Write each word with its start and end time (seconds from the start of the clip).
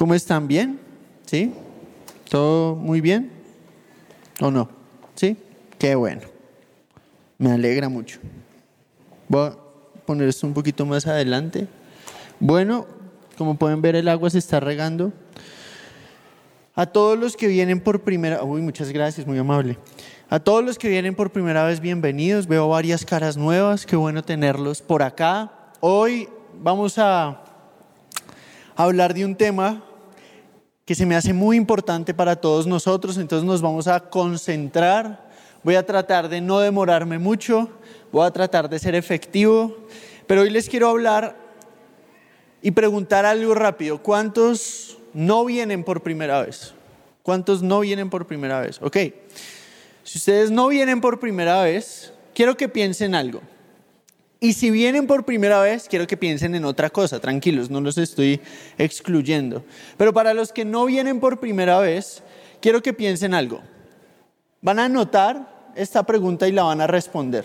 ¿Cómo 0.00 0.14
están? 0.14 0.48
¿Bien? 0.48 0.80
¿Sí? 1.26 1.52
¿Todo 2.30 2.74
muy 2.74 3.02
bien? 3.02 3.30
¿O 4.40 4.50
no? 4.50 4.70
¿Sí? 5.14 5.36
Qué 5.78 5.94
bueno. 5.94 6.22
Me 7.36 7.52
alegra 7.52 7.90
mucho. 7.90 8.18
Voy 9.28 9.48
a 9.48 9.56
poner 10.06 10.26
esto 10.30 10.46
un 10.46 10.54
poquito 10.54 10.86
más 10.86 11.06
adelante. 11.06 11.68
Bueno, 12.38 12.86
como 13.36 13.58
pueden 13.58 13.82
ver 13.82 13.94
el 13.94 14.08
agua 14.08 14.30
se 14.30 14.38
está 14.38 14.58
regando. 14.58 15.12
A 16.74 16.86
todos 16.86 17.18
los 17.18 17.36
que 17.36 17.48
vienen 17.48 17.78
por 17.78 18.00
primera, 18.00 18.42
uy, 18.42 18.62
muchas 18.62 18.90
gracias, 18.92 19.26
muy 19.26 19.36
amable. 19.36 19.76
A 20.30 20.40
todos 20.40 20.64
los 20.64 20.78
que 20.78 20.88
vienen 20.88 21.14
por 21.14 21.30
primera 21.30 21.62
vez, 21.64 21.78
bienvenidos. 21.78 22.46
Veo 22.46 22.70
varias 22.70 23.04
caras 23.04 23.36
nuevas, 23.36 23.84
qué 23.84 23.96
bueno 23.96 24.24
tenerlos 24.24 24.80
por 24.80 25.02
acá. 25.02 25.52
Hoy 25.80 26.26
vamos 26.58 26.96
a 26.96 27.42
hablar 28.76 29.12
de 29.12 29.26
un 29.26 29.34
tema 29.34 29.84
que 30.90 30.96
se 30.96 31.06
me 31.06 31.14
hace 31.14 31.32
muy 31.32 31.56
importante 31.56 32.14
para 32.14 32.34
todos 32.34 32.66
nosotros, 32.66 33.16
entonces 33.16 33.46
nos 33.46 33.62
vamos 33.62 33.86
a 33.86 34.00
concentrar. 34.10 35.30
Voy 35.62 35.76
a 35.76 35.86
tratar 35.86 36.28
de 36.28 36.40
no 36.40 36.58
demorarme 36.58 37.20
mucho, 37.20 37.70
voy 38.10 38.26
a 38.26 38.32
tratar 38.32 38.68
de 38.68 38.76
ser 38.80 38.96
efectivo, 38.96 39.86
pero 40.26 40.40
hoy 40.40 40.50
les 40.50 40.68
quiero 40.68 40.88
hablar 40.88 41.36
y 42.60 42.72
preguntar 42.72 43.24
algo 43.24 43.54
rápido. 43.54 44.02
¿Cuántos 44.02 44.98
no 45.14 45.44
vienen 45.44 45.84
por 45.84 46.02
primera 46.02 46.42
vez? 46.42 46.74
¿Cuántos 47.22 47.62
no 47.62 47.78
vienen 47.78 48.10
por 48.10 48.26
primera 48.26 48.58
vez? 48.58 48.82
Ok. 48.82 48.96
Si 50.02 50.18
ustedes 50.18 50.50
no 50.50 50.66
vienen 50.66 51.00
por 51.00 51.20
primera 51.20 51.62
vez, 51.62 52.12
quiero 52.34 52.56
que 52.56 52.68
piensen 52.68 53.14
algo. 53.14 53.42
Y 54.42 54.54
si 54.54 54.70
vienen 54.70 55.06
por 55.06 55.26
primera 55.26 55.60
vez, 55.60 55.86
quiero 55.86 56.06
que 56.06 56.16
piensen 56.16 56.54
en 56.54 56.64
otra 56.64 56.88
cosa, 56.88 57.20
tranquilos, 57.20 57.68
no 57.68 57.82
los 57.82 57.98
estoy 57.98 58.40
excluyendo. 58.78 59.62
Pero 59.98 60.14
para 60.14 60.32
los 60.32 60.50
que 60.50 60.64
no 60.64 60.86
vienen 60.86 61.20
por 61.20 61.40
primera 61.40 61.78
vez, 61.78 62.22
quiero 62.60 62.82
que 62.82 62.94
piensen 62.94 63.34
algo. 63.34 63.60
Van 64.62 64.78
a 64.78 64.86
anotar 64.86 65.72
esta 65.76 66.04
pregunta 66.04 66.48
y 66.48 66.52
la 66.52 66.62
van 66.62 66.80
a 66.80 66.86
responder. 66.86 67.44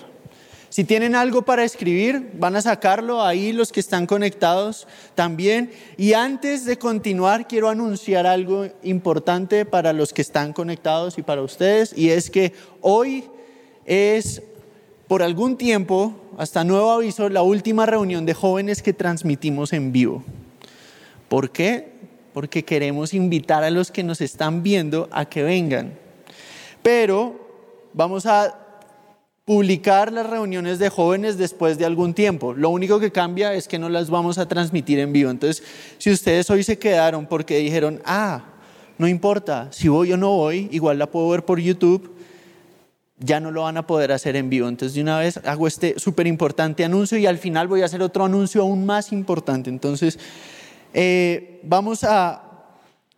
Si 0.70 0.86
tienen 0.86 1.16
algo 1.16 1.44
para 1.44 1.64
escribir, 1.66 2.32
van 2.34 2.56
a 2.56 2.62
sacarlo 2.62 3.22
ahí 3.22 3.52
los 3.52 3.72
que 3.72 3.80
están 3.82 4.06
conectados 4.08 4.88
también. 5.16 5.72
Y 5.98 6.14
antes 6.14 6.64
de 6.66 6.78
continuar, 6.78 7.48
quiero 7.48 7.70
anunciar 7.70 8.26
algo 8.26 8.68
importante 8.84 9.66
para 9.66 9.92
los 9.92 10.14
que 10.14 10.22
están 10.22 10.54
conectados 10.54 11.18
y 11.18 11.24
para 11.24 11.42
ustedes, 11.42 11.94
y 11.96 12.10
es 12.10 12.30
que 12.30 12.54
hoy 12.82 13.26
es 13.86 14.42
por 15.08 15.22
algún 15.22 15.58
tiempo, 15.58 16.16
hasta 16.38 16.64
nuevo 16.64 16.92
aviso, 16.92 17.30
la 17.30 17.44
última 17.44 17.86
reunión 17.86 18.26
de 18.26 18.34
jóvenes 18.34 18.82
que 18.82 18.94
transmitimos 18.94 19.74
en 19.74 19.92
vivo. 19.92 20.24
¿Por 21.30 21.52
qué? 21.52 21.94
Porque 22.34 22.66
queremos 22.66 23.14
invitar 23.14 23.64
a 23.64 23.70
los 23.70 23.92
que 23.92 24.04
nos 24.04 24.22
están 24.22 24.64
viendo 24.64 25.08
a 25.12 25.26
que 25.26 25.44
vengan. 25.44 25.94
Pero 26.82 27.36
vamos 27.94 28.26
a 28.26 28.60
publicar 29.46 30.12
las 30.12 30.28
reuniones 30.28 30.80
de 30.80 30.90
jóvenes 30.90 31.38
después 31.38 31.78
de 31.78 31.86
algún 31.86 32.16
tiempo. 32.16 32.54
Lo 32.54 32.70
único 32.70 33.00
que 33.00 33.12
cambia 33.12 33.54
es 33.54 33.68
que 33.68 33.78
no 33.78 33.90
las 33.90 34.10
vamos 34.10 34.40
a 34.40 34.48
transmitir 34.48 34.98
en 34.98 35.14
vivo. 35.14 35.30
Entonces, 35.30 35.64
si 36.00 36.12
ustedes 36.12 36.50
hoy 36.50 36.64
se 36.64 36.80
quedaron 36.80 37.28
porque 37.28 37.58
dijeron, 37.58 38.02
ah, 38.06 38.44
no 38.98 39.08
importa, 39.08 39.68
si 39.72 39.88
voy 39.88 40.12
o 40.14 40.18
no 40.18 40.32
voy, 40.32 40.68
igual 40.72 40.98
la 40.98 41.06
puedo 41.06 41.30
ver 41.30 41.46
por 41.46 41.60
YouTube 41.60 42.15
ya 43.18 43.40
no 43.40 43.52
lo 43.52 43.64
van 43.64 43.78
a 43.78 43.88
poder 43.88 44.12
hacer 44.12 44.36
en 44.36 44.50
vivo. 44.50 44.68
Entonces, 44.68 44.96
de 44.96 45.02
una 45.02 45.20
vez 45.20 45.38
hago 45.46 45.68
este 45.68 46.00
súper 46.00 46.28
importante 46.28 46.84
anuncio 46.84 47.18
y 47.18 47.26
al 47.26 47.38
final 47.38 47.68
voy 47.68 47.82
a 47.82 47.86
hacer 47.86 48.02
otro 48.02 48.26
anuncio 48.26 48.62
aún 48.62 48.86
más 48.86 49.12
importante. 49.12 49.70
Entonces, 49.70 50.20
eh, 50.94 51.60
vamos 51.64 52.04
a 52.04 52.42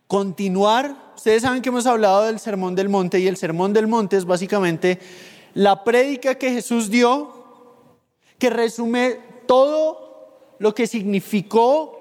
continuar. 0.07 1.13
Ustedes 1.15 1.41
saben 1.41 1.61
que 1.61 1.69
hemos 1.69 1.85
hablado 1.85 2.25
del 2.25 2.39
Sermón 2.39 2.75
del 2.75 2.89
Monte 2.89 3.19
y 3.19 3.27
el 3.27 3.37
Sermón 3.37 3.73
del 3.73 3.87
Monte 3.87 4.17
es 4.17 4.25
básicamente 4.25 4.99
la 5.53 5.83
prédica 5.83 6.35
que 6.35 6.51
Jesús 6.51 6.89
dio, 6.89 7.33
que 8.37 8.49
resume 8.49 9.19
todo 9.47 10.55
lo 10.59 10.75
que 10.75 10.85
significó 10.85 11.96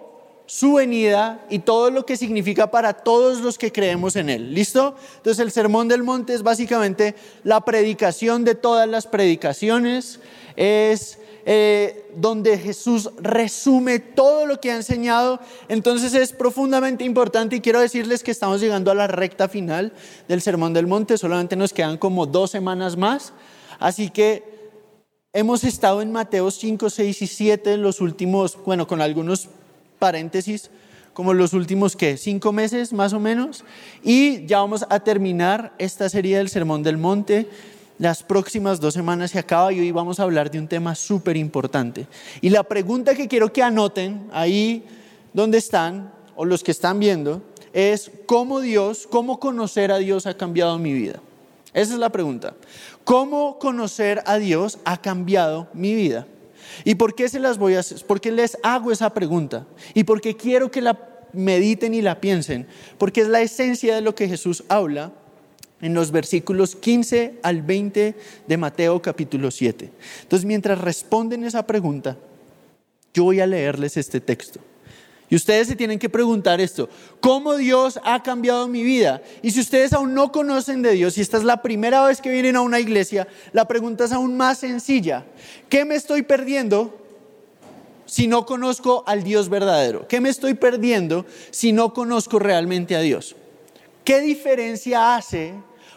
su 0.46 0.74
venida 0.74 1.44
y 1.50 1.58
todo 1.58 1.90
lo 1.90 2.06
que 2.06 2.16
significa 2.16 2.70
para 2.70 2.94
todos 2.94 3.40
los 3.40 3.58
que 3.58 3.72
creemos 3.72 4.16
en 4.16 4.30
Él. 4.30 4.54
¿Listo? 4.54 4.96
Entonces 5.16 5.44
el 5.44 5.50
Sermón 5.50 5.88
del 5.88 6.04
Monte 6.04 6.34
es 6.34 6.42
básicamente 6.42 7.14
la 7.42 7.60
predicación 7.64 8.44
de 8.44 8.54
todas 8.54 8.88
las 8.88 9.06
predicaciones, 9.06 10.20
es 10.54 11.18
eh, 11.44 12.10
donde 12.16 12.58
Jesús 12.58 13.10
resume 13.18 13.98
todo 13.98 14.46
lo 14.46 14.60
que 14.60 14.70
ha 14.70 14.76
enseñado. 14.76 15.40
Entonces 15.68 16.14
es 16.14 16.32
profundamente 16.32 17.04
importante 17.04 17.56
y 17.56 17.60
quiero 17.60 17.80
decirles 17.80 18.22
que 18.22 18.30
estamos 18.30 18.60
llegando 18.60 18.90
a 18.90 18.94
la 18.94 19.06
recta 19.06 19.48
final 19.48 19.92
del 20.28 20.42
Sermón 20.42 20.72
del 20.72 20.86
Monte, 20.86 21.18
solamente 21.18 21.56
nos 21.56 21.72
quedan 21.72 21.98
como 21.98 22.26
dos 22.26 22.52
semanas 22.52 22.96
más. 22.96 23.32
Así 23.78 24.10
que 24.10 24.42
hemos 25.32 25.64
estado 25.64 26.02
en 26.02 26.12
Mateo 26.12 26.50
5, 26.50 26.88
6 26.88 27.22
y 27.22 27.26
7 27.26 27.76
los 27.76 28.00
últimos, 28.00 28.58
bueno, 28.64 28.86
con 28.86 29.00
algunos 29.00 29.48
paréntesis, 29.98 30.70
como 31.12 31.32
los 31.32 31.54
últimos 31.54 31.96
que 31.96 32.16
cinco 32.16 32.52
meses 32.52 32.92
más 32.92 33.12
o 33.12 33.20
menos, 33.20 33.64
y 34.02 34.44
ya 34.46 34.58
vamos 34.58 34.84
a 34.88 35.00
terminar 35.00 35.72
esta 35.78 36.08
serie 36.08 36.36
del 36.36 36.48
Sermón 36.48 36.82
del 36.82 36.98
Monte. 36.98 37.48
Las 37.98 38.22
próximas 38.22 38.78
dos 38.80 38.92
semanas 38.92 39.30
se 39.30 39.38
acaba 39.38 39.72
y 39.72 39.80
hoy 39.80 39.90
vamos 39.90 40.20
a 40.20 40.24
hablar 40.24 40.50
de 40.50 40.58
un 40.58 40.68
tema 40.68 40.94
súper 40.94 41.38
importante. 41.38 42.06
Y 42.42 42.50
la 42.50 42.62
pregunta 42.62 43.14
que 43.14 43.28
quiero 43.28 43.50
que 43.50 43.62
anoten 43.62 44.28
ahí 44.32 44.84
donde 45.32 45.56
están, 45.56 46.12
o 46.34 46.44
los 46.44 46.62
que 46.62 46.72
están 46.72 47.00
viendo, 47.00 47.42
es 47.72 48.10
cómo 48.26 48.60
Dios, 48.60 49.06
cómo 49.10 49.40
conocer 49.40 49.92
a 49.92 49.98
Dios 49.98 50.26
ha 50.26 50.34
cambiado 50.34 50.78
mi 50.78 50.92
vida. 50.92 51.20
Esa 51.72 51.92
es 51.92 51.98
la 51.98 52.10
pregunta. 52.10 52.54
¿Cómo 53.04 53.58
conocer 53.58 54.22
a 54.26 54.36
Dios 54.36 54.78
ha 54.84 55.00
cambiado 55.00 55.68
mi 55.74 55.94
vida? 55.94 56.26
¿Y 56.84 56.96
por 56.96 57.14
qué 57.14 57.28
se 57.28 57.40
las 57.40 57.58
voy 57.58 57.74
a 57.74 57.80
hacer? 57.80 58.04
¿Por 58.06 58.20
qué 58.20 58.32
les 58.32 58.58
hago 58.62 58.92
esa 58.92 59.12
pregunta? 59.12 59.66
¿Y 59.94 60.04
por 60.04 60.20
qué 60.20 60.36
quiero 60.36 60.70
que 60.70 60.80
la 60.80 60.98
mediten 61.32 61.94
y 61.94 62.02
la 62.02 62.20
piensen? 62.20 62.66
Porque 62.98 63.22
es 63.22 63.28
la 63.28 63.40
esencia 63.40 63.94
de 63.94 64.00
lo 64.00 64.14
que 64.14 64.28
Jesús 64.28 64.64
habla 64.68 65.12
en 65.80 65.94
los 65.94 66.10
versículos 66.10 66.76
15 66.76 67.40
al 67.42 67.62
20 67.62 68.14
de 68.46 68.56
Mateo 68.56 69.00
capítulo 69.02 69.50
7. 69.50 69.90
Entonces, 70.22 70.46
mientras 70.46 70.80
responden 70.80 71.44
esa 71.44 71.66
pregunta, 71.66 72.16
yo 73.12 73.24
voy 73.24 73.40
a 73.40 73.46
leerles 73.46 73.96
este 73.96 74.20
texto. 74.20 74.60
Y 75.28 75.34
ustedes 75.34 75.66
se 75.66 75.76
tienen 75.76 75.98
que 75.98 76.08
preguntar 76.08 76.60
esto, 76.60 76.88
¿cómo 77.20 77.56
Dios 77.56 77.98
ha 78.04 78.22
cambiado 78.22 78.68
mi 78.68 78.84
vida? 78.84 79.22
Y 79.42 79.50
si 79.50 79.60
ustedes 79.60 79.92
aún 79.92 80.14
no 80.14 80.30
conocen 80.30 80.82
de 80.82 80.92
Dios 80.92 81.18
y 81.18 81.20
esta 81.20 81.36
es 81.36 81.44
la 81.44 81.62
primera 81.62 82.04
vez 82.04 82.20
que 82.20 82.30
vienen 82.30 82.54
a 82.54 82.60
una 82.60 82.78
iglesia, 82.78 83.26
la 83.52 83.66
pregunta 83.66 84.04
es 84.04 84.12
aún 84.12 84.36
más 84.36 84.58
sencilla. 84.58 85.24
¿Qué 85.68 85.84
me 85.84 85.96
estoy 85.96 86.22
perdiendo 86.22 86.96
si 88.04 88.28
no 88.28 88.46
conozco 88.46 89.02
al 89.06 89.24
Dios 89.24 89.48
verdadero? 89.48 90.06
¿Qué 90.06 90.20
me 90.20 90.28
estoy 90.28 90.54
perdiendo 90.54 91.26
si 91.50 91.72
no 91.72 91.92
conozco 91.92 92.38
realmente 92.38 92.94
a 92.94 93.00
Dios? 93.00 93.34
¿Qué 94.04 94.20
diferencia 94.20 95.16
hace 95.16 95.54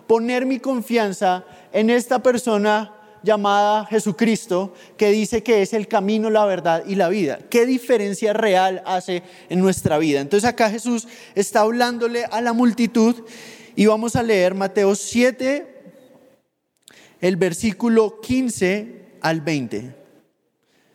poner 0.07 0.47
mi 0.47 0.59
confianza 0.59 1.45
en 1.72 1.91
esta 1.91 2.23
persona 2.23 2.98
llamada 3.24 3.85
Jesucristo 3.85 4.74
que 4.97 5.09
dice 5.09 5.44
que 5.44 5.62
es 5.62 5.74
el 5.74 5.88
camino, 5.88 6.30
la 6.30 6.46
verdad 6.46 6.84
y 6.85 6.96
la 6.96 7.09
vida. 7.09 7.40
¿Qué 7.50 7.66
diferencia 7.66 8.34
real 8.34 8.81
hace 8.85 9.24
en 9.50 9.59
nuestra 9.59 9.97
vida? 9.97 10.22
Entonces 10.22 10.47
acá 10.47 10.69
Jesús 10.69 11.07
está 11.35 11.62
hablándole 11.62 12.25
a 12.25 12.41
la 12.41 12.53
multitud 12.53 13.16
y 13.75 13.85
vamos 13.85 14.16
a 14.16 14.24
leer 14.24 14.56
Mateo 14.56 14.96
7, 14.96 15.66
el 17.22 17.35
versículo 17.38 18.19
15 18.22 19.06
al 19.22 19.41
20. 19.41 19.96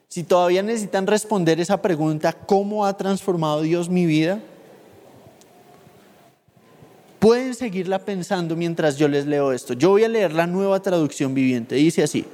Si 0.08 0.22
todavía 0.22 0.62
necesitan 0.62 1.06
responder 1.06 1.60
esa 1.60 1.82
pregunta, 1.82 2.32
¿cómo 2.32 2.86
ha 2.86 2.96
transformado 2.96 3.62
Dios 3.62 3.88
mi 3.88 4.06
vida? 4.06 4.40
Pueden 7.24 7.54
seguirla 7.54 8.00
pensando 8.00 8.54
mientras 8.54 8.98
yo 8.98 9.08
les 9.08 9.24
leo 9.24 9.50
esto. 9.50 9.72
Yo 9.72 9.88
voy 9.88 10.04
a 10.04 10.08
leer 10.08 10.34
la 10.34 10.46
nueva 10.46 10.82
traducción 10.82 11.32
viviente. 11.32 11.74
Dice 11.74 12.02
así. 12.02 12.26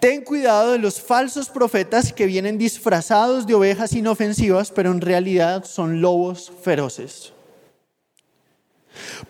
Ten 0.00 0.24
cuidado 0.24 0.72
de 0.72 0.80
los 0.80 1.00
falsos 1.00 1.48
profetas 1.48 2.12
que 2.12 2.26
vienen 2.26 2.58
disfrazados 2.58 3.46
de 3.46 3.54
ovejas 3.54 3.92
inofensivas, 3.92 4.72
pero 4.72 4.90
en 4.90 5.00
realidad 5.00 5.64
son 5.64 6.00
lobos 6.00 6.50
feroces. 6.60 7.32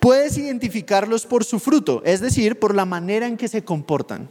Puedes 0.01 0.39
identificarlos 0.39 1.27
por 1.27 1.45
su 1.45 1.59
fruto, 1.59 2.01
es 2.07 2.23
decir, 2.23 2.59
por 2.59 2.75
la 2.75 2.87
manera 2.87 3.27
en 3.27 3.37
que 3.37 3.49
se 3.49 3.65
comportan. 3.65 4.31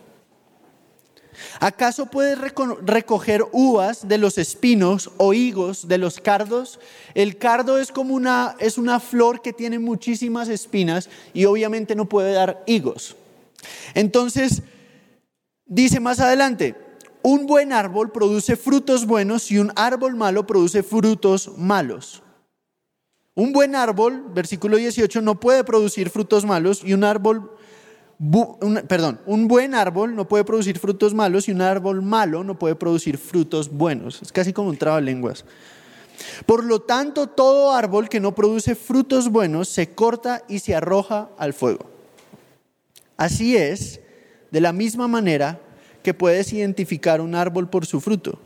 ¿Acaso 1.59 2.07
puedes 2.07 2.37
recoger 2.37 3.43
uvas 3.51 4.07
de 4.07 4.17
los 4.17 4.37
espinos 4.37 5.11
o 5.17 5.33
higos 5.33 5.87
de 5.87 5.97
los 5.97 6.19
cardos? 6.19 6.79
El 7.13 7.37
cardo 7.37 7.77
es 7.77 7.91
como 7.91 8.13
una, 8.13 8.55
es 8.59 8.77
una 8.77 8.99
flor 8.99 9.41
que 9.41 9.53
tiene 9.53 9.79
muchísimas 9.79 10.49
espinas 10.49 11.09
y 11.33 11.45
obviamente 11.45 11.95
no 11.95 12.05
puede 12.05 12.33
dar 12.33 12.63
higos. 12.65 13.15
Entonces, 13.93 14.61
dice 15.65 15.99
más 15.99 16.19
adelante, 16.19 16.75
un 17.21 17.47
buen 17.47 17.73
árbol 17.73 18.11
produce 18.11 18.55
frutos 18.55 19.05
buenos 19.07 19.49
y 19.51 19.57
un 19.57 19.71
árbol 19.75 20.15
malo 20.15 20.45
produce 20.45 20.83
frutos 20.83 21.57
malos. 21.57 22.21
Un 23.33 23.51
buen 23.51 23.75
árbol, 23.75 24.23
versículo 24.33 24.77
18, 24.77 25.21
no 25.21 25.39
puede 25.39 25.63
producir 25.63 26.09
frutos 26.09 26.45
malos 26.45 26.81
y 26.85 26.93
un 26.93 27.03
árbol, 27.03 27.51
perdón, 28.87 29.19
un 29.25 29.47
buen 29.47 29.75
árbol 29.75 30.15
no 30.15 30.27
puede 30.27 30.43
producir 30.43 30.79
frutos 30.79 31.13
malos 31.13 31.47
y 31.47 31.51
un 31.51 31.61
árbol 31.61 32.01
malo 32.01 32.43
no 32.43 32.57
puede 32.57 32.75
producir 32.75 33.17
frutos 33.17 33.69
buenos. 33.69 34.21
Es 34.21 34.31
casi 34.31 34.53
como 34.53 34.69
un 34.69 34.77
lenguas. 35.03 35.45
Por 36.45 36.63
lo 36.63 36.81
tanto, 36.81 37.27
todo 37.27 37.73
árbol 37.73 38.07
que 38.07 38.21
no 38.21 38.33
produce 38.33 38.75
frutos 38.75 39.29
buenos 39.29 39.67
se 39.67 39.89
corta 39.89 40.43
y 40.47 40.59
se 40.59 40.73
arroja 40.73 41.29
al 41.37 41.53
fuego. 41.53 41.85
Así 43.17 43.57
es, 43.57 43.99
de 44.51 44.61
la 44.61 44.71
misma 44.71 45.07
manera 45.07 45.59
que 46.03 46.13
puedes 46.13 46.53
identificar 46.53 47.19
un 47.19 47.35
árbol 47.35 47.69
por 47.69 47.85
su 47.85 47.99
fruto 47.99 48.39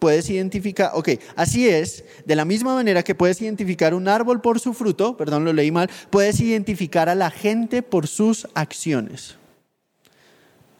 puedes 0.00 0.28
identificar, 0.30 0.90
ok, 0.94 1.10
así 1.36 1.68
es, 1.68 2.04
de 2.24 2.34
la 2.34 2.44
misma 2.44 2.74
manera 2.74 3.04
que 3.04 3.14
puedes 3.14 3.40
identificar 3.40 3.94
un 3.94 4.08
árbol 4.08 4.40
por 4.40 4.58
su 4.58 4.72
fruto, 4.72 5.16
perdón, 5.16 5.44
lo 5.44 5.52
leí 5.52 5.70
mal, 5.70 5.88
puedes 6.10 6.40
identificar 6.40 7.08
a 7.08 7.14
la 7.14 7.30
gente 7.30 7.82
por 7.82 8.08
sus 8.08 8.48
acciones. 8.54 9.36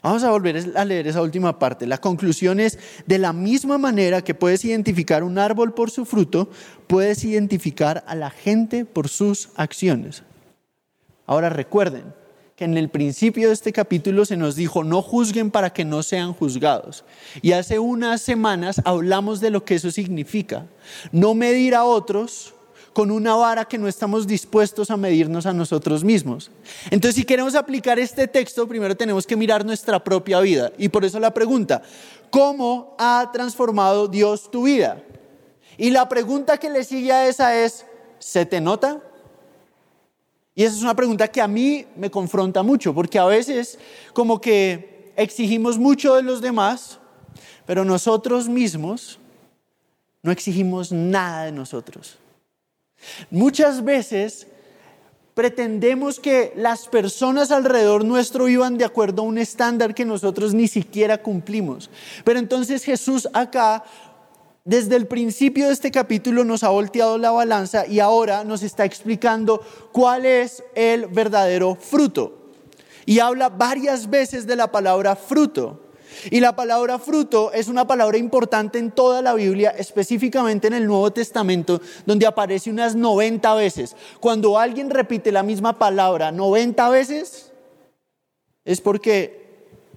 Vamos 0.02 0.24
a 0.24 0.30
volver 0.30 0.72
a 0.76 0.84
leer 0.86 1.06
esa 1.06 1.20
última 1.20 1.58
parte. 1.58 1.86
La 1.86 1.98
conclusión 1.98 2.58
es, 2.58 2.78
de 3.06 3.18
la 3.18 3.34
misma 3.34 3.76
manera 3.76 4.24
que 4.24 4.34
puedes 4.34 4.64
identificar 4.64 5.22
un 5.22 5.38
árbol 5.38 5.74
por 5.74 5.90
su 5.90 6.06
fruto, 6.06 6.48
puedes 6.86 7.22
identificar 7.22 8.02
a 8.06 8.14
la 8.14 8.30
gente 8.30 8.86
por 8.86 9.08
sus 9.08 9.50
acciones. 9.56 10.22
Ahora 11.26 11.50
recuerden, 11.50 12.14
que 12.60 12.66
en 12.66 12.76
el 12.76 12.90
principio 12.90 13.48
de 13.48 13.54
este 13.54 13.72
capítulo 13.72 14.26
se 14.26 14.36
nos 14.36 14.54
dijo, 14.54 14.84
no 14.84 15.00
juzguen 15.00 15.50
para 15.50 15.72
que 15.72 15.86
no 15.86 16.02
sean 16.02 16.34
juzgados. 16.34 17.04
Y 17.40 17.52
hace 17.52 17.78
unas 17.78 18.20
semanas 18.20 18.82
hablamos 18.84 19.40
de 19.40 19.48
lo 19.48 19.64
que 19.64 19.76
eso 19.76 19.90
significa. 19.90 20.66
No 21.10 21.32
medir 21.32 21.74
a 21.74 21.84
otros 21.84 22.52
con 22.92 23.10
una 23.10 23.34
vara 23.34 23.64
que 23.64 23.78
no 23.78 23.88
estamos 23.88 24.26
dispuestos 24.26 24.90
a 24.90 24.98
medirnos 24.98 25.46
a 25.46 25.54
nosotros 25.54 26.04
mismos. 26.04 26.50
Entonces, 26.90 27.14
si 27.14 27.24
queremos 27.24 27.54
aplicar 27.54 27.98
este 27.98 28.28
texto, 28.28 28.68
primero 28.68 28.94
tenemos 28.94 29.26
que 29.26 29.36
mirar 29.36 29.64
nuestra 29.64 30.04
propia 30.04 30.38
vida. 30.40 30.70
Y 30.76 30.90
por 30.90 31.06
eso 31.06 31.18
la 31.18 31.32
pregunta, 31.32 31.80
¿cómo 32.28 32.94
ha 32.98 33.30
transformado 33.32 34.06
Dios 34.06 34.50
tu 34.50 34.64
vida? 34.64 35.02
Y 35.78 35.88
la 35.88 36.10
pregunta 36.10 36.58
que 36.58 36.68
le 36.68 36.84
sigue 36.84 37.10
a 37.10 37.26
esa 37.26 37.56
es, 37.56 37.86
¿se 38.18 38.44
te 38.44 38.60
nota? 38.60 39.00
Y 40.54 40.64
esa 40.64 40.76
es 40.76 40.82
una 40.82 40.96
pregunta 40.96 41.28
que 41.28 41.40
a 41.40 41.48
mí 41.48 41.86
me 41.96 42.10
confronta 42.10 42.62
mucho, 42.62 42.94
porque 42.94 43.18
a 43.18 43.24
veces 43.24 43.78
como 44.12 44.40
que 44.40 45.12
exigimos 45.16 45.78
mucho 45.78 46.16
de 46.16 46.22
los 46.22 46.40
demás, 46.40 46.98
pero 47.66 47.84
nosotros 47.84 48.48
mismos 48.48 49.18
no 50.22 50.32
exigimos 50.32 50.92
nada 50.92 51.44
de 51.44 51.52
nosotros. 51.52 52.18
Muchas 53.30 53.84
veces 53.84 54.46
pretendemos 55.34 56.20
que 56.20 56.52
las 56.56 56.86
personas 56.88 57.50
alrededor 57.50 58.04
nuestro 58.04 58.44
vivan 58.44 58.76
de 58.76 58.84
acuerdo 58.84 59.22
a 59.22 59.26
un 59.26 59.38
estándar 59.38 59.94
que 59.94 60.04
nosotros 60.04 60.52
ni 60.52 60.68
siquiera 60.68 61.22
cumplimos. 61.22 61.88
Pero 62.24 62.38
entonces 62.38 62.84
Jesús 62.84 63.28
acá 63.32 63.84
desde 64.64 64.96
el 64.96 65.06
principio 65.06 65.66
de 65.66 65.72
este 65.72 65.90
capítulo 65.90 66.44
nos 66.44 66.62
ha 66.64 66.68
volteado 66.68 67.16
la 67.18 67.30
balanza 67.30 67.86
y 67.86 68.00
ahora 68.00 68.44
nos 68.44 68.62
está 68.62 68.84
explicando 68.84 69.62
cuál 69.92 70.26
es 70.26 70.62
el 70.74 71.06
verdadero 71.06 71.74
fruto. 71.76 72.36
Y 73.06 73.20
habla 73.20 73.48
varias 73.48 74.10
veces 74.10 74.46
de 74.46 74.56
la 74.56 74.70
palabra 74.70 75.16
fruto. 75.16 75.80
Y 76.30 76.40
la 76.40 76.54
palabra 76.54 76.98
fruto 76.98 77.52
es 77.52 77.68
una 77.68 77.86
palabra 77.86 78.18
importante 78.18 78.78
en 78.78 78.90
toda 78.90 79.22
la 79.22 79.32
Biblia, 79.32 79.70
específicamente 79.70 80.66
en 80.66 80.74
el 80.74 80.86
Nuevo 80.86 81.10
Testamento, 81.12 81.80
donde 82.04 82.26
aparece 82.26 82.70
unas 82.70 82.94
90 82.94 83.54
veces. 83.54 83.96
Cuando 84.18 84.58
alguien 84.58 84.90
repite 84.90 85.32
la 85.32 85.42
misma 85.42 85.78
palabra 85.78 86.32
90 86.32 86.88
veces, 86.90 87.52
es 88.64 88.80
porque 88.80 89.40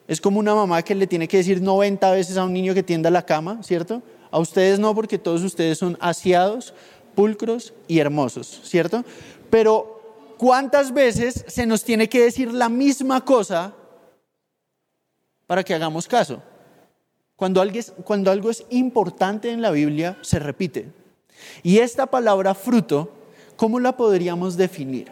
es 0.08 0.22
como 0.22 0.40
una 0.40 0.56
mamá 0.56 0.82
que 0.84 0.96
le 0.96 1.08
tiene 1.08 1.28
que 1.28 1.38
decir 1.38 1.62
90 1.62 2.12
veces 2.12 2.38
a 2.38 2.44
un 2.46 2.54
niño 2.54 2.74
que 2.74 2.84
tienda 2.84 3.10
la 3.10 3.26
cama, 3.26 3.62
¿cierto? 3.64 4.02
A 4.34 4.40
ustedes 4.40 4.80
no, 4.80 4.96
porque 4.96 5.20
todos 5.20 5.44
ustedes 5.44 5.78
son 5.78 5.96
asiados, 6.02 6.74
pulcros 7.14 7.72
y 7.88 8.00
hermosos, 8.00 8.62
¿cierto? 8.64 9.06
Pero 9.52 10.34
¿cuántas 10.40 10.92
veces 10.92 11.46
se 11.48 11.68
nos 11.68 11.84
tiene 11.84 12.10
que 12.10 12.24
decir 12.24 12.52
la 12.52 12.68
misma 12.68 13.24
cosa 13.24 13.76
para 15.46 15.64
que 15.64 15.76
hagamos 15.76 16.08
caso? 16.08 16.42
Cuando 17.36 17.62
algo, 17.62 17.78
es, 17.78 17.94
cuando 18.04 18.32
algo 18.32 18.50
es 18.50 18.66
importante 18.72 19.52
en 19.52 19.62
la 19.62 19.70
Biblia, 19.70 20.18
se 20.22 20.40
repite. 20.40 20.88
Y 21.62 21.78
esta 21.78 22.08
palabra 22.08 22.56
fruto, 22.56 23.12
¿cómo 23.56 23.80
la 23.80 23.96
podríamos 23.96 24.58
definir? 24.58 25.12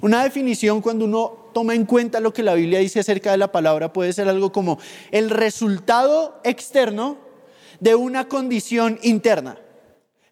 Una 0.00 0.24
definición 0.24 0.80
cuando 0.80 1.04
uno 1.04 1.50
toma 1.52 1.74
en 1.74 1.84
cuenta 1.84 2.18
lo 2.18 2.32
que 2.32 2.42
la 2.42 2.54
Biblia 2.54 2.78
dice 2.78 3.00
acerca 3.00 3.30
de 3.30 3.36
la 3.36 3.52
palabra 3.52 3.92
puede 3.92 4.14
ser 4.14 4.26
algo 4.26 4.52
como 4.52 4.78
el 5.10 5.28
resultado 5.28 6.40
externo 6.44 7.27
de 7.80 7.94
una 7.94 8.28
condición 8.28 8.98
interna. 9.02 9.58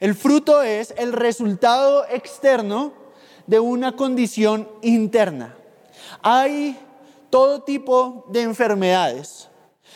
El 0.01 0.15
fruto 0.15 0.63
es 0.63 0.95
el 0.99 1.13
resultado 1.13 2.05
externo 2.11 2.93
de 3.47 3.61
una 3.61 3.93
condición 3.97 4.69
interna. 4.83 5.55
Hay 6.23 6.79
todo 7.31 7.63
tipo 7.63 8.27
de 8.29 8.43
enfermedades, 8.43 9.49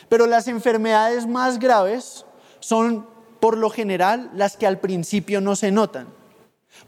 pero 0.08 0.26
las 0.26 0.48
enfermedades 0.48 1.26
más 1.26 1.58
graves 1.58 2.24
son 2.60 3.06
por 3.40 3.56
lo 3.56 3.70
general 3.70 4.30
las 4.34 4.56
que 4.56 4.66
al 4.66 4.78
principio 4.78 5.40
no 5.40 5.56
se 5.56 5.70
notan, 5.70 6.08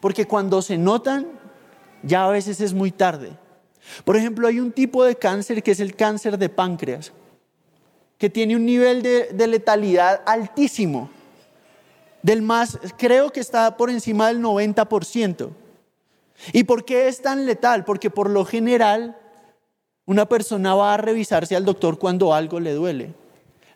porque 0.01 0.27
cuando 0.27 0.63
se 0.63 0.79
notan 0.79 1.27
ya 2.03 2.27
a 2.27 2.31
veces 2.31 2.61
es 2.61 2.73
muy 2.73 2.91
tarde. 2.91 3.37
Por 4.05 4.17
ejemplo, 4.17 4.47
hay 4.49 4.61
un 4.61 4.73
tipo 4.73 5.05
de 5.05 5.17
cáncer 5.17 5.63
que 5.63 5.73
es 5.73 5.81
el 5.81 5.97
cáncer 5.97 6.39
de 6.39 6.49
páncreas 6.49 7.13
que 8.23 8.31
tiene 8.31 8.55
un 8.55 8.65
nivel 8.65 9.03
de, 9.03 9.47
letalidad 9.49 10.23
altísimo, 10.27 11.11
del 12.23 12.41
más, 12.41 12.79
creo 12.97 13.31
que 13.31 13.41
está 13.41 13.77
por 13.77 13.91
encima 13.91 14.29
del 14.29 14.41
90%. 14.41 15.51
¿Y 16.53 16.63
por 16.63 16.85
qué 16.85 17.09
es 17.09 17.21
tan 17.21 17.47
letal? 17.47 17.85
Porque 17.85 18.11
por 18.11 18.31
lo 18.31 18.45
general 18.45 19.19
una 20.07 20.27
persona 20.27 20.77
va 20.77 20.95
a 20.95 20.99
revisarse 20.99 21.57
al 21.57 21.65
doctor 21.65 21.99
cuando 21.99 22.33
algo 22.33 22.61
le 22.61 22.75
duele. 22.75 23.07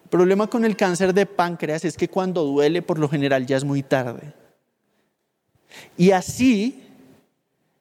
El 0.04 0.10
problema 0.10 0.46
con 0.46 0.64
el 0.64 0.76
cáncer 0.76 1.12
de 1.12 1.26
páncreas 1.26 1.84
es 1.84 1.96
que 1.96 2.06
cuando 2.06 2.44
duele 2.44 2.82
por 2.82 3.00
lo 3.00 3.08
general 3.08 3.46
ya 3.46 3.56
es 3.56 3.64
muy 3.64 3.82
tarde. 3.82 4.32
Y 5.96 6.12
así 6.12 6.84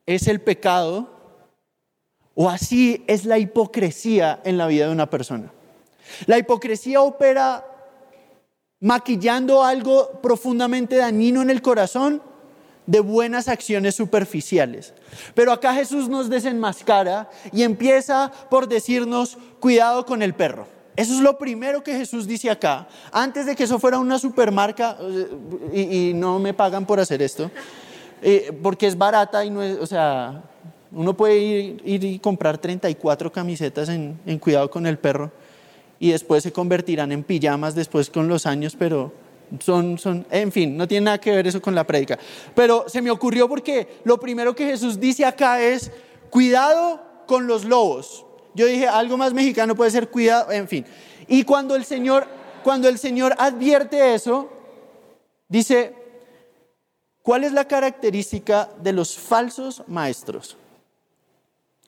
es 0.08 0.28
el 0.28 0.42
pecado 0.42 1.12
o 2.34 2.50
así 2.50 3.04
es 3.06 3.24
la 3.24 3.38
hipocresía 3.38 4.42
en 4.44 4.58
la 4.58 4.66
vida 4.66 4.88
de 4.88 4.94
una 4.94 5.12
persona. 5.12 5.52
La 6.26 6.38
hipocresía 6.38 7.02
opera 7.02 7.66
maquillando 8.80 9.64
algo 9.64 10.20
profundamente 10.22 10.98
dañino 10.98 11.42
en 11.42 11.50
el 11.50 11.62
corazón 11.62 12.22
de 12.86 13.00
buenas 13.00 13.48
acciones 13.48 13.96
superficiales. 13.96 14.94
Pero 15.34 15.52
acá 15.52 15.74
Jesús 15.74 16.08
nos 16.08 16.30
desenmascara 16.30 17.30
y 17.52 17.64
empieza 17.64 18.32
por 18.50 18.68
decirnos, 18.68 19.38
cuidado 19.60 20.06
con 20.06 20.22
el 20.22 20.34
perro. 20.34 20.68
Eso 20.96 21.14
es 21.14 21.20
lo 21.20 21.38
primero 21.38 21.84
que 21.84 21.98
Jesús 21.98 22.28
dice 22.28 22.50
acá. 22.50 22.88
Antes 23.12 23.46
de 23.46 23.56
que 23.56 23.64
eso 23.64 23.80
fuera 23.80 23.98
una 23.98 24.20
supermarca, 24.20 24.98
y, 25.74 26.14
no 26.14 26.40
me 26.40 26.54
pagan 26.54 26.86
por 26.86 27.00
hacer 27.00 27.22
esto, 27.22 27.52
eh, 28.22 28.58
porque 28.62 28.88
es 28.88 28.98
barata 28.98 29.44
y 29.44 29.50
no 29.50 29.62
es, 29.62 29.78
o 29.80 29.86
sea, 29.86 30.44
uno 30.92 31.18
puede 31.18 31.38
ir, 31.38 31.82
y 31.84 32.20
comprar 32.20 32.58
34 32.58 33.32
camisetas 33.32 33.90
en 33.90 34.40
Cuidado 34.40 34.70
con 34.70 34.86
el 34.86 34.98
perro 34.98 35.32
y 36.00 36.12
después 36.12 36.44
se 36.44 36.52
convertirán 36.52 37.12
en 37.12 37.24
pijamas 37.24 37.76
después 37.76 38.10
con 38.10 38.28
los 38.28 38.46
años, 38.46 38.76
pero 38.78 39.14
son, 39.60 39.98
son, 39.98 40.26
en 40.32 40.52
fin, 40.52 40.76
no 40.76 40.88
tiene 40.88 41.06
nada 41.06 41.20
que 41.20 41.32
ver 41.32 41.48
eso 41.48 41.62
con 41.62 41.76
la 41.76 41.86
prédica. 41.86 42.18
Pero 42.54 42.86
se 42.88 43.02
me 43.02 43.12
ocurrió 43.12 43.48
porque 43.48 44.00
lo 44.04 44.20
primero 44.20 44.56
que 44.56 44.66
Jesús 44.66 45.00
dice 45.00 45.26
acá 45.26 45.62
es, 45.62 45.92
cuidado 46.30 47.02
con 47.28 47.48
los 47.48 47.66
lobos. 47.66 48.26
Yo 48.54 48.66
dije, 48.66 48.88
algo 48.88 49.18
más 49.18 49.34
mexicano 49.34 49.76
puede 49.76 49.92
ser 49.92 50.10
cuidado, 50.10 50.52
en 50.52 50.68
fin. 50.68 50.86
Y 51.28 51.44
cuando 51.44 51.76
el 51.76 51.86
Señor, 51.86 52.28
cuando 52.64 52.88
el 52.88 52.98
Señor 52.98 53.36
advierte 53.38 54.16
eso, 54.16 54.50
dice, 55.48 55.94
¿cuál 57.22 57.44
es 57.44 57.52
la 57.52 57.68
característica 57.68 58.70
de 58.82 58.94
los 58.94 59.18
falsos 59.18 59.84
maestros? 59.88 60.58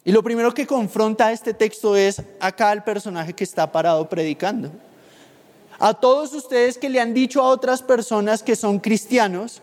Y 0.07 0.13
lo 0.13 0.23
primero 0.23 0.53
que 0.53 0.65
confronta 0.65 1.33
este 1.33 1.53
texto 1.53 1.97
es 1.97 2.21
acá 2.39 2.71
el 2.71 2.81
personaje 2.81 3.33
que 3.33 3.43
está 3.43 3.69
parado 3.69 4.07
predicando. 4.07 4.71
A 5.79 5.93
todos 5.95 6.33
ustedes 6.33 6.77
que 6.77 6.87
le 6.87 7.01
han 7.01 7.13
dicho 7.13 7.41
a 7.41 7.49
otras 7.49 7.81
personas 7.81 8.41
que 8.41 8.55
son 8.55 8.79
cristianos, 8.79 9.61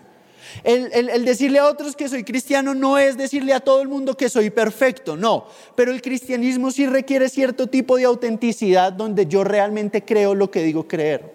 el, 0.63 1.25
decirle 1.25 1.61
a 1.61 1.67
otros 1.67 1.97
que 1.97 2.11
soy 2.11 2.25
cristiano 2.25 2.75
no 2.75 2.99
es 2.99 3.17
decirle 3.17 3.55
a 3.55 3.61
todo 3.61 3.81
el 3.81 3.89
mundo 3.89 4.19
que 4.19 4.29
soy 4.29 4.51
perfecto, 4.51 5.17
no. 5.17 5.47
Pero 5.77 5.93
el 5.93 6.03
cristianismo 6.03 6.71
sí 6.71 6.87
requiere 6.87 7.31
cierto 7.31 7.69
tipo 7.69 7.97
de 7.97 8.05
autenticidad 8.05 8.93
donde 8.93 9.25
yo 9.25 9.45
realmente 9.45 10.05
creo 10.05 10.35
lo 10.35 10.51
que 10.51 10.63
digo 10.63 10.87
creer. 10.87 11.33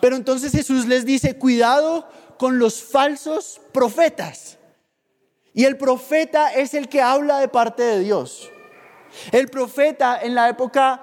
Pero 0.00 0.16
entonces 0.16 0.50
Jesús 0.50 0.86
les 0.86 1.04
dice, 1.04 1.36
cuidado 1.36 2.08
con 2.36 2.58
los 2.58 2.82
falsos 2.82 3.60
profetas. 3.70 4.58
Y 5.52 5.64
el 5.64 5.76
profeta 5.76 6.52
es 6.52 6.74
el 6.74 6.88
que 6.88 7.02
habla 7.02 7.38
de 7.38 7.48
parte 7.48 7.82
de 7.82 8.00
Dios. 8.00 8.50
El 9.32 9.48
profeta 9.48 10.20
en 10.20 10.34
la 10.34 10.48
época 10.48 11.00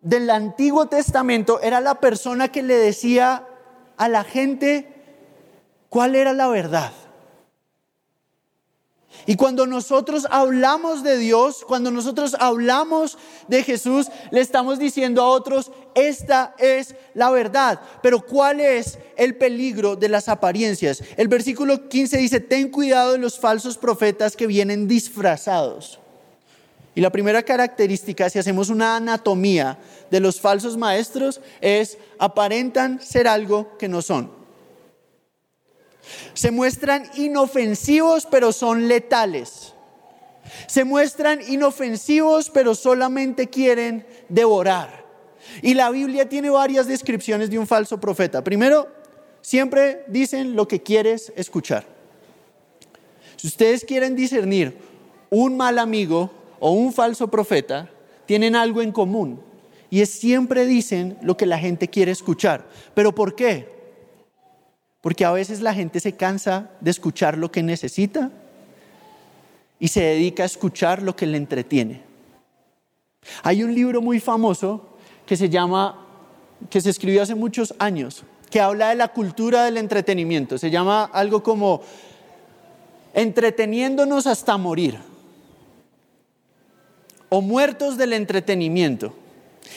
del 0.00 0.30
Antiguo 0.30 0.86
Testamento 0.86 1.60
era 1.60 1.80
la 1.80 1.96
persona 1.96 2.48
que 2.48 2.62
le 2.62 2.76
decía 2.76 3.46
a 3.96 4.08
la 4.08 4.24
gente 4.24 4.92
cuál 5.88 6.14
era 6.14 6.32
la 6.32 6.48
verdad. 6.48 6.92
Y 9.26 9.36
cuando 9.36 9.66
nosotros 9.66 10.26
hablamos 10.30 11.02
de 11.02 11.18
Dios, 11.18 11.64
cuando 11.66 11.90
nosotros 11.90 12.36
hablamos 12.38 13.18
de 13.46 13.62
Jesús, 13.62 14.08
le 14.30 14.40
estamos 14.40 14.78
diciendo 14.78 15.22
a 15.22 15.28
otros, 15.28 15.70
esta 15.94 16.54
es 16.58 16.94
la 17.14 17.30
verdad. 17.30 17.80
Pero 18.02 18.24
¿cuál 18.24 18.60
es 18.60 18.98
el 19.16 19.36
peligro 19.36 19.96
de 19.96 20.08
las 20.08 20.28
apariencias? 20.28 21.02
El 21.16 21.28
versículo 21.28 21.88
15 21.88 22.18
dice, 22.18 22.40
ten 22.40 22.70
cuidado 22.70 23.12
de 23.12 23.18
los 23.18 23.38
falsos 23.38 23.76
profetas 23.76 24.36
que 24.36 24.46
vienen 24.46 24.88
disfrazados. 24.88 25.98
Y 26.94 27.00
la 27.00 27.10
primera 27.10 27.42
característica, 27.42 28.28
si 28.28 28.38
hacemos 28.38 28.70
una 28.70 28.96
anatomía 28.96 29.78
de 30.10 30.20
los 30.20 30.40
falsos 30.40 30.76
maestros, 30.76 31.40
es 31.60 31.98
aparentan 32.18 33.00
ser 33.00 33.28
algo 33.28 33.76
que 33.78 33.88
no 33.88 34.02
son. 34.02 34.37
Se 36.34 36.50
muestran 36.50 37.04
inofensivos, 37.16 38.26
pero 38.26 38.52
son 38.52 38.88
letales. 38.88 39.74
Se 40.66 40.84
muestran 40.84 41.40
inofensivos, 41.48 42.50
pero 42.50 42.74
solamente 42.74 43.48
quieren 43.48 44.06
devorar. 44.28 45.04
Y 45.62 45.74
la 45.74 45.90
Biblia 45.90 46.28
tiene 46.28 46.50
varias 46.50 46.86
descripciones 46.86 47.50
de 47.50 47.58
un 47.58 47.66
falso 47.66 48.00
profeta. 48.00 48.42
Primero, 48.42 48.88
siempre 49.40 50.04
dicen 50.08 50.56
lo 50.56 50.68
que 50.68 50.82
quieres 50.82 51.32
escuchar. 51.36 51.86
Si 53.36 53.46
ustedes 53.46 53.84
quieren 53.84 54.16
discernir 54.16 54.76
un 55.30 55.56
mal 55.56 55.78
amigo 55.78 56.30
o 56.58 56.72
un 56.72 56.92
falso 56.92 57.28
profeta, 57.28 57.88
tienen 58.26 58.56
algo 58.56 58.82
en 58.82 58.92
común. 58.92 59.40
Y 59.90 60.02
es 60.02 60.10
siempre 60.10 60.66
dicen 60.66 61.16
lo 61.22 61.36
que 61.36 61.46
la 61.46 61.58
gente 61.58 61.88
quiere 61.88 62.12
escuchar. 62.12 62.66
¿Pero 62.94 63.14
por 63.14 63.34
qué? 63.34 63.77
Porque 65.08 65.24
a 65.24 65.30
veces 65.30 65.62
la 65.62 65.72
gente 65.72 66.00
se 66.00 66.12
cansa 66.12 66.68
de 66.82 66.90
escuchar 66.90 67.38
lo 67.38 67.50
que 67.50 67.62
necesita 67.62 68.30
y 69.80 69.88
se 69.88 70.02
dedica 70.02 70.42
a 70.42 70.44
escuchar 70.44 71.00
lo 71.00 71.16
que 71.16 71.24
le 71.24 71.38
entretiene. 71.38 72.02
Hay 73.42 73.62
un 73.62 73.74
libro 73.74 74.02
muy 74.02 74.20
famoso 74.20 74.98
que 75.24 75.34
se 75.34 75.48
llama, 75.48 76.06
que 76.68 76.82
se 76.82 76.90
escribió 76.90 77.22
hace 77.22 77.34
muchos 77.34 77.74
años, 77.78 78.22
que 78.50 78.60
habla 78.60 78.90
de 78.90 78.96
la 78.96 79.08
cultura 79.08 79.64
del 79.64 79.78
entretenimiento. 79.78 80.58
Se 80.58 80.70
llama 80.70 81.04
algo 81.04 81.42
como 81.42 81.80
entreteniéndonos 83.14 84.26
hasta 84.26 84.58
morir 84.58 84.98
o 87.30 87.40
muertos 87.40 87.96
del 87.96 88.12
entretenimiento. 88.12 89.14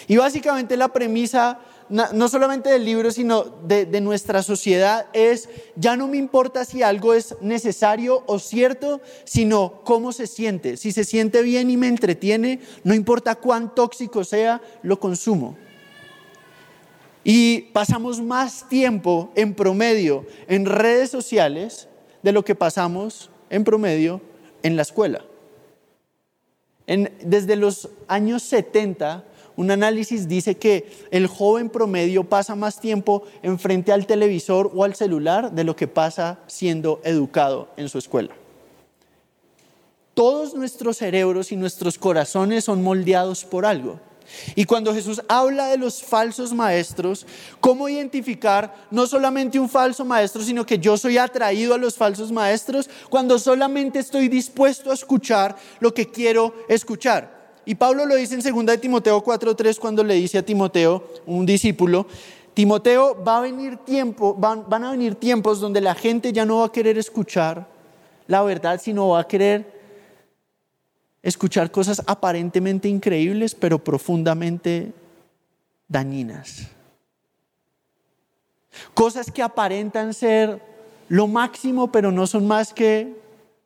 Y 0.10 0.18
básicamente 0.18 0.76
la 0.76 0.90
premisa 0.90 1.58
no 1.92 2.30
solamente 2.30 2.70
del 2.70 2.86
libro, 2.86 3.12
sino 3.12 3.44
de, 3.44 4.00
nuestra 4.00 4.44
sociedad, 4.44 5.08
es, 5.12 5.50
ya 5.76 5.98
no 5.98 6.08
me 6.08 6.16
importa 6.16 6.64
si 6.64 6.82
algo 6.84 7.14
es 7.14 7.36
necesario 7.42 8.24
o 8.28 8.40
cierto, 8.40 9.02
sino 9.26 9.82
cómo 9.84 10.14
se 10.14 10.26
siente. 10.26 10.78
Si 10.78 10.94
se 10.94 11.04
siente 11.04 11.42
bien 11.42 11.70
y 11.70 11.76
me 11.76 11.90
entretiene, 11.90 12.62
no 12.86 12.94
importa 12.94 13.36
cuán 13.36 13.76
tóxico 13.76 14.24
sea, 14.24 14.62
lo 14.84 15.02
consumo. 15.02 15.58
Y 17.26 17.64
pasamos 17.74 18.22
más 18.22 18.70
tiempo 18.70 19.32
en 19.36 19.54
promedio 19.54 20.26
en 20.48 20.66
redes 20.66 21.12
sociales 21.12 21.90
de 22.24 22.32
lo 22.32 22.46
que 22.46 22.56
pasamos 22.56 23.30
en 23.50 23.66
promedio 23.66 24.22
en 24.64 24.78
la 24.78 24.84
escuela. 24.84 25.26
desde 26.88 27.56
los 27.58 27.90
años 28.08 28.44
70 28.44 29.26
un 29.62 29.70
análisis 29.70 30.28
dice 30.28 30.58
que 30.58 30.92
el 31.12 31.28
joven 31.28 31.70
promedio 31.70 32.24
pasa 32.24 32.56
más 32.56 32.80
tiempo 32.80 33.22
enfrente 33.44 33.92
al 33.92 34.08
televisor 34.08 34.72
o 34.74 34.84
al 34.84 34.96
celular 34.96 35.52
de 35.52 35.64
lo 35.64 35.76
que 35.76 35.88
pasa 35.88 36.40
siendo 36.48 37.00
educado 37.04 37.70
en 37.78 37.88
su 37.88 38.00
escuela. 38.00 38.32
Todos 40.16 40.56
nuestros 40.56 40.98
cerebros 40.98 41.52
y 41.52 41.58
nuestros 41.58 42.00
corazones 42.00 42.64
son 42.64 42.82
moldeados 42.82 43.46
por 43.46 43.68
algo. 43.68 44.00
Y 44.56 44.66
cuando 44.66 44.96
Jesús 44.96 45.22
habla 45.28 45.68
de 45.68 45.78
los 45.78 46.02
falsos 46.02 46.54
maestros, 46.54 47.28
¿cómo 47.60 47.88
identificar 47.88 48.88
no 48.90 49.06
solamente 49.06 49.60
un 49.60 49.70
falso 49.70 50.04
maestro, 50.04 50.42
sino 50.42 50.66
que 50.66 50.80
yo 50.80 50.98
soy 50.98 51.20
atraído 51.20 51.76
a 51.76 51.78
los 51.78 51.98
falsos 51.98 52.32
maestros 52.32 52.90
cuando 53.12 53.38
solamente 53.38 54.00
estoy 54.00 54.28
dispuesto 54.28 54.90
a 54.90 54.96
escuchar 54.96 55.56
lo 55.80 55.94
que 55.94 56.08
quiero 56.08 56.56
escuchar? 56.68 57.41
Y 57.72 57.76
Pablo 57.76 58.06
lo 58.06 58.16
dice 58.16 58.36
en 58.36 58.42
2 58.42 58.66
de 58.66 58.78
Timoteo 58.78 59.24
4:3 59.24 59.80
cuando 59.80 60.04
le 60.04 60.16
dice 60.16 60.38
a 60.38 60.44
Timoteo, 60.44 61.08
un 61.26 61.46
discípulo, 61.46 62.06
Timoteo, 62.54 63.24
va 63.24 63.38
a 63.38 63.40
venir 63.40 63.78
tiempo, 63.78 64.36
van, 64.38 64.66
van 64.68 64.84
a 64.84 64.92
venir 64.92 65.16
tiempos 65.16 65.62
donde 65.62 65.80
la 65.80 65.96
gente 65.96 66.34
ya 66.34 66.44
no 66.44 66.58
va 66.58 66.66
a 66.66 66.72
querer 66.74 66.98
escuchar 66.98 67.66
la 68.28 68.42
verdad, 68.44 68.82
sino 68.84 69.08
va 69.08 69.22
a 69.22 69.24
querer 69.26 69.72
escuchar 71.24 71.72
cosas 71.72 72.04
aparentemente 72.08 72.90
increíbles, 72.90 73.56
pero 73.56 73.82
profundamente 73.82 74.92
dañinas. 75.88 76.68
Cosas 78.94 79.32
que 79.32 79.42
aparentan 79.42 80.14
ser 80.14 80.62
lo 81.08 81.26
máximo, 81.26 81.90
pero 81.90 82.12
no 82.12 82.28
son 82.28 82.46
más 82.48 82.74
que 82.74 83.16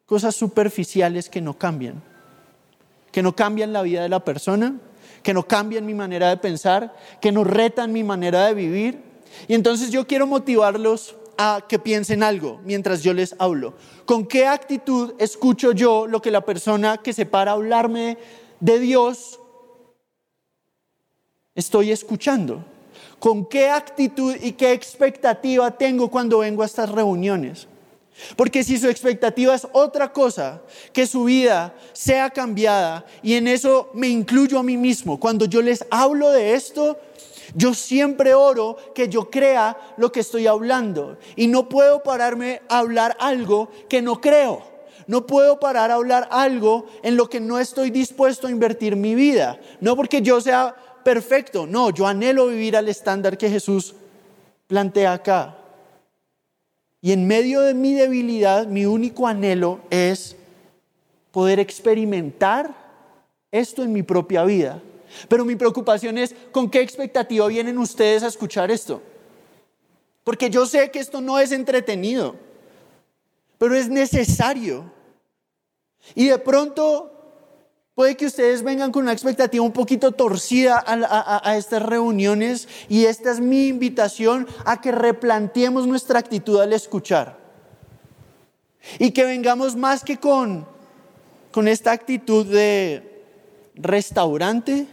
cosas 0.05 0.35
superficiales 0.35 1.27
que 1.27 1.41
no 1.41 1.57
cambian 1.57 2.03
que 3.15 3.23
no 3.23 3.33
cambian 3.33 3.71
la 3.71 3.81
vida 3.81 4.03
de 4.03 4.09
la 4.09 4.25
persona, 4.25 4.75
que 5.23 5.33
no 5.33 5.47
cambian 5.47 5.85
mi 5.85 5.93
manera 5.93 6.27
de 6.27 6.35
pensar, 6.35 6.93
que 7.21 7.31
no 7.31 7.45
retan 7.45 7.93
mi 7.93 8.03
manera 8.03 8.45
de 8.45 8.53
vivir. 8.53 9.01
Y 9.47 9.53
entonces 9.53 9.89
yo 9.89 10.05
quiero 10.05 10.27
motivarlos 10.27 11.15
a 11.37 11.63
que 11.65 11.79
piensen 11.79 12.23
algo 12.23 12.59
mientras 12.65 13.03
yo 13.03 13.13
les 13.13 13.33
hablo. 13.39 13.73
¿Con 14.05 14.27
qué 14.27 14.47
actitud 14.47 15.13
escucho 15.17 15.71
yo 15.71 16.07
lo 16.07 16.21
que 16.21 16.29
la 16.29 16.41
persona 16.41 16.97
que 16.97 17.13
se 17.13 17.25
para 17.25 17.51
a 17.51 17.53
hablarme 17.53 18.17
de 18.59 18.79
Dios 18.79 19.39
estoy 21.55 21.93
escuchando? 21.93 22.65
¿Con 23.17 23.45
qué 23.45 23.69
actitud 23.69 24.35
y 24.41 24.51
qué 24.51 24.73
expectativa 24.73 25.71
tengo 25.71 26.11
cuando 26.11 26.39
vengo 26.39 26.63
a 26.63 26.65
estas 26.65 26.91
reuniones? 26.91 27.65
Porque 28.35 28.63
si 28.63 28.77
su 28.77 28.87
expectativa 28.87 29.53
es 29.53 29.67
otra 29.73 30.11
cosa, 30.13 30.61
que 30.93 31.05
su 31.05 31.25
vida 31.25 31.75
sea 31.93 32.29
cambiada, 32.29 33.05
y 33.21 33.33
en 33.33 33.47
eso 33.47 33.89
me 33.93 34.07
incluyo 34.07 34.57
a 34.59 34.63
mí 34.63 34.77
mismo, 34.77 35.19
cuando 35.19 35.45
yo 35.45 35.61
les 35.61 35.85
hablo 35.91 36.31
de 36.31 36.53
esto, 36.53 36.97
yo 37.53 37.73
siempre 37.73 38.33
oro 38.33 38.77
que 38.93 39.07
yo 39.07 39.29
crea 39.29 39.77
lo 39.97 40.11
que 40.11 40.21
estoy 40.21 40.47
hablando. 40.47 41.17
Y 41.35 41.47
no 41.47 41.69
puedo 41.69 42.03
pararme 42.03 42.61
a 42.69 42.79
hablar 42.79 43.15
algo 43.19 43.69
que 43.89 44.01
no 44.01 44.19
creo. 44.19 44.63
No 45.07 45.27
puedo 45.27 45.59
parar 45.59 45.91
a 45.91 45.95
hablar 45.95 46.27
algo 46.31 46.87
en 47.03 47.15
lo 47.15 47.29
que 47.29 47.39
no 47.39 47.59
estoy 47.59 47.91
dispuesto 47.91 48.47
a 48.47 48.51
invertir 48.51 48.95
mi 48.95 49.13
vida. 49.13 49.59
No 49.79 49.95
porque 49.95 50.21
yo 50.21 50.41
sea 50.41 50.75
perfecto, 51.03 51.67
no, 51.67 51.91
yo 51.91 52.07
anhelo 52.07 52.47
vivir 52.47 52.75
al 52.75 52.89
estándar 52.89 53.37
que 53.37 53.49
Jesús 53.49 53.93
plantea 54.67 55.13
acá. 55.13 55.57
Y 57.05 57.11
en 57.11 57.27
medio 57.27 57.61
de 57.61 57.75
mi 57.75 57.93
debilidad, 57.93 58.65
mi 58.65 58.87
único 58.87 59.27
anhelo 59.27 59.79
es 59.91 60.35
poder 61.31 61.59
experimentar 61.59 62.75
esto 63.51 63.83
en 63.83 63.93
mi 63.93 64.01
propia 64.01 64.43
vida. 64.43 64.81
Pero 65.29 65.45
mi 65.45 65.55
preocupación 65.55 66.17
es 66.17 66.33
con 66.51 66.67
qué 66.67 66.81
expectativa 66.81 67.45
vienen 67.45 67.77
ustedes 67.77 68.23
a 68.23 68.27
escuchar 68.27 68.71
esto. 68.71 69.03
Porque 70.23 70.49
yo 70.49 70.65
sé 70.65 70.89
que 70.89 70.97
esto 70.97 71.21
no 71.21 71.37
es 71.37 71.51
entretenido, 71.51 72.37
pero 73.59 73.75
es 73.75 73.87
necesario. 73.87 74.91
Y 76.15 76.29
de 76.29 76.39
pronto 76.39 77.14
Puede 77.95 78.17
que 78.17 78.25
ustedes 78.25 78.61
vengan 78.61 78.91
con 78.91 79.03
una 79.03 79.13
expectativa 79.13 79.63
un 79.63 79.71
poquito 79.71 80.11
torcida 80.11 80.83
a, 80.85 81.55
estas 81.55 81.81
reuniones 81.81 82.67
y 82.89 83.05
esta 83.05 83.31
es 83.31 83.39
mi 83.39 83.67
invitación 83.67 84.47
a 84.65 84.81
que 84.81 84.91
replanteemos 84.91 85.87
nuestra 85.87 86.19
actitud 86.19 86.59
al 86.59 86.73
escuchar. 86.73 87.39
Y 88.99 89.11
que 89.11 89.23
vengamos 89.23 89.77
más 89.77 90.03
que 90.03 90.17
con, 90.17 90.67
con 91.51 91.69
esta 91.69 91.93
actitud 91.93 92.45
de 92.45 93.23
restaurante, 93.75 94.87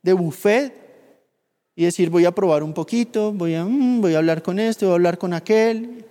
de 0.00 0.12
buffet, 0.12 0.74
y 1.74 1.86
decir 1.86 2.08
voy 2.08 2.24
a 2.24 2.30
probar 2.30 2.62
un 2.62 2.72
poquito, 2.72 3.32
voy 3.32 3.56
a, 3.56 3.64
mm, 3.64 4.00
voy 4.00 4.14
a 4.14 4.18
hablar 4.18 4.42
con 4.42 4.60
este, 4.60 4.84
voy 4.84 4.92
a 4.92 4.94
hablar 4.94 5.18
con 5.18 5.34
aquel. 5.34 6.04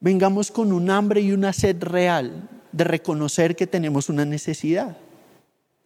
Vengamos 0.00 0.50
con 0.50 0.72
un 0.72 0.88
hambre 0.88 1.20
y 1.20 1.32
una 1.32 1.52
sed 1.52 1.82
real 1.82 2.48
de 2.74 2.82
reconocer 2.82 3.54
que 3.54 3.68
tenemos 3.68 4.08
una 4.08 4.24
necesidad. 4.24 4.96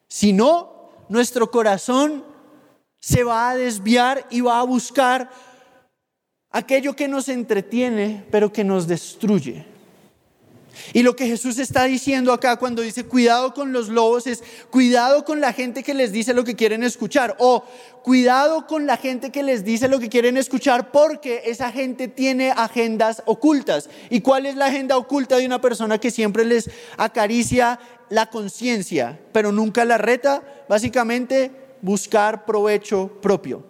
Si 0.09 0.33
no, 0.33 0.89
nuestro 1.11 1.51
corazón 1.51 2.25
se 2.99 3.25
va 3.25 3.51
a 3.51 3.57
desviar 3.57 4.27
y 4.31 4.41
va 4.41 4.59
a 4.59 4.65
buscar 4.65 5.31
aquello 6.51 6.97
que 6.97 7.07
nos 7.07 7.29
entretiene, 7.29 8.25
pero 8.31 8.51
que 8.51 8.65
nos 8.65 8.89
destruye. 8.89 9.67
Y 10.93 11.03
lo 11.03 11.17
que 11.17 11.27
Jesús 11.27 11.59
está 11.59 11.85
diciendo 11.85 12.33
acá 12.33 12.57
cuando 12.57 12.83
dice 12.83 13.05
cuidado 13.05 13.55
con 13.55 13.73
los 13.73 13.89
lobos 13.89 14.27
es 14.27 14.43
cuidado 14.71 15.25
con 15.25 15.41
la 15.41 15.53
gente 15.53 15.83
que 15.83 15.95
les 15.95 16.13
dice 16.13 16.35
lo 16.35 16.45
que 16.45 16.57
quieren 16.57 16.83
escuchar 16.83 17.37
o 17.39 17.65
cuidado 18.03 18.67
con 18.67 18.87
la 18.87 18.97
gente 18.97 19.31
que 19.31 19.43
les 19.43 19.65
dice 19.65 19.89
lo 19.89 19.99
que 19.99 20.09
quieren 20.09 20.37
escuchar 20.37 20.91
porque 20.91 21.43
esa 21.47 21.71
gente 21.71 22.09
tiene 22.09 22.51
agendas 22.51 23.23
ocultas. 23.27 23.89
¿Y 24.11 24.21
cuál 24.21 24.47
es 24.47 24.57
la 24.57 24.67
agenda 24.67 24.97
oculta 24.97 25.37
de 25.37 25.47
una 25.47 25.61
persona 25.61 25.99
que 25.99 26.11
siempre 26.11 26.45
les 26.45 26.71
acaricia 26.97 27.79
la 28.09 28.31
conciencia, 28.31 29.21
pero 29.33 29.53
nunca 29.53 29.85
la 29.85 29.99
reta? 29.99 30.43
Básicamente 30.69 31.51
buscar 31.83 32.45
provecho 32.45 33.09
propio. 33.21 33.65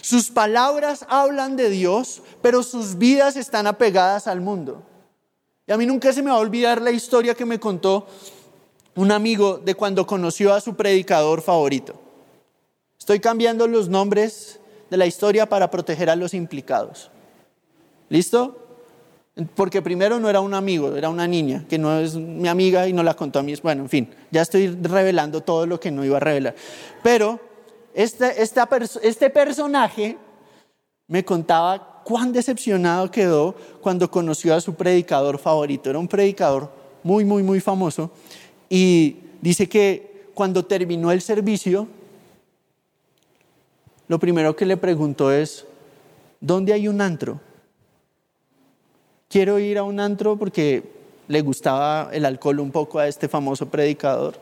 Sus 0.00 0.30
palabras 0.30 1.04
hablan 1.08 1.56
de 1.56 1.68
Dios, 1.68 2.22
pero 2.40 2.62
sus 2.62 2.98
vidas 2.98 3.36
están 3.36 3.66
apegadas 3.66 4.26
al 4.26 4.40
mundo. 4.40 4.86
Y 5.66 5.72
a 5.72 5.76
mí 5.76 5.86
nunca 5.86 6.12
se 6.12 6.22
me 6.22 6.30
va 6.30 6.36
a 6.36 6.40
olvidar 6.40 6.82
la 6.82 6.90
historia 6.90 7.34
que 7.34 7.44
me 7.44 7.60
contó 7.60 8.06
un 8.96 9.12
amigo 9.12 9.58
de 9.58 9.74
cuando 9.74 10.06
conoció 10.06 10.52
a 10.52 10.60
su 10.60 10.74
predicador 10.74 11.40
favorito. 11.40 11.94
Estoy 12.98 13.20
cambiando 13.20 13.66
los 13.66 13.88
nombres 13.88 14.60
de 14.90 14.96
la 14.96 15.06
historia 15.06 15.48
para 15.48 15.70
proteger 15.70 16.10
a 16.10 16.16
los 16.16 16.34
implicados. 16.34 17.10
¿Listo? 18.08 18.58
Porque 19.54 19.80
primero 19.80 20.20
no 20.20 20.28
era 20.28 20.40
un 20.40 20.52
amigo, 20.52 20.94
era 20.94 21.08
una 21.08 21.26
niña, 21.26 21.64
que 21.68 21.78
no 21.78 21.98
es 21.98 22.14
mi 22.14 22.48
amiga 22.48 22.86
y 22.86 22.92
no 22.92 23.02
la 23.02 23.14
contó 23.14 23.38
a 23.38 23.42
mí. 23.42 23.54
Bueno, 23.62 23.82
en 23.82 23.88
fin, 23.88 24.14
ya 24.30 24.42
estoy 24.42 24.68
revelando 24.68 25.40
todo 25.40 25.66
lo 25.66 25.80
que 25.80 25.90
no 25.90 26.04
iba 26.04 26.18
a 26.18 26.20
revelar. 26.20 26.54
Pero 27.02 27.40
este, 27.94 28.42
este 28.42 29.30
personaje 29.30 30.18
me 31.06 31.24
contaba 31.24 31.91
cuán 32.04 32.32
decepcionado 32.32 33.10
quedó 33.10 33.54
cuando 33.80 34.10
conoció 34.10 34.54
a 34.54 34.60
su 34.60 34.74
predicador 34.74 35.38
favorito. 35.38 35.90
Era 35.90 35.98
un 35.98 36.08
predicador 36.08 36.70
muy, 37.02 37.24
muy, 37.24 37.42
muy 37.42 37.60
famoso. 37.60 38.10
Y 38.68 39.16
dice 39.40 39.68
que 39.68 40.30
cuando 40.34 40.64
terminó 40.64 41.12
el 41.12 41.20
servicio, 41.20 41.86
lo 44.08 44.18
primero 44.18 44.54
que 44.56 44.66
le 44.66 44.76
preguntó 44.76 45.30
es, 45.30 45.66
¿dónde 46.40 46.72
hay 46.72 46.88
un 46.88 47.00
antro? 47.00 47.40
Quiero 49.28 49.58
ir 49.58 49.78
a 49.78 49.84
un 49.84 50.00
antro 50.00 50.36
porque 50.36 50.82
le 51.28 51.40
gustaba 51.40 52.10
el 52.12 52.24
alcohol 52.24 52.60
un 52.60 52.70
poco 52.70 52.98
a 52.98 53.08
este 53.08 53.28
famoso 53.28 53.68
predicador. 53.68 54.34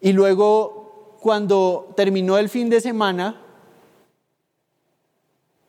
Y 0.00 0.12
luego, 0.12 1.16
cuando 1.20 1.92
terminó 1.96 2.38
el 2.38 2.48
fin 2.48 2.70
de 2.70 2.80
semana, 2.80 3.40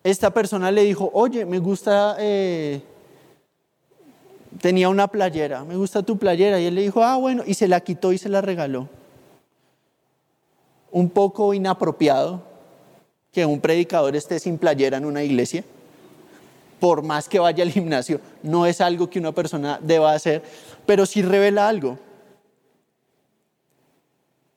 esta 0.04 0.32
persona 0.32 0.72
le 0.72 0.84
dijo, 0.84 1.10
oye, 1.14 1.46
me 1.46 1.60
gusta, 1.60 2.16
eh, 2.20 2.82
tenía 4.60 4.90
una 4.90 5.08
playera, 5.08 5.64
me 5.64 5.76
gusta 5.76 6.02
tu 6.02 6.18
playera. 6.18 6.60
Y 6.60 6.66
él 6.66 6.76
le 6.76 6.82
dijo, 6.82 7.04
ah, 7.04 7.18
bueno, 7.18 7.44
y 7.46 7.54
se 7.54 7.68
la 7.68 7.82
quitó 7.82 8.12
y 8.12 8.18
se 8.18 8.30
la 8.30 8.42
regaló. 8.42 8.90
Un 10.92 11.10
poco 11.10 11.54
inapropiado 11.54 12.42
que 13.32 13.46
un 13.46 13.62
predicador 13.62 14.16
esté 14.16 14.40
sin 14.40 14.58
playera 14.58 14.98
en 14.98 15.06
una 15.06 15.24
iglesia, 15.24 15.64
por 16.80 17.04
más 17.04 17.30
que 17.30 17.40
vaya 17.40 17.64
al 17.64 17.72
gimnasio, 17.72 18.20
no 18.42 18.66
es 18.66 18.82
algo 18.82 19.10
que 19.10 19.20
una 19.20 19.32
persona 19.32 19.80
deba 19.82 20.14
hacer, 20.14 20.42
pero 20.86 21.06
sí 21.06 21.22
revela 21.22 21.70
algo. 21.70 21.98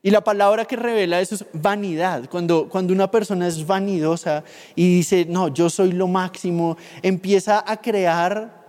Y 0.05 0.11
la 0.11 0.23
palabra 0.23 0.65
que 0.65 0.75
revela 0.75 1.19
eso 1.19 1.33
es 1.33 1.45
vanidad. 1.51 2.29
Cuando, 2.29 2.69
cuando 2.69 2.93
una 2.93 3.09
persona 3.09 3.47
es 3.47 3.65
vanidosa 3.65 4.43
y 4.75 4.97
dice, 4.97 5.25
no, 5.27 5.47
yo 5.47 5.67
soy 5.67 5.93
lo 5.93 6.07
máximo, 6.07 6.77
empieza 7.01 7.63
a 7.65 7.81
crear 7.81 8.63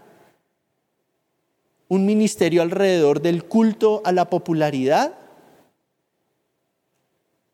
un 1.88 2.06
ministerio 2.06 2.62
alrededor 2.62 3.20
del 3.20 3.44
culto 3.44 4.00
a 4.06 4.12
la 4.12 4.30
popularidad 4.30 5.12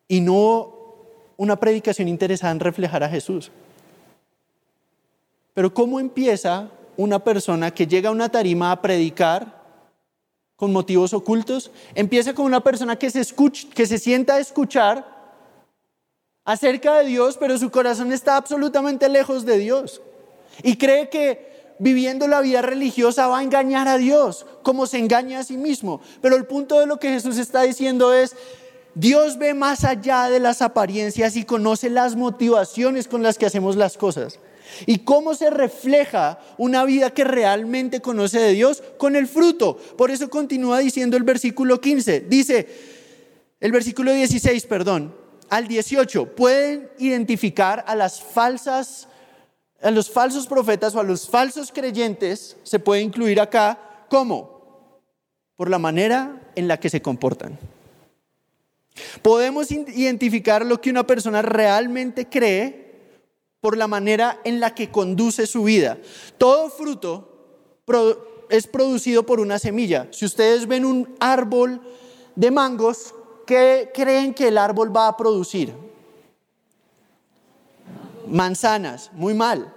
y 0.07 0.21
no 0.21 0.77
una 1.37 1.57
predicación 1.57 2.07
interesada 2.07 2.53
en 2.53 2.61
reflejar 2.61 3.03
a 3.03 3.09
Jesús. 3.09 3.51
Pero 5.55 5.75
¿cómo 5.75 5.99
empieza 5.99 6.71
una 6.97 7.19
persona 7.19 7.73
que 7.73 7.89
llega 7.89 8.11
a 8.11 8.13
una 8.13 8.29
tarima 8.29 8.71
a 8.71 8.81
predicar 8.81 9.62
con 10.63 10.73
motivos 10.73 11.13
ocultos. 11.13 11.73
Empieza 11.97 12.35
con 12.35 12.47
una 12.47 12.63
persona 12.63 12.95
que 12.95 13.11
se, 13.11 13.19
escucha, 13.19 13.67
que 13.75 13.85
se 13.85 13.99
sienta 13.99 14.37
a 14.37 14.39
escuchar 14.39 15.05
acerca 16.45 16.99
de 16.99 17.07
Dios, 17.07 17.37
pero 17.37 17.59
su 17.59 17.69
corazón 17.73 18.13
está 18.13 18.37
absolutamente 18.37 19.09
lejos 19.09 19.45
de 19.45 19.59
Dios. 19.59 20.01
Y 20.63 20.77
cree 20.77 21.09
que 21.09 21.75
viviendo 21.81 22.29
la 22.29 22.41
vida 22.41 22.63
religiosa 22.63 23.27
va 23.27 23.41
a 23.41 23.43
engañar 23.43 23.89
a 23.89 23.99
Dios, 23.99 24.47
como 24.63 24.87
se 24.87 24.99
engaña 24.99 25.41
a 25.41 25.43
sí 25.43 25.57
mismo. 25.57 26.01
Pero 26.21 26.37
el 26.37 26.47
punto 26.47 26.79
de 26.79 26.87
lo 26.87 27.01
que 27.01 27.09
Jesús 27.09 27.39
está 27.39 27.63
diciendo 27.63 28.15
es, 28.15 28.37
Dios 28.95 29.39
ve 29.39 29.55
más 29.55 29.83
allá 29.83 30.31
de 30.31 30.39
las 30.39 30.63
apariencias 30.63 31.35
y 31.35 31.45
conoce 31.45 31.91
las 31.91 32.15
motivaciones 32.15 33.09
con 33.09 33.25
las 33.25 33.37
que 33.37 33.47
hacemos 33.47 33.75
las 33.75 33.97
cosas. 33.97 34.39
¿Y 34.87 34.99
cómo 35.01 35.35
se 35.35 35.51
refleja 35.51 36.39
una 36.59 36.85
vida 36.85 37.11
que 37.11 37.25
realmente 37.25 38.01
conoce 38.01 38.39
de 38.39 38.53
Dios? 38.53 38.83
Con 38.99 39.17
el 39.17 39.27
fruto. 39.27 39.77
Por 39.77 40.11
eso 40.11 40.31
continúa 40.31 40.79
diciendo 40.79 41.17
el 41.17 41.23
versículo 41.23 41.81
15. 41.81 42.21
Dice, 42.21 42.69
el 43.61 43.73
versículo 43.73 44.13
16, 44.13 44.67
perdón, 44.67 45.15
al 45.49 45.69
18, 45.69 46.35
pueden 46.35 46.89
identificar 46.99 47.85
a 47.87 47.95
las 47.95 48.23
falsas, 48.23 49.09
a 49.81 49.91
los 49.91 50.11
falsos 50.11 50.47
profetas 50.47 50.95
o 50.95 51.01
a 51.01 51.05
los 51.05 51.29
falsos 51.29 51.71
creyentes, 51.73 52.57
se 52.63 52.79
puede 52.79 53.03
incluir 53.03 53.41
acá, 53.41 53.79
¿cómo? 54.09 55.01
Por 55.57 55.69
la 55.69 55.79
manera 55.79 56.41
en 56.55 56.69
la 56.69 56.81
que 56.81 56.91
se 56.91 57.03
comportan. 57.03 57.59
Podemos 59.23 59.71
identificar 59.71 60.65
lo 60.67 60.81
que 60.81 60.91
una 60.91 61.07
persona 61.07 61.43
realmente 61.43 62.29
cree 62.29 62.92
por 63.63 63.77
la 63.77 63.87
manera 63.87 64.41
en 64.43 64.59
la 64.59 64.75
que 64.75 64.91
conduce 64.91 65.47
su 65.47 65.63
vida. 65.63 65.97
Todo 66.37 66.69
fruto 66.69 67.29
es 68.51 68.67
producido 68.67 69.25
por 69.25 69.39
una 69.39 69.61
semilla. 69.61 70.09
Si 70.11 70.25
ustedes 70.25 70.67
ven 70.67 70.85
un 70.85 71.15
árbol 71.21 71.81
de 72.35 72.51
mangos, 72.51 73.15
¿qué 73.47 73.93
creen 73.95 74.35
que 74.35 74.49
el 74.49 74.59
árbol 74.59 74.95
va 74.95 75.07
a 75.07 75.17
producir? 75.17 75.73
Manzanas, 78.27 79.13
muy 79.13 79.33
mal. 79.33 79.73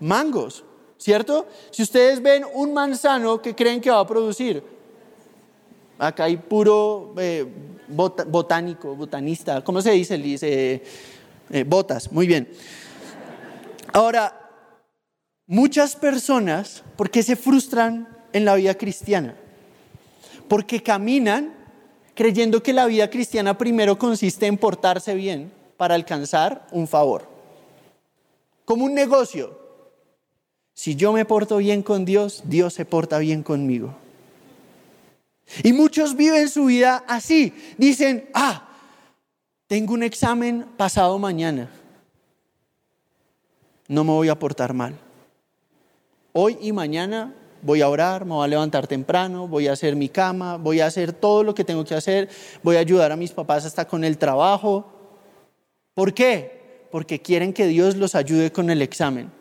Mangos, 0.00 0.62
¿cierto? 0.98 1.46
Si 1.70 1.82
ustedes 1.82 2.20
ven 2.20 2.44
un 2.52 2.74
manzano, 2.74 3.40
¿qué 3.40 3.54
creen 3.54 3.80
que 3.80 3.90
va 3.90 4.00
a 4.00 4.06
producir? 4.06 4.62
Acá 5.98 6.24
hay 6.24 6.36
puro 6.36 7.14
eh, 7.16 7.46
botánico, 7.88 8.94
botanista, 8.94 9.64
¿cómo 9.64 9.80
se 9.80 9.92
dice? 9.92 10.18
Dice 10.18 10.82
eh, 11.48 11.64
botas, 11.64 12.12
muy 12.12 12.26
bien. 12.26 12.46
Ahora, 13.92 14.50
muchas 15.46 15.96
personas, 15.96 16.84
¿por 16.96 17.10
qué 17.10 17.22
se 17.22 17.36
frustran 17.36 18.08
en 18.32 18.44
la 18.44 18.54
vida 18.54 18.74
cristiana? 18.74 19.34
Porque 20.48 20.82
caminan 20.82 21.54
creyendo 22.14 22.62
que 22.62 22.72
la 22.72 22.86
vida 22.86 23.10
cristiana 23.10 23.58
primero 23.58 23.98
consiste 23.98 24.46
en 24.46 24.58
portarse 24.58 25.14
bien 25.14 25.52
para 25.76 25.94
alcanzar 25.94 26.66
un 26.70 26.86
favor. 26.86 27.28
Como 28.64 28.84
un 28.84 28.94
negocio. 28.94 29.58
Si 30.74 30.94
yo 30.94 31.12
me 31.12 31.24
porto 31.24 31.56
bien 31.56 31.82
con 31.82 32.04
Dios, 32.04 32.42
Dios 32.44 32.74
se 32.74 32.84
porta 32.84 33.18
bien 33.18 33.42
conmigo. 33.42 33.96
Y 35.64 35.72
muchos 35.72 36.14
viven 36.14 36.48
su 36.48 36.66
vida 36.66 37.04
así. 37.08 37.52
Dicen, 37.76 38.28
ah, 38.34 38.68
tengo 39.66 39.94
un 39.94 40.04
examen 40.04 40.64
pasado 40.76 41.18
mañana 41.18 41.68
no 43.90 44.04
me 44.04 44.12
voy 44.12 44.28
a 44.28 44.38
portar 44.38 44.72
mal. 44.72 44.94
Hoy 46.32 46.56
y 46.60 46.70
mañana 46.70 47.34
voy 47.60 47.82
a 47.82 47.88
orar, 47.88 48.24
me 48.24 48.34
voy 48.34 48.44
a 48.44 48.48
levantar 48.48 48.86
temprano, 48.86 49.48
voy 49.48 49.66
a 49.66 49.72
hacer 49.72 49.96
mi 49.96 50.08
cama, 50.08 50.56
voy 50.58 50.78
a 50.78 50.86
hacer 50.86 51.12
todo 51.12 51.42
lo 51.42 51.56
que 51.56 51.64
tengo 51.64 51.84
que 51.84 51.96
hacer, 51.96 52.28
voy 52.62 52.76
a 52.76 52.78
ayudar 52.78 53.10
a 53.10 53.16
mis 53.16 53.32
papás 53.32 53.66
hasta 53.66 53.88
con 53.88 54.04
el 54.04 54.16
trabajo. 54.16 54.86
¿Por 55.92 56.14
qué? 56.14 56.86
Porque 56.92 57.20
quieren 57.20 57.52
que 57.52 57.66
Dios 57.66 57.96
los 57.96 58.14
ayude 58.14 58.52
con 58.52 58.70
el 58.70 58.80
examen. 58.80 59.32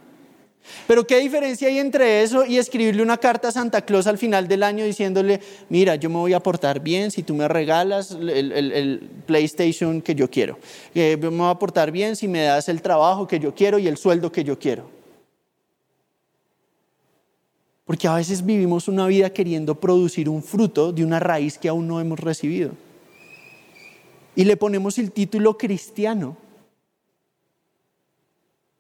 Pero 0.88 1.06
¿qué 1.06 1.20
diferencia 1.20 1.68
hay 1.68 1.80
entre 1.80 2.24
eso 2.24 2.46
y 2.46 2.58
escribirle 2.58 3.02
una 3.02 3.18
carta 3.18 3.48
a 3.48 3.52
Santa 3.52 3.82
Claus 3.82 4.08
al 4.08 4.18
final 4.18 4.48
del 4.48 4.64
año 4.64 4.86
diciéndole, 4.86 5.40
mira, 5.70 5.96
yo 5.96 6.10
me 6.10 6.18
voy 6.18 6.34
a 6.34 6.40
portar 6.40 6.80
bien 6.80 7.12
si 7.12 7.24
tú 7.24 7.34
me 7.34 7.48
regalas 7.48 8.12
el, 8.12 9.10
PlayStation 9.26 10.02
que 10.02 10.16
yo 10.16 10.30
quiero? 10.30 10.58
Eh, 10.94 11.18
me 11.20 11.30
voy 11.30 11.50
a 11.50 11.56
portar 11.56 11.92
bien 11.92 12.16
si 12.16 12.28
me 12.28 12.44
das 12.44 12.70
el 12.70 12.82
trabajo 12.82 13.28
que 13.28 13.40
yo 13.40 13.54
quiero 13.54 13.80
y 13.80 13.88
el 13.88 13.98
sueldo 13.98 14.32
que 14.32 14.44
yo 14.44 14.58
quiero. 14.58 14.90
Porque 17.86 18.08
a 18.08 18.16
veces 18.16 18.46
vivimos 18.46 18.88
una 18.88 19.08
vida 19.08 19.32
queriendo 19.32 19.74
producir 19.80 20.30
un 20.30 20.44
fruto 20.44 20.92
de 20.92 21.04
una 21.04 21.20
raíz 21.20 21.58
que 21.58 21.70
aún 21.70 21.88
no 21.88 22.00
hemos 22.00 22.20
recibido. 22.20 22.72
Y 24.36 24.44
le 24.44 24.58
ponemos 24.58 25.00
el 25.00 25.12
título 25.12 25.58
cristiano 25.58 26.38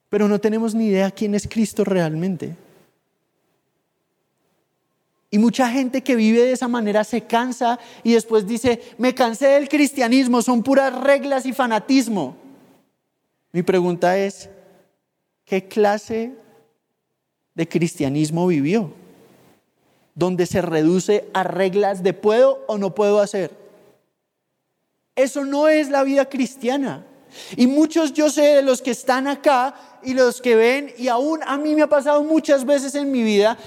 pero 0.10 0.28
no 0.28 0.39
tenemos 0.39 0.74
ni 0.74 0.88
idea 0.88 1.12
quién 1.12 1.36
es 1.36 1.48
Cristo 1.48 1.84
realmente. 1.84 2.56
Y 5.32 5.38
mucha 5.38 5.69
gente 5.69 6.02
que 6.02 6.15
vive 6.15 6.41
de 6.41 6.54
esa 6.54 6.67
manera 6.67 7.04
se 7.04 7.22
cansa 7.22 7.80
y 8.04 8.13
después 8.13 8.48
dice, 8.48 8.82
me 8.98 9.13
cansé 9.13 9.48
del 9.50 9.69
cristianismo, 9.69 10.41
son 10.41 10.63
puras 10.63 10.93
reglas 11.00 11.45
y 11.45 11.54
fanatismo. 11.54 12.36
Mi 13.52 13.62
pregunta 13.62 14.17
es, 14.17 14.50
¿qué 15.45 15.67
clase 15.67 16.34
de 17.54 17.67
cristianismo 17.67 18.48
vivió? 18.48 18.91
Donde 20.15 20.48
se 20.48 20.63
reduce 20.63 21.30
a 21.34 21.43
reglas 21.43 22.02
de 22.02 22.13
puedo 22.13 22.63
o 22.67 22.80
no 22.80 22.95
puedo 22.95 23.19
hacer. 23.19 23.52
Eso 25.15 25.45
no 25.45 25.67
es 25.67 25.89
la 25.89 26.04
vida 26.04 26.26
cristiana. 26.28 27.06
Y 27.56 27.68
muchos 27.68 28.13
yo 28.13 28.30
sé 28.30 28.42
de 28.42 28.62
los 28.62 28.82
que 28.82 28.92
están 28.92 29.28
acá 29.28 29.74
y 30.04 30.13
los 30.13 30.42
que 30.42 30.56
ven, 30.56 30.94
y 30.98 31.08
aún 31.08 31.42
a 31.46 31.58
mí 31.58 31.76
me 31.76 31.82
ha 31.82 31.89
pasado 31.89 32.24
muchas 32.24 32.65
veces 32.65 32.96
en 32.96 33.12
mi 33.12 33.24
vida, 33.24 33.58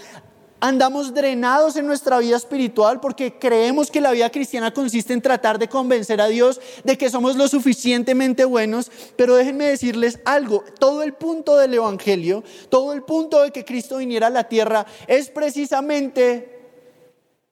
andamos 0.62 1.12
drenados 1.12 1.75
en 1.75 1.87
nuestra 1.88 2.20
vida 2.20 2.37
espiritual 2.37 3.01
porque 3.01 3.37
creemos 3.37 3.90
que 3.90 4.01
la 4.01 4.12
vida 4.12 4.31
cristiana 4.31 4.72
consiste 4.72 5.12
en 5.12 5.20
tratar 5.20 5.59
de 5.59 5.68
convencer 5.68 6.20
a 6.20 6.29
Dios 6.29 6.61
de 6.85 6.96
que 6.96 7.11
somos 7.11 7.35
lo 7.35 7.48
suficientemente 7.48 8.44
buenos, 8.44 8.90
pero 9.16 9.35
déjenme 9.35 9.64
decirles 9.66 10.20
algo, 10.25 10.64
todo 10.79 11.03
el 11.03 11.14
punto 11.14 11.57
del 11.57 11.75
Evangelio, 11.75 12.44
todo 12.68 12.92
el 12.92 13.03
punto 13.03 13.42
de 13.42 13.51
que 13.51 13.64
Cristo 13.64 13.96
viniera 13.96 14.29
a 14.29 14.31
la 14.31 14.44
tierra 14.44 14.87
es 15.09 15.31
precisamente 15.31 16.61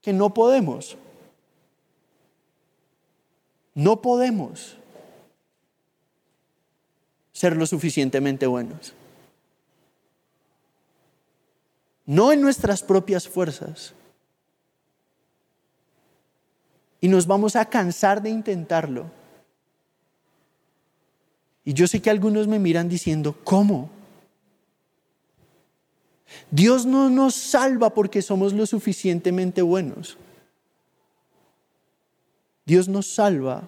que 0.00 0.12
no 0.12 0.32
podemos. 0.32 0.96
No 3.74 4.00
podemos 4.00 4.76
ser 7.40 7.56
lo 7.56 7.64
suficientemente 7.64 8.46
buenos. 8.46 8.92
No 12.04 12.32
en 12.32 12.42
nuestras 12.42 12.82
propias 12.82 13.26
fuerzas. 13.26 13.94
Y 17.00 17.08
nos 17.08 17.26
vamos 17.26 17.56
a 17.56 17.64
cansar 17.64 18.20
de 18.20 18.28
intentarlo. 18.28 19.10
Y 21.64 21.72
yo 21.72 21.86
sé 21.86 22.02
que 22.02 22.10
algunos 22.10 22.46
me 22.46 22.58
miran 22.58 22.90
diciendo, 22.90 23.34
¿cómo? 23.42 23.88
Dios 26.50 26.84
no 26.84 27.08
nos 27.08 27.34
salva 27.34 27.88
porque 27.94 28.20
somos 28.20 28.52
lo 28.52 28.66
suficientemente 28.66 29.62
buenos. 29.62 30.18
Dios 32.66 32.86
nos 32.86 33.06
salva 33.06 33.62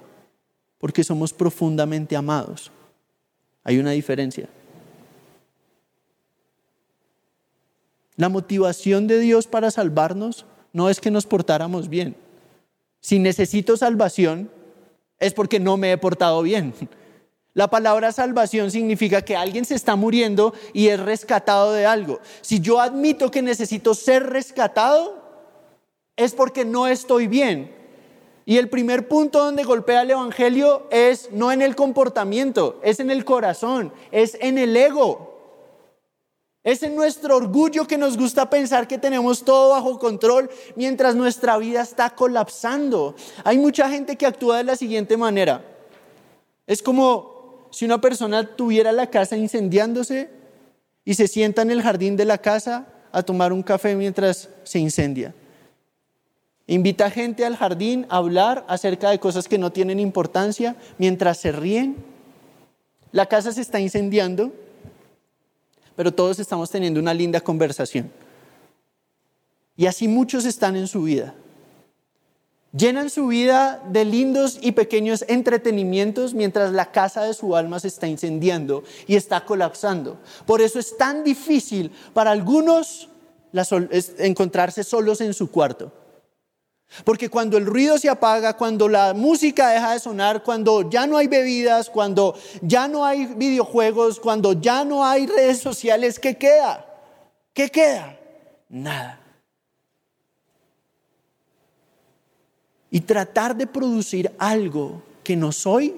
porque 0.79 1.03
somos 1.03 1.33
profundamente 1.33 2.17
amados. 2.17 2.71
Hay 3.65 3.79
una 3.79 3.93
diferencia. 3.93 4.49
La 8.17 8.29
motivación 8.29 9.07
de 9.07 9.19
Dios 9.21 9.47
para 9.47 9.71
salvarnos 9.71 10.47
no 10.73 10.91
es 10.91 11.01
que 11.01 11.11
nos 11.11 11.27
portáramos 11.27 11.89
bien. 11.89 12.17
Si 13.01 13.19
necesito 13.19 13.77
salvación, 13.77 14.51
es 15.19 15.35
porque 15.35 15.61
no 15.61 15.77
me 15.77 15.93
he 15.93 15.99
portado 15.99 16.43
bien. 16.43 16.75
La 17.55 17.69
palabra 17.69 18.13
salvación 18.13 18.71
significa 18.71 19.23
que 19.23 19.37
alguien 19.37 19.65
se 19.65 19.75
está 19.75 19.95
muriendo 19.95 20.55
y 20.73 20.89
es 20.89 20.99
rescatado 20.99 21.73
de 21.73 21.85
algo. 21.85 22.21
Si 22.41 22.61
yo 22.61 22.81
admito 22.81 23.31
que 23.31 23.43
necesito 23.43 23.95
ser 23.95 24.25
rescatado, 24.31 25.23
es 26.17 26.33
porque 26.33 26.65
no 26.65 26.87
estoy 26.87 27.27
bien. 27.27 27.82
Y 28.45 28.59
el 28.59 28.69
primer 28.69 29.09
punto 29.09 29.45
donde 29.45 29.65
golpea 29.65 30.03
el 30.03 30.11
Evangelio 30.11 30.87
es 30.91 31.31
no 31.31 31.53
en 31.53 31.63
el 31.63 31.77
comportamiento, 31.77 32.81
es 32.83 32.99
en 32.99 33.11
el 33.11 33.25
corazón, 33.25 33.93
es 34.11 34.37
en 34.41 34.59
el 34.59 34.77
ego. 34.77 35.33
Es 36.65 36.83
en 36.85 36.95
nuestro 36.95 37.37
orgullo 37.37 37.89
que 37.89 37.99
nos 37.99 38.17
gusta 38.17 38.49
pensar 38.49 38.87
que 38.87 38.99
tenemos 38.99 39.45
todo 39.45 39.71
bajo 39.71 39.99
control 39.99 40.49
mientras 40.77 41.17
nuestra 41.17 41.57
vida 41.59 41.83
está 41.83 42.11
colapsando. 42.11 43.17
Hay 43.43 43.59
mucha 43.59 43.89
gente 43.89 44.17
que 44.17 44.27
actúa 44.27 44.59
de 44.59 44.65
la 44.65 44.77
siguiente 44.77 45.17
manera. 45.17 45.65
Es 46.67 46.81
como 46.81 47.69
si 47.73 47.85
una 47.85 48.01
persona 48.01 48.55
tuviera 48.55 48.93
la 48.93 49.11
casa 49.11 49.37
incendiándose 49.37 50.31
y 51.05 51.15
se 51.15 51.27
sienta 51.27 51.63
en 51.63 51.73
el 51.73 51.83
jardín 51.83 52.17
de 52.17 52.27
la 52.27 52.39
casa 52.39 52.87
a 53.11 53.23
tomar 53.23 53.53
un 53.53 53.63
café 53.63 53.97
mientras 53.97 54.49
se 54.63 54.79
incendia. 54.79 55.35
Invita 56.73 57.11
gente 57.11 57.45
al 57.45 57.59
jardín 57.59 58.07
a 58.09 58.17
hablar 58.17 58.65
acerca 58.67 59.11
de 59.11 59.21
cosas 59.21 59.47
que 59.47 59.59
no 59.59 59.73
tienen 59.73 60.01
importancia 60.01 60.75
mientras 60.97 61.37
se 61.37 61.53
ríen. 61.53 61.97
La 63.11 63.27
casa 63.27 63.53
se 63.53 63.61
está 63.61 63.79
incendiando, 63.79 64.55
pero 65.97 66.15
todos 66.15 66.39
estamos 66.39 66.71
teniendo 66.71 66.99
una 66.99 67.13
linda 67.13 67.43
conversación. 67.43 68.11
Y 69.77 69.85
así 69.85 70.09
muchos 70.09 70.47
están 70.47 70.75
en 70.77 70.89
su 70.89 71.03
vida. 71.03 71.35
Llenan 72.75 73.11
su 73.11 73.27
vida 73.27 73.83
de 73.91 74.07
lindos 74.07 74.59
y 74.63 74.73
pequeños 74.73 75.27
entretenimientos 75.29 76.33
mientras 76.33 76.73
la 76.73 76.91
casa 76.91 77.25
de 77.25 77.35
su 77.35 77.55
alma 77.55 77.81
se 77.81 77.89
está 77.89 78.07
incendiando 78.07 78.83
y 79.07 79.17
está 79.17 79.45
colapsando. 79.45 80.17
Por 80.47 80.63
eso 80.63 80.79
es 80.79 80.97
tan 80.97 81.23
difícil 81.23 81.93
para 82.15 82.31
algunos 82.31 83.11
encontrarse 84.17 84.83
solos 84.85 85.21
en 85.21 85.35
su 85.35 85.51
cuarto. 85.51 85.93
Porque 87.05 87.29
cuando 87.29 87.57
el 87.57 87.67
ruido 87.67 87.99
se 87.99 88.09
apaga, 88.09 88.57
cuando 88.57 88.89
la 88.89 89.15
música 89.15 89.71
deja 89.71 89.93
de 89.93 90.01
sonar, 90.01 90.43
cuando 90.43 90.89
ya 90.91 91.07
no 91.07 91.17
hay 91.17 91.27
bebidas, 91.27 91.89
cuando 91.89 92.39
ya 92.61 92.87
no 92.87 93.05
hay 93.05 93.27
videojuegos, 93.27 94.21
cuando 94.21 94.53
ya 94.53 94.85
no 94.85 95.05
hay 95.05 95.27
redes 95.27 95.59
sociales, 95.59 96.19
¿qué 96.19 96.37
queda? 96.37 96.87
¿Qué 97.55 97.71
queda? 97.71 98.19
Nada. 98.69 99.19
Y 102.91 103.01
tratar 103.01 103.57
de 103.57 103.67
producir 103.67 104.31
algo 104.39 105.03
que 105.25 105.35
no 105.35 105.51
soy, 105.51 105.95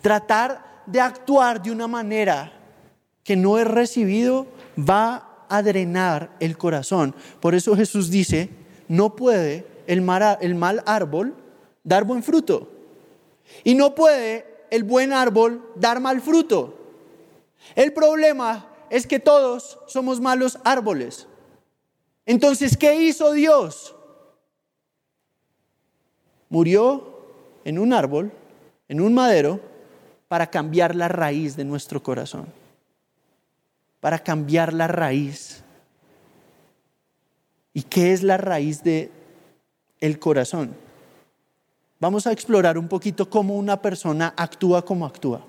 tratar 0.00 0.82
de 0.86 1.00
actuar 1.00 1.62
de 1.62 1.70
una 1.70 1.86
manera 1.86 2.52
que 3.22 3.36
no 3.36 3.58
he 3.58 3.64
recibido, 3.64 4.46
va 4.78 5.44
a 5.48 5.62
drenar 5.62 6.30
el 6.40 6.56
corazón. 6.56 7.14
Por 7.38 7.54
eso 7.54 7.76
Jesús 7.76 8.10
dice, 8.10 8.48
no 8.88 9.14
puede 9.14 9.71
el 9.86 10.02
mal, 10.02 10.82
árbol 10.86 11.34
dar 11.84 12.04
buen 12.04 12.22
fruto. 12.22 12.70
Y 13.64 13.74
no 13.74 13.94
puede 13.94 14.46
el 14.70 14.84
buen 14.84 15.12
árbol 15.12 15.70
dar 15.76 16.00
mal 16.00 16.20
fruto. 16.20 16.78
El 17.74 17.92
problema 17.92 18.66
es 18.90 19.06
que 19.06 19.18
todos 19.18 19.78
somos 19.86 20.20
malos 20.20 20.58
árboles. 20.64 21.26
Entonces, 22.26 22.76
¿qué 22.76 22.94
hizo 23.02 23.32
Dios? 23.32 23.94
Murió 26.48 27.18
en 27.64 27.78
un 27.78 27.92
árbol, 27.92 28.32
en 28.88 29.00
un 29.00 29.14
madero, 29.14 29.60
para 30.28 30.48
cambiar 30.48 30.94
la 30.94 31.08
raíz 31.08 31.56
de 31.56 31.64
nuestro 31.64 32.02
corazón. 32.02 32.46
Para 34.00 34.18
cambiar 34.18 34.72
la 34.72 34.88
raíz. 34.88 35.62
¿Y 37.74 37.82
qué 37.82 38.12
es 38.12 38.22
la 38.22 38.36
raíz 38.36 38.82
de 38.82 39.10
el 40.02 40.18
corazón. 40.18 40.76
Vamos 42.00 42.26
a 42.26 42.32
explorar 42.32 42.76
un 42.76 42.88
poquito 42.88 43.30
cómo 43.30 43.56
una 43.56 43.80
persona 43.80 44.34
actúa 44.36 44.84
como 44.84 45.06
actúa. 45.06 45.46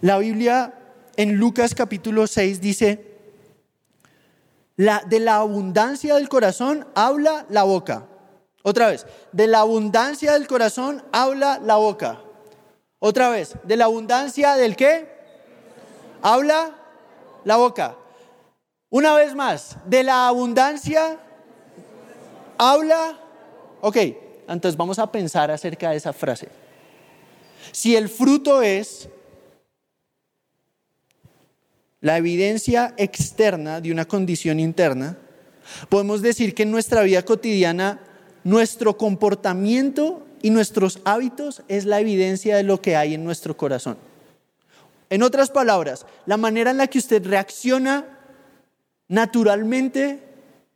La 0.00 0.18
Biblia 0.18 0.72
en 1.16 1.34
Lucas 1.34 1.74
capítulo 1.74 2.28
6 2.28 2.60
dice, 2.60 3.04
de 4.76 5.20
la 5.20 5.36
abundancia 5.36 6.14
del 6.14 6.28
corazón 6.28 6.86
habla 6.94 7.44
la 7.50 7.64
boca. 7.64 8.06
Otra 8.62 8.86
vez, 8.86 9.04
de 9.32 9.48
la 9.48 9.60
abundancia 9.60 10.34
del 10.34 10.46
corazón 10.46 11.02
habla 11.10 11.58
la 11.58 11.74
boca. 11.74 12.20
Otra 13.00 13.30
vez, 13.30 13.56
de 13.64 13.76
la 13.76 13.86
abundancia 13.86 14.54
del 14.54 14.76
qué? 14.76 15.08
Habla 16.22 16.70
la 17.44 17.56
boca. 17.56 17.96
Una 18.90 19.14
vez 19.14 19.34
más, 19.34 19.76
de 19.86 20.04
la 20.04 20.28
abundancia 20.28 21.18
habla, 22.58 23.18
ok, 23.80 23.96
entonces 24.48 24.76
vamos 24.76 24.98
a 24.98 25.10
pensar 25.10 25.50
acerca 25.50 25.90
de 25.90 25.96
esa 25.96 26.12
frase. 26.12 26.48
Si 27.72 27.96
el 27.96 28.08
fruto 28.08 28.62
es 28.62 29.08
la 32.00 32.16
evidencia 32.16 32.94
externa 32.96 33.80
de 33.80 33.92
una 33.92 34.06
condición 34.06 34.60
interna, 34.60 35.16
podemos 35.88 36.22
decir 36.22 36.54
que 36.54 36.62
en 36.62 36.70
nuestra 36.70 37.02
vida 37.02 37.24
cotidiana 37.24 38.00
nuestro 38.44 38.96
comportamiento 38.96 40.24
y 40.42 40.50
nuestros 40.50 41.00
hábitos 41.04 41.62
es 41.68 41.84
la 41.84 42.00
evidencia 42.00 42.56
de 42.56 42.62
lo 42.62 42.80
que 42.80 42.96
hay 42.96 43.14
en 43.14 43.24
nuestro 43.24 43.56
corazón. 43.56 43.98
En 45.10 45.22
otras 45.22 45.50
palabras, 45.50 46.06
la 46.26 46.36
manera 46.36 46.70
en 46.70 46.76
la 46.76 46.86
que 46.86 46.98
usted 46.98 47.26
reacciona 47.26 48.04
naturalmente 49.08 50.22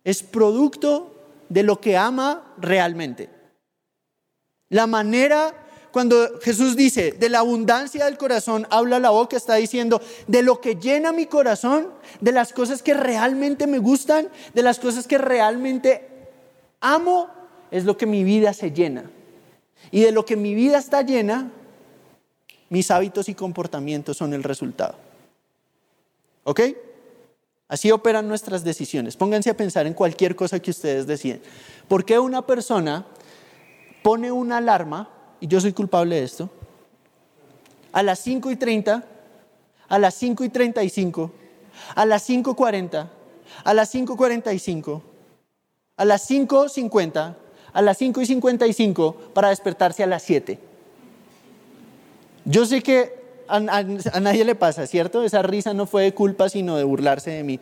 es 0.05 0.23
producto 0.23 1.12
de 1.53 1.63
lo 1.63 1.81
que 1.81 1.97
ama 1.97 2.55
realmente. 2.59 3.29
La 4.71 4.87
manera 4.87 5.55
cuando 5.93 6.41
Jesús 6.41 6.75
dice, 6.75 7.13
de 7.13 7.29
la 7.29 7.41
abundancia 7.41 8.07
del 8.07 8.17
corazón 8.17 8.67
habla 8.71 8.99
la 8.99 9.11
boca, 9.11 9.37
está 9.37 9.57
diciendo, 9.57 10.01
de 10.27 10.43
lo 10.43 10.59
que 10.59 10.77
llena 10.77 11.13
mi 11.13 11.27
corazón, 11.27 11.91
de 12.19 12.33
las 12.33 12.55
cosas 12.55 12.83
que 12.83 12.95
realmente 12.95 13.67
me 13.67 13.79
gustan, 13.79 14.31
de 14.55 14.63
las 14.63 14.79
cosas 14.79 15.07
que 15.07 15.19
realmente 15.19 16.09
amo, 16.81 17.29
es 17.71 17.85
lo 17.85 17.99
que 17.99 18.07
mi 18.07 18.25
vida 18.25 18.55
se 18.55 18.73
llena. 18.73 19.11
Y 19.91 20.01
de 20.01 20.13
lo 20.13 20.25
que 20.25 20.37
mi 20.37 20.55
vida 20.55 20.79
está 20.79 21.03
llena, 21.03 21.51
mis 22.71 22.91
hábitos 22.91 23.29
y 23.29 23.35
comportamientos 23.35 24.17
son 24.17 24.33
el 24.33 24.43
resultado. 24.43 24.95
¿Ok? 26.45 26.61
Así 27.73 27.91
operan 27.91 28.29
nuestras 28.29 28.65
decisiones. 28.65 29.17
Pónganse 29.17 29.49
a 29.49 29.57
pensar 29.57 29.87
en 29.87 29.95
cualquier 29.95 30.37
cosa 30.37 30.61
que 30.61 30.71
ustedes 30.71 31.07
deciden. 31.07 31.41
¿Por 31.89 32.05
qué 32.05 32.19
una 32.19 32.43
persona 32.43 33.07
pone 34.03 34.31
una 34.31 34.59
alarma, 34.59 35.09
y 35.41 35.47
yo 35.47 35.59
soy 35.59 35.73
culpable 35.73 36.17
de 36.17 36.25
esto, 36.25 36.51
a 37.93 38.03
las 38.03 38.19
5 38.19 38.51
y 38.51 38.57
30, 38.57 39.07
a 39.89 39.99
las 39.99 40.13
5 40.17 40.45
y 40.45 40.49
35, 40.51 41.33
a 41.95 42.05
las 42.05 42.29
5.40, 42.29 43.09
a 43.65 43.73
las 43.73 43.95
5.45, 43.95 45.01
a 45.97 46.05
las 46.05 46.31
5.50, 46.31 47.37
a 47.73 47.81
las 47.81 47.97
5 47.97 48.21
y 48.21 48.27
55 48.27 49.17
para 49.33 49.49
despertarse 49.49 50.03
a 50.03 50.07
las 50.07 50.23
7? 50.25 50.59
Yo 52.45 52.67
sé 52.67 52.83
que 52.83 53.22
a, 53.53 54.21
nadie 54.21 54.45
le 54.45 54.55
pasa, 54.55 54.87
¿cierto? 54.87 55.23
Esa 55.23 55.43
risa 55.43 55.75
no 55.75 55.87
fue 55.87 56.05
de 56.05 56.15
culpa, 56.15 56.49
sino 56.49 56.77
de 56.77 56.85
burlarse 56.85 57.31
de 57.31 57.45
mí. 57.45 57.61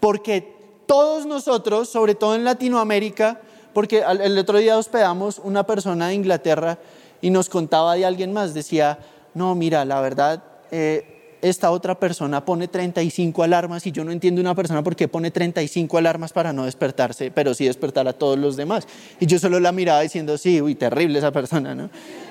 Porque 0.00 0.52
todos 0.86 1.26
nosotros, 1.26 1.88
sobre 1.88 2.14
todo 2.14 2.34
en 2.34 2.44
Latinoamérica, 2.44 3.40
porque 3.72 4.02
el 4.02 4.36
otro 4.38 4.58
día 4.58 4.76
hospedamos 4.76 5.40
una 5.42 5.64
persona 5.64 6.08
de 6.08 6.14
Inglaterra 6.14 6.78
y 7.20 7.30
nos 7.30 7.48
contaba 7.48 7.94
de 7.94 8.04
alguien 8.04 8.32
más, 8.32 8.54
decía, 8.54 8.98
no, 9.34 9.54
mira, 9.54 9.84
la 9.84 10.00
verdad, 10.00 10.42
eh, 10.72 11.38
esta 11.42 11.70
otra 11.70 11.98
persona 11.98 12.44
pone 12.44 12.68
35 12.68 13.42
alarmas 13.42 13.86
y 13.86 13.92
yo 13.92 14.04
no 14.04 14.12
entiendo 14.12 14.40
una 14.40 14.54
persona 14.54 14.82
por 14.82 14.96
qué 14.96 15.08
pone 15.08 15.30
35 15.30 15.96
alarmas 15.96 16.32
para 16.32 16.52
no 16.52 16.64
despertarse, 16.64 17.30
pero 17.30 17.54
sí 17.54 17.66
despertar 17.66 18.06
a 18.08 18.12
todos 18.12 18.38
los 18.38 18.56
demás. 18.56 18.86
Y 19.20 19.26
yo 19.26 19.38
solo 19.38 19.60
la 19.60 19.72
miraba 19.72 20.00
diciendo, 20.00 20.36
sí, 20.36 20.60
uy, 20.60 20.74
terrible 20.74 21.18
esa 21.18 21.32
persona, 21.32 21.74
¿no? 21.74 21.88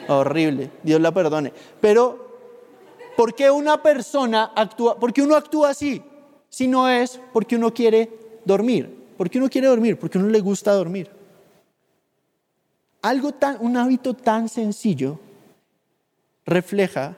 Horrible, 0.08 0.70
Dios 0.84 1.02
la 1.02 1.12
perdone. 1.12 1.54
Pero 1.80 2.29
¿Por 3.20 3.36
qué 3.36 3.52
una 3.52 3.84
persona 3.84 4.54
actúa? 4.56 4.98
¿Por 4.98 5.12
qué 5.12 5.22
uno 5.22 5.36
actúa 5.36 5.72
así? 5.72 6.02
Si 6.48 6.70
no 6.70 6.88
es 6.88 7.20
porque 7.34 7.58
uno 7.58 7.74
quiere 7.74 8.10
dormir. 8.46 9.10
¿Por 9.18 9.30
qué 9.30 9.40
uno 9.40 9.50
quiere 9.50 9.68
dormir? 9.68 10.00
Porque 10.00 10.18
uno 10.18 10.30
le 10.30 10.40
gusta 10.40 10.72
dormir. 10.72 11.12
Algo 13.02 13.34
tan, 13.34 13.58
un 13.60 13.76
hábito 13.76 14.14
tan 14.14 14.48
sencillo 14.48 15.20
refleja 16.46 17.18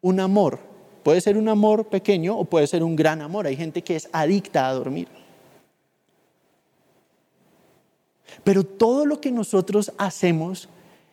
un 0.00 0.20
amor. 0.20 0.60
Puede 1.02 1.20
ser 1.20 1.36
un 1.36 1.48
amor 1.48 1.88
pequeño 1.88 2.38
o 2.38 2.44
puede 2.44 2.68
ser 2.68 2.84
un 2.84 2.94
gran 2.94 3.20
amor. 3.20 3.48
Hay 3.48 3.56
gente 3.56 3.82
que 3.82 3.96
es 3.96 4.08
adicta 4.12 4.68
a 4.68 4.72
dormir. 4.72 5.08
Pero 8.44 8.62
todo 8.62 9.04
lo 9.04 9.20
que 9.20 9.32
nosotros 9.32 9.90
hacemos 9.98 10.68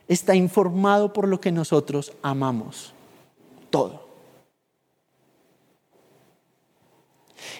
está 0.08 0.36
informado 0.36 1.12
por 1.12 1.28
lo 1.28 1.42
que 1.42 1.52
nosotros 1.52 2.14
amamos. 2.22 2.94
Todo. 3.72 4.07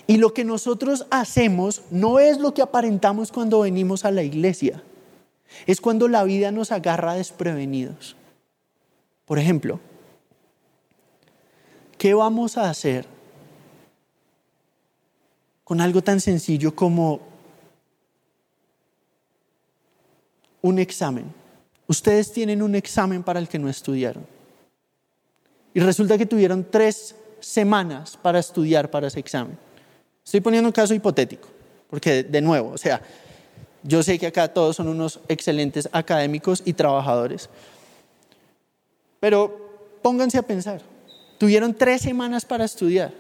Y 0.06 0.18
lo 0.18 0.34
que 0.34 0.44
nosotros 0.44 1.06
hacemos 1.10 1.82
no 1.92 2.20
es 2.20 2.40
lo 2.40 2.54
que 2.54 2.62
aparentamos 2.62 3.32
cuando 3.32 3.62
venimos 3.62 4.06
a 4.06 4.12
la 4.12 4.24
iglesia. 4.24 4.84
Es 5.66 5.82
cuando 5.82 6.08
la 6.08 6.24
vida 6.24 6.52
nos 6.52 6.72
agarra 6.72 7.14
desprevenidos. 7.14 8.16
Por 9.26 9.40
ejemplo, 9.40 9.80
¿qué 11.98 12.14
vamos 12.14 12.58
a 12.58 12.70
hacer 12.70 13.06
con 15.64 15.82
algo 15.82 16.02
tan 16.02 16.22
sencillo 16.22 16.74
como 16.76 17.20
un 20.62 20.80
examen? 20.80 21.34
Ustedes 21.88 22.32
tienen 22.32 22.62
un 22.62 22.76
examen 22.76 23.24
para 23.24 23.40
el 23.40 23.48
que 23.48 23.60
no 23.60 23.70
estudiaron. 23.70 24.26
Y 25.74 25.80
resulta 25.80 26.18
que 26.18 26.26
tuvieron 26.26 26.66
tres 26.70 27.16
semanas 27.40 28.18
para 28.18 28.40
estudiar 28.40 28.90
para 28.90 29.08
ese 29.08 29.20
examen. 29.20 29.58
Estoy 30.28 30.42
poniendo 30.42 30.68
un 30.68 30.74
caso 30.74 30.94
hipotético, 30.94 31.48
porque 31.90 32.22
de 32.22 32.42
nuevo, 32.42 32.72
o 32.72 32.78
sea, 32.78 33.02
yo 33.82 34.04
sé 34.04 34.20
que 34.20 34.28
acá 34.28 34.50
todos 34.50 34.76
son 34.76 34.90
unos 34.90 35.22
excelentes 35.30 35.88
académicos 35.94 36.62
y 36.66 36.74
trabajadores, 36.74 37.50
pero 39.22 39.98
pónganse 40.02 40.38
a 40.38 40.42
pensar, 40.42 40.82
tuvieron 41.38 41.74
tres 41.74 42.02
semanas 42.02 42.44
para 42.44 42.66
estudiar. 42.66 43.14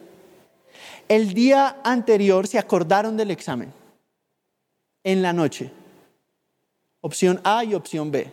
El 1.07 1.33
día 1.33 1.77
anterior 1.85 2.45
se 2.45 2.59
acordaron 2.59 3.15
del 3.15 3.31
examen, 3.31 3.71
en 5.05 5.21
la 5.21 5.31
noche. 5.31 5.71
Opción 6.99 7.39
A 7.45 7.63
y 7.63 7.73
opción 7.73 8.11
B. 8.11 8.29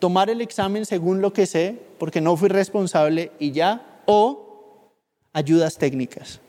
Tomar 0.00 0.30
el 0.30 0.40
examen 0.40 0.84
según 0.84 1.20
lo 1.20 1.32
que 1.32 1.46
sé, 1.46 1.78
porque 1.96 2.20
no 2.20 2.36
fui 2.36 2.48
responsable 2.48 3.30
y 3.38 3.52
ya, 3.52 4.00
o 4.04 4.90
ayudas 5.32 5.78
técnicas. 5.78 6.40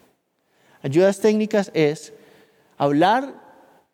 Ayudas 0.82 1.20
técnicas 1.20 1.72
es 1.74 2.14
hablar, 2.78 3.34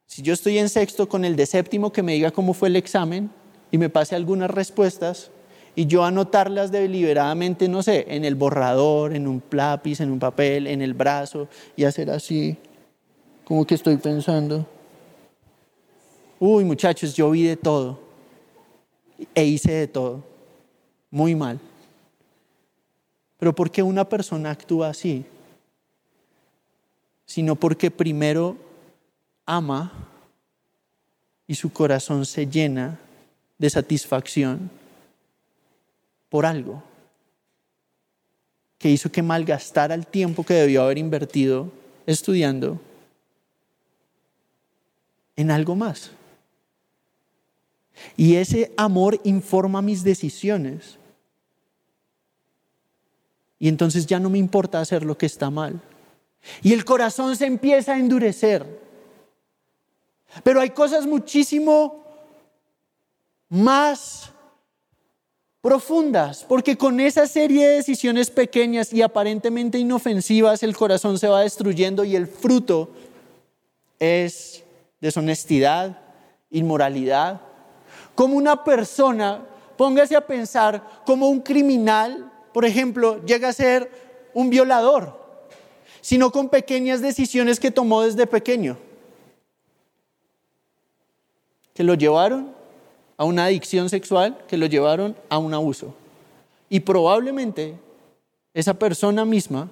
si 0.05 0.21
yo 0.21 0.33
estoy 0.33 0.57
en 0.57 0.69
sexto, 0.69 1.07
con 1.07 1.25
el 1.25 1.35
de 1.35 1.45
séptimo 1.45 1.91
que 1.91 2.03
me 2.03 2.13
diga 2.13 2.31
cómo 2.31 2.53
fue 2.53 2.67
el 2.67 2.75
examen 2.75 3.29
y 3.71 3.77
me 3.77 3.89
pase 3.89 4.15
algunas 4.15 4.51
respuestas 4.51 5.31
y 5.75 5.87
yo 5.87 6.03
anotarlas 6.03 6.71
deliberadamente, 6.71 7.67
no 7.67 7.81
sé, 7.81 8.05
en 8.07 8.25
el 8.25 8.35
borrador, 8.35 9.15
en 9.15 9.27
un 9.27 9.41
lápiz, 9.51 10.01
en 10.01 10.11
un 10.11 10.19
papel, 10.19 10.67
en 10.67 10.81
el 10.81 10.93
brazo 10.93 11.47
y 11.75 11.85
hacer 11.85 12.11
así, 12.11 12.57
como 13.43 13.65
que 13.65 13.75
estoy 13.75 13.97
pensando. 13.97 14.67
Uy, 16.39 16.63
muchachos, 16.63 17.15
yo 17.15 17.31
vi 17.31 17.43
de 17.43 17.57
todo 17.57 18.03
e 19.33 19.45
hice 19.45 19.71
de 19.71 19.87
todo. 19.87 20.23
Muy 21.09 21.35
mal. 21.35 21.59
Pero 23.37 23.53
¿por 23.53 23.71
qué 23.71 23.83
una 23.83 24.07
persona 24.07 24.51
actúa 24.51 24.89
así? 24.89 25.25
Sino 27.25 27.55
porque 27.55 27.91
primero 27.91 28.57
ama 29.45 29.91
y 31.47 31.55
su 31.55 31.71
corazón 31.71 32.25
se 32.25 32.47
llena 32.47 32.99
de 33.57 33.69
satisfacción 33.69 34.69
por 36.29 36.45
algo 36.45 36.83
que 38.77 38.89
hizo 38.89 39.11
que 39.11 39.21
malgastara 39.21 39.95
el 39.95 40.05
tiempo 40.05 40.43
que 40.43 40.55
debió 40.55 40.83
haber 40.83 40.97
invertido 40.97 41.71
estudiando 42.05 42.81
en 45.35 45.51
algo 45.51 45.75
más. 45.75 46.11
Y 48.17 48.35
ese 48.35 48.73
amor 48.75 49.19
informa 49.23 49.81
mis 49.81 50.03
decisiones. 50.03 50.97
Y 53.59 53.67
entonces 53.69 54.05
ya 54.05 54.19
no 54.19 54.29
me 54.29 54.37
importa 54.37 54.81
hacer 54.81 55.05
lo 55.05 55.17
que 55.17 55.25
está 55.25 55.49
mal. 55.49 55.81
Y 56.61 56.73
el 56.73 56.85
corazón 56.85 57.35
se 57.35 57.45
empieza 57.45 57.93
a 57.93 57.99
endurecer. 57.99 58.65
Pero 60.43 60.59
hay 60.59 60.71
cosas 60.71 61.05
muchísimo 61.05 62.03
más 63.49 64.31
profundas, 65.61 66.43
porque 66.43 66.77
con 66.77 66.99
esa 66.99 67.25
serie 67.27 67.67
de 67.67 67.75
decisiones 67.75 68.29
pequeñas 68.29 68.91
y 68.91 69.01
aparentemente 69.01 69.77
inofensivas 69.77 70.61
el 70.63 70.75
corazón 70.75 71.17
se 71.17 71.27
va 71.27 71.41
destruyendo 71.41 72.03
y 72.03 72.15
el 72.15 72.27
fruto 72.27 72.89
es 73.99 74.63
deshonestidad, 74.99 75.99
inmoralidad. 76.49 77.39
Como 78.15 78.35
una 78.35 78.63
persona, 78.65 79.45
póngase 79.77 80.15
a 80.17 80.27
pensar, 80.27 80.83
como 81.05 81.29
un 81.29 81.39
criminal, 81.39 82.29
por 82.53 82.65
ejemplo, 82.65 83.23
llega 83.23 83.47
a 83.47 83.53
ser 83.53 83.89
un 84.33 84.49
violador 84.49 85.22
sino 86.03 86.33
con 86.33 86.49
pequeñas 86.49 87.01
decisiones 87.01 87.61
que 87.61 87.71
tomó 87.71 88.01
desde 88.01 88.27
pequeño, 88.27 88.77
que 91.73 91.81
lo 91.81 91.93
llevaron 91.93 92.53
a 93.15 93.23
una 93.23 93.45
adicción 93.45 93.89
sexual, 93.89 94.37
que 94.49 94.57
lo 94.57 94.65
llevaron 94.65 95.15
a 95.29 95.37
un 95.37 95.53
abuso. 95.53 95.95
Y 96.69 96.81
probablemente 96.81 97.79
esa 98.53 98.73
persona 98.73 99.23
misma, 99.23 99.69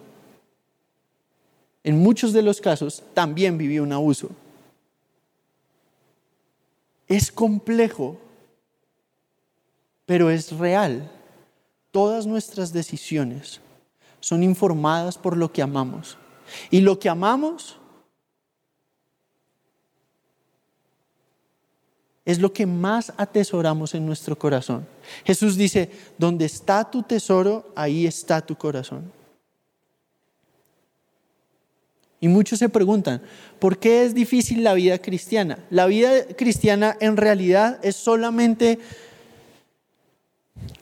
en 1.84 2.00
muchos 2.00 2.32
de 2.32 2.44
los 2.44 2.62
casos, 2.62 3.04
también 3.14 3.58
vivió 3.58 3.84
un 3.84 3.92
abuso. 3.92 4.30
Es 7.10 7.30
complejo, 7.30 8.18
pero 10.06 10.30
es 10.30 10.58
real. 10.58 11.12
Todas 11.92 12.26
nuestras 12.26 12.72
decisiones 12.72 13.60
son 14.22 14.44
informadas 14.44 15.18
por 15.18 15.36
lo 15.36 15.52
que 15.52 15.62
amamos. 15.62 16.18
Y 16.70 16.82
lo 16.82 17.00
que 17.00 17.10
amamos 17.10 17.78
es 22.26 22.40
lo 22.40 22.54
que 22.54 22.66
más 22.66 23.14
atesoramos 23.18 23.96
en 23.96 24.06
nuestro 24.06 24.38
corazón. 24.38 24.88
Jesús 25.26 25.58
dice, 25.58 25.90
donde 26.18 26.46
está 26.46 26.90
tu 26.90 27.04
tesoro, 27.04 27.72
ahí 27.76 28.06
está 28.06 28.42
tu 28.42 28.56
corazón. 28.56 29.12
Y 32.20 32.28
muchos 32.28 32.60
se 32.60 32.70
preguntan, 32.70 33.22
¿por 33.58 33.80
qué 33.80 34.06
es 34.06 34.14
difícil 34.14 34.64
la 34.64 34.76
vida 34.76 35.00
cristiana? 35.00 35.58
La 35.72 35.88
vida 35.88 36.12
cristiana 36.38 36.96
en 37.00 37.18
realidad 37.18 37.80
es 37.82 37.96
solamente, 37.96 38.78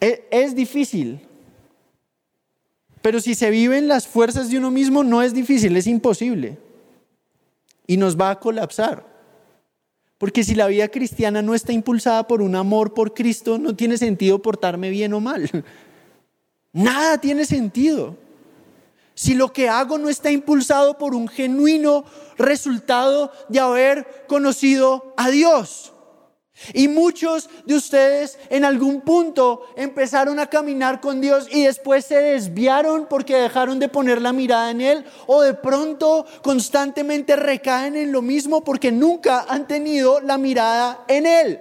es, 0.01 0.19
es 0.31 0.53
difícil, 0.53 1.25
pero 3.01 3.21
si 3.21 3.35
se 3.35 3.49
viven 3.49 3.87
las 3.87 4.07
fuerzas 4.07 4.49
de 4.49 4.57
uno 4.57 4.71
mismo, 4.71 5.03
no 5.03 5.21
es 5.21 5.33
difícil, 5.33 5.75
es 5.77 5.87
imposible. 5.87 6.57
Y 7.87 7.97
nos 7.97 8.19
va 8.19 8.31
a 8.31 8.39
colapsar. 8.39 9.05
Porque 10.17 10.43
si 10.43 10.53
la 10.53 10.67
vida 10.67 10.89
cristiana 10.89 11.41
no 11.41 11.55
está 11.55 11.71
impulsada 11.71 12.27
por 12.27 12.41
un 12.41 12.55
amor 12.55 12.93
por 12.93 13.13
Cristo, 13.13 13.57
no 13.57 13.75
tiene 13.75 13.97
sentido 13.97 14.41
portarme 14.41 14.89
bien 14.89 15.13
o 15.13 15.21
mal. 15.21 15.49
Nada 16.73 17.19
tiene 17.19 17.45
sentido. 17.45 18.17
Si 19.15 19.33
lo 19.33 19.53
que 19.53 19.69
hago 19.69 19.97
no 19.97 20.09
está 20.09 20.29
impulsado 20.29 20.97
por 20.97 21.15
un 21.15 21.27
genuino 21.27 22.03
resultado 22.37 23.31
de 23.47 23.59
haber 23.59 24.25
conocido 24.27 25.13
a 25.17 25.29
Dios. 25.29 25.93
Y 26.73 26.87
muchos 26.87 27.49
de 27.65 27.75
ustedes 27.75 28.37
en 28.49 28.65
algún 28.65 29.01
punto 29.01 29.61
empezaron 29.75 30.39
a 30.39 30.47
caminar 30.47 30.99
con 30.99 31.21
Dios 31.21 31.47
y 31.49 31.63
después 31.63 32.05
se 32.05 32.15
desviaron 32.15 33.07
porque 33.09 33.35
dejaron 33.35 33.79
de 33.79 33.89
poner 33.89 34.21
la 34.21 34.33
mirada 34.33 34.71
en 34.71 34.81
Él 34.81 35.05
o 35.27 35.41
de 35.41 35.53
pronto 35.53 36.25
constantemente 36.41 37.35
recaen 37.35 37.95
en 37.95 38.11
lo 38.11 38.21
mismo 38.21 38.63
porque 38.63 38.91
nunca 38.91 39.45
han 39.47 39.67
tenido 39.67 40.19
la 40.19 40.37
mirada 40.37 41.05
en 41.07 41.25
Él. 41.25 41.59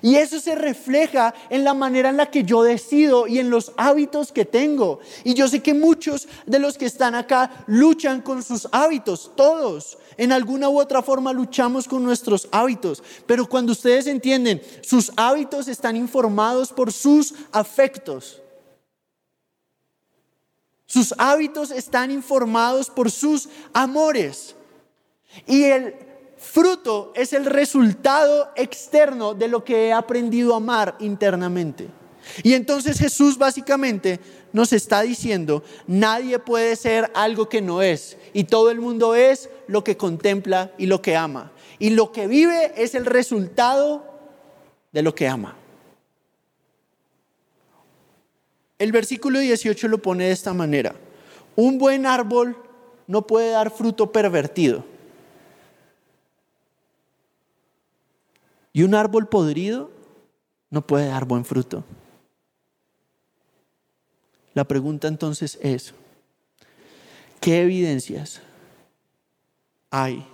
Y 0.00 0.16
eso 0.16 0.40
se 0.40 0.54
refleja 0.54 1.34
en 1.50 1.64
la 1.64 1.74
manera 1.74 2.08
en 2.08 2.16
la 2.16 2.30
que 2.30 2.44
yo 2.44 2.62
decido 2.62 3.26
y 3.26 3.38
en 3.38 3.50
los 3.50 3.72
hábitos 3.76 4.32
que 4.32 4.46
tengo. 4.46 5.00
Y 5.22 5.34
yo 5.34 5.48
sé 5.48 5.60
que 5.60 5.74
muchos 5.74 6.28
de 6.46 6.58
los 6.58 6.78
que 6.78 6.86
están 6.86 7.14
acá 7.14 7.64
luchan 7.66 8.22
con 8.22 8.42
sus 8.42 8.68
hábitos, 8.72 9.32
todos. 9.36 9.98
En 10.22 10.30
alguna 10.30 10.68
u 10.68 10.78
otra 10.78 11.02
forma 11.02 11.32
luchamos 11.32 11.88
con 11.88 12.04
nuestros 12.04 12.46
hábitos. 12.52 13.02
Pero 13.26 13.44
cuando 13.48 13.72
ustedes 13.72 14.06
entienden, 14.06 14.62
sus 14.80 15.10
hábitos 15.16 15.66
están 15.66 15.96
informados 15.96 16.72
por 16.72 16.92
sus 16.92 17.34
afectos. 17.50 18.40
Sus 20.86 21.12
hábitos 21.18 21.72
están 21.72 22.12
informados 22.12 22.88
por 22.88 23.10
sus 23.10 23.48
amores. 23.72 24.54
Y 25.44 25.64
el 25.64 25.96
Fruto 26.38 27.12
es 27.16 27.32
el 27.32 27.44
resultado 27.44 28.52
externo 28.54 29.34
de 29.34 29.48
lo 29.48 29.64
que 29.64 29.88
he 29.88 29.92
aprendido 29.92 30.54
a 30.54 30.58
amar 30.58 30.94
internamente. 31.00 31.88
Y 32.44 32.52
entonces 32.54 32.96
Jesús 32.96 33.36
básicamente 33.36 34.20
nos 34.52 34.72
está 34.72 35.02
diciendo, 35.02 35.62
nadie 35.86 36.38
puede 36.38 36.76
ser 36.76 37.10
algo 37.14 37.48
que 37.48 37.60
no 37.62 37.82
es. 37.82 38.16
Y 38.32 38.44
todo 38.44 38.70
el 38.70 38.80
mundo 38.80 39.14
es 39.14 39.50
lo 39.66 39.84
que 39.84 39.96
contempla 39.96 40.72
y 40.78 40.86
lo 40.86 41.02
que 41.02 41.16
ama. 41.16 41.52
Y 41.78 41.90
lo 41.90 42.12
que 42.12 42.26
vive 42.26 42.72
es 42.76 42.94
el 42.94 43.06
resultado 43.06 44.04
de 44.92 45.02
lo 45.02 45.14
que 45.14 45.28
ama. 45.28 45.56
El 48.78 48.92
versículo 48.92 49.38
18 49.38 49.88
lo 49.88 49.98
pone 49.98 50.24
de 50.24 50.32
esta 50.32 50.52
manera. 50.52 50.94
Un 51.56 51.78
buen 51.78 52.06
árbol 52.06 52.56
no 53.06 53.26
puede 53.26 53.50
dar 53.50 53.70
fruto 53.70 54.10
pervertido 54.10 54.84
Y 58.72 58.82
un 58.82 58.94
árbol 58.94 59.28
podrido 59.28 59.90
no 60.70 60.86
puede 60.86 61.06
dar 61.06 61.26
buen 61.26 61.44
fruto. 61.44 61.84
La 64.54 64.64
pregunta 64.64 65.08
entonces 65.08 65.58
es, 65.62 65.94
¿qué 67.40 67.62
evidencias 67.62 68.40
hay 69.90 70.26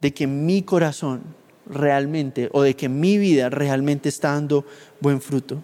de 0.00 0.12
que 0.12 0.26
mi 0.26 0.62
corazón 0.62 1.22
realmente 1.66 2.48
o 2.52 2.62
de 2.62 2.74
que 2.74 2.88
mi 2.88 3.18
vida 3.18 3.50
realmente 3.50 4.08
está 4.08 4.32
dando 4.32 4.64
buen 5.00 5.20
fruto? 5.20 5.62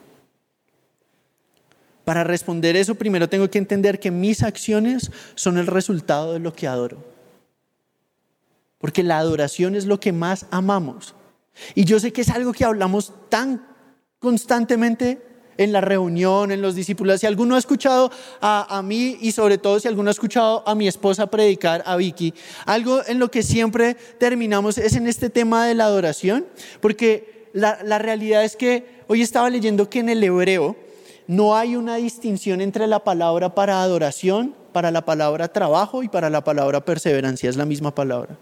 Para 2.04 2.24
responder 2.24 2.76
eso, 2.76 2.94
primero 2.94 3.28
tengo 3.28 3.50
que 3.50 3.58
entender 3.58 4.00
que 4.00 4.10
mis 4.10 4.42
acciones 4.42 5.10
son 5.34 5.58
el 5.58 5.66
resultado 5.66 6.32
de 6.32 6.38
lo 6.38 6.52
que 6.52 6.66
adoro 6.66 7.18
porque 8.78 9.02
la 9.02 9.18
adoración 9.18 9.74
es 9.74 9.86
lo 9.86 10.00
que 10.00 10.12
más 10.12 10.46
amamos. 10.50 11.14
Y 11.74 11.84
yo 11.84 11.98
sé 11.98 12.12
que 12.12 12.20
es 12.20 12.30
algo 12.30 12.52
que 12.52 12.64
hablamos 12.64 13.12
tan 13.28 13.66
constantemente 14.20 15.20
en 15.58 15.72
la 15.72 15.82
reunión, 15.82 16.50
en 16.50 16.62
los 16.62 16.74
discípulos. 16.74 17.20
Si 17.20 17.26
alguno 17.26 17.56
ha 17.56 17.58
escuchado 17.58 18.10
a, 18.40 18.80
mí 18.82 19.18
y 19.20 19.32
sobre 19.32 19.58
todo 19.58 19.78
si 19.78 19.88
alguno 19.88 20.08
ha 20.08 20.12
escuchado 20.12 20.62
a 20.66 20.74
mi 20.74 20.88
esposa 20.88 21.26
predicar, 21.26 21.82
a 21.84 21.96
Vicky, 21.96 22.32
algo 22.64 23.02
en 23.06 23.18
lo 23.18 23.30
que 23.30 23.42
siempre 23.42 23.94
terminamos 24.18 24.78
es 24.78 24.94
en 24.94 25.06
este 25.06 25.28
tema 25.28 25.66
de 25.66 25.74
la 25.74 25.84
adoración, 25.84 26.46
porque 26.80 27.50
la, 27.52 27.78
la 27.84 27.98
realidad 27.98 28.44
es 28.44 28.56
que 28.56 29.02
hoy 29.08 29.20
estaba 29.20 29.50
leyendo 29.50 29.90
que 29.90 29.98
en 29.98 30.08
el 30.08 30.22
hebreo 30.22 30.76
no 31.26 31.56
hay 31.56 31.76
una 31.76 31.96
distinción 31.96 32.60
entre 32.60 32.86
la 32.86 33.04
palabra 33.04 33.54
para 33.54 33.82
adoración, 33.82 34.54
para 34.72 34.90
la 34.90 35.04
palabra 35.04 35.48
trabajo 35.48 36.02
y 36.02 36.08
para 36.08 36.30
la 36.30 36.44
palabra 36.44 36.84
perseverancia, 36.84 37.50
es 37.50 37.56
la 37.56 37.66
misma 37.66 37.94
palabra. 37.94 38.38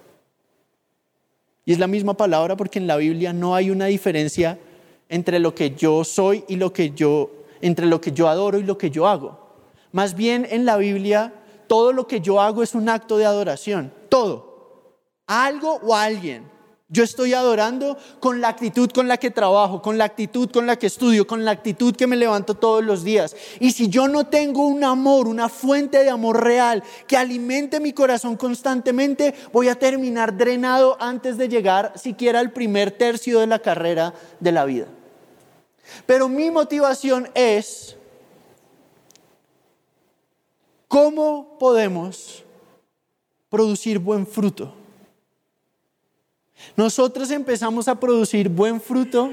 Y 1.64 1.72
es 1.72 1.78
la 1.80 1.88
misma 1.88 2.16
palabra 2.16 2.56
porque 2.56 2.78
en 2.78 2.86
la 2.86 2.96
Biblia 2.96 3.32
no 3.32 3.56
hay 3.56 3.70
una 3.70 3.86
diferencia 3.86 4.58
entre 5.08 5.38
lo 5.38 5.54
que 5.54 5.70
yo 5.70 6.04
soy 6.04 6.44
y 6.48 6.56
lo 6.56 6.72
que 6.72 6.90
yo, 6.90 7.30
entre 7.60 7.86
lo 7.86 8.00
que 8.00 8.12
yo 8.12 8.28
adoro 8.28 8.58
y 8.58 8.62
lo 8.62 8.78
que 8.78 8.90
yo 8.90 9.06
hago. 9.06 9.46
Más 9.92 10.14
bien 10.14 10.46
en 10.50 10.64
la 10.64 10.76
Biblia 10.76 11.32
todo 11.66 11.92
lo 11.92 12.06
que 12.06 12.20
yo 12.20 12.40
hago 12.40 12.62
es 12.62 12.74
un 12.74 12.88
acto 12.88 13.18
de 13.18 13.26
adoración, 13.26 13.92
todo, 14.08 14.96
algo 15.26 15.80
o 15.82 15.94
alguien. 15.94 16.56
Yo 16.88 17.02
estoy 17.02 17.34
adorando 17.34 17.98
con 18.20 18.40
la 18.40 18.46
actitud 18.46 18.88
con 18.92 19.08
la 19.08 19.16
que 19.16 19.32
trabajo, 19.32 19.82
con 19.82 19.98
la 19.98 20.04
actitud 20.04 20.48
con 20.52 20.68
la 20.68 20.76
que 20.76 20.86
estudio, 20.86 21.26
con 21.26 21.44
la 21.44 21.50
actitud 21.50 21.96
que 21.96 22.06
me 22.06 22.14
levanto 22.14 22.54
todos 22.54 22.84
los 22.84 23.02
días. 23.02 23.34
Y 23.58 23.72
si 23.72 23.88
yo 23.88 24.06
no 24.06 24.28
tengo 24.28 24.64
un 24.64 24.84
amor, 24.84 25.26
una 25.26 25.48
fuente 25.48 26.04
de 26.04 26.10
amor 26.10 26.44
real 26.44 26.84
que 27.08 27.16
alimente 27.16 27.80
mi 27.80 27.92
corazón 27.92 28.36
constantemente, 28.36 29.34
voy 29.52 29.68
a 29.68 29.74
terminar 29.74 30.36
drenado 30.36 30.96
antes 31.00 31.36
de 31.38 31.48
llegar 31.48 31.92
siquiera 31.96 32.38
al 32.38 32.52
primer 32.52 32.92
tercio 32.92 33.40
de 33.40 33.48
la 33.48 33.58
carrera 33.58 34.14
de 34.38 34.52
la 34.52 34.64
vida. 34.64 34.86
Pero 36.06 36.28
mi 36.28 36.50
motivación 36.50 37.28
es 37.34 37.96
cómo 40.88 41.56
podemos 41.58 42.44
producir 43.48 43.98
buen 43.98 44.26
fruto. 44.26 44.74
Nosotros 46.76 47.30
empezamos 47.30 47.88
a 47.88 47.98
producir 47.98 48.48
buen 48.48 48.80
fruto 48.80 49.32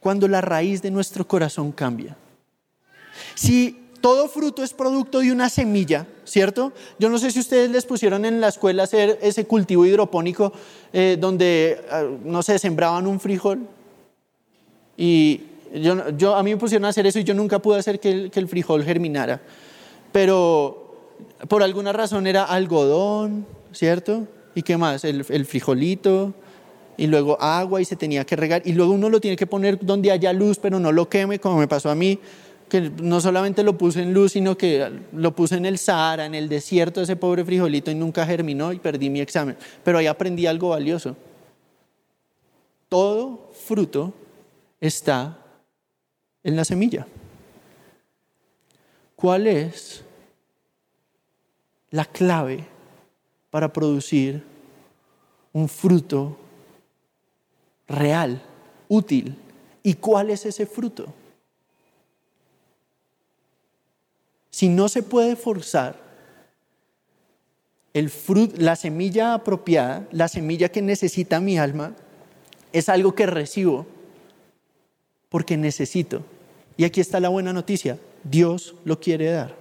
cuando 0.00 0.28
la 0.28 0.40
raíz 0.40 0.80
de 0.80 0.90
nuestro 0.90 1.26
corazón 1.26 1.72
cambia. 1.72 2.16
Si 3.34 3.87
todo 4.00 4.28
fruto 4.28 4.62
es 4.62 4.72
producto 4.72 5.20
de 5.20 5.32
una 5.32 5.48
semilla, 5.48 6.06
¿cierto? 6.24 6.72
Yo 6.98 7.08
no 7.08 7.18
sé 7.18 7.30
si 7.30 7.40
ustedes 7.40 7.70
les 7.70 7.84
pusieron 7.84 8.24
en 8.24 8.40
la 8.40 8.48
escuela 8.48 8.84
hacer 8.84 9.18
ese 9.22 9.46
cultivo 9.46 9.84
hidropónico 9.86 10.52
eh, 10.92 11.16
donde, 11.20 11.80
ah, 11.90 12.04
no 12.24 12.42
sé, 12.42 12.58
sembraban 12.58 13.06
un 13.06 13.20
frijol. 13.20 13.60
Y 14.96 15.42
yo, 16.16 16.34
a 16.34 16.42
mí 16.42 16.50
me 16.50 16.56
pusieron 16.56 16.84
a 16.86 16.88
hacer 16.88 17.06
eso 17.06 17.18
y 17.18 17.24
yo 17.24 17.34
nunca 17.34 17.60
pude 17.60 17.78
hacer 17.78 18.00
que 18.00 18.30
el 18.32 18.48
frijol 18.48 18.84
germinara. 18.84 19.40
Pero 20.12 20.88
por 21.48 21.62
alguna 21.62 21.92
razón 21.92 22.26
era 22.26 22.44
algodón, 22.44 23.46
¿cierto? 23.72 24.26
¿Y 24.54 24.62
qué 24.62 24.76
más? 24.76 25.04
El, 25.04 25.24
frijolito, 25.24 26.34
y 26.96 27.06
luego 27.06 27.40
agua 27.40 27.80
y 27.80 27.84
se 27.84 27.96
tenía 27.96 28.24
que 28.24 28.34
regar, 28.34 28.62
y 28.64 28.72
luego 28.72 28.92
uno 28.92 29.08
lo 29.08 29.20
tiene 29.20 29.36
que 29.36 29.46
poner 29.46 29.78
donde 29.80 30.10
haya 30.10 30.32
luz, 30.32 30.58
pero 30.58 30.80
no 30.80 30.90
lo 30.90 31.08
queme, 31.08 31.38
como 31.38 31.58
me 31.58 31.68
pasó 31.68 31.90
a 31.90 31.94
mí, 31.94 32.18
que 32.68 32.90
no 33.02 33.20
solamente 33.20 33.62
lo 33.62 33.78
puse 33.78 34.02
en 34.02 34.12
luz, 34.12 34.32
sino 34.32 34.56
que 34.56 34.90
lo 35.12 35.34
puse 35.34 35.56
en 35.56 35.66
el 35.66 35.78
Sahara, 35.78 36.26
en 36.26 36.34
el 36.34 36.48
desierto, 36.48 37.00
ese 37.00 37.16
pobre 37.16 37.44
frijolito, 37.44 37.90
y 37.90 37.94
nunca 37.94 38.26
germinó 38.26 38.72
y 38.72 38.78
perdí 38.78 39.10
mi 39.10 39.20
examen. 39.20 39.56
Pero 39.84 39.98
ahí 39.98 40.06
aprendí 40.06 40.46
algo 40.46 40.70
valioso. 40.70 41.16
Todo 42.88 43.50
fruto 43.66 44.12
está 44.80 45.38
en 46.42 46.56
la 46.56 46.64
semilla. 46.64 47.06
¿Cuál 49.16 49.46
es 49.46 50.02
la 51.90 52.04
clave 52.04 52.64
para 53.50 53.72
producir 53.72 54.42
un 55.52 55.68
fruto 55.68 56.36
real, 57.86 58.40
útil. 58.88 59.36
¿Y 59.82 59.94
cuál 59.94 60.30
es 60.30 60.44
ese 60.46 60.66
fruto? 60.66 61.06
Si 64.58 64.68
no 64.68 64.88
se 64.88 65.04
puede 65.04 65.36
forzar, 65.36 65.94
el 67.94 68.10
la 68.56 68.74
semilla 68.74 69.34
apropiada, 69.34 70.08
la 70.10 70.26
semilla 70.26 70.68
que 70.68 70.82
necesita 70.82 71.38
mi 71.38 71.60
alma, 71.60 71.94
es 72.72 72.88
algo 72.88 73.14
que 73.14 73.26
recibo 73.26 73.86
porque 75.28 75.56
necesito. 75.56 76.24
Y 76.76 76.82
aquí 76.82 77.00
está 77.00 77.20
la 77.20 77.28
buena 77.28 77.52
noticia, 77.52 78.00
Dios 78.24 78.74
lo 78.84 78.98
quiere 78.98 79.30
dar. 79.30 79.54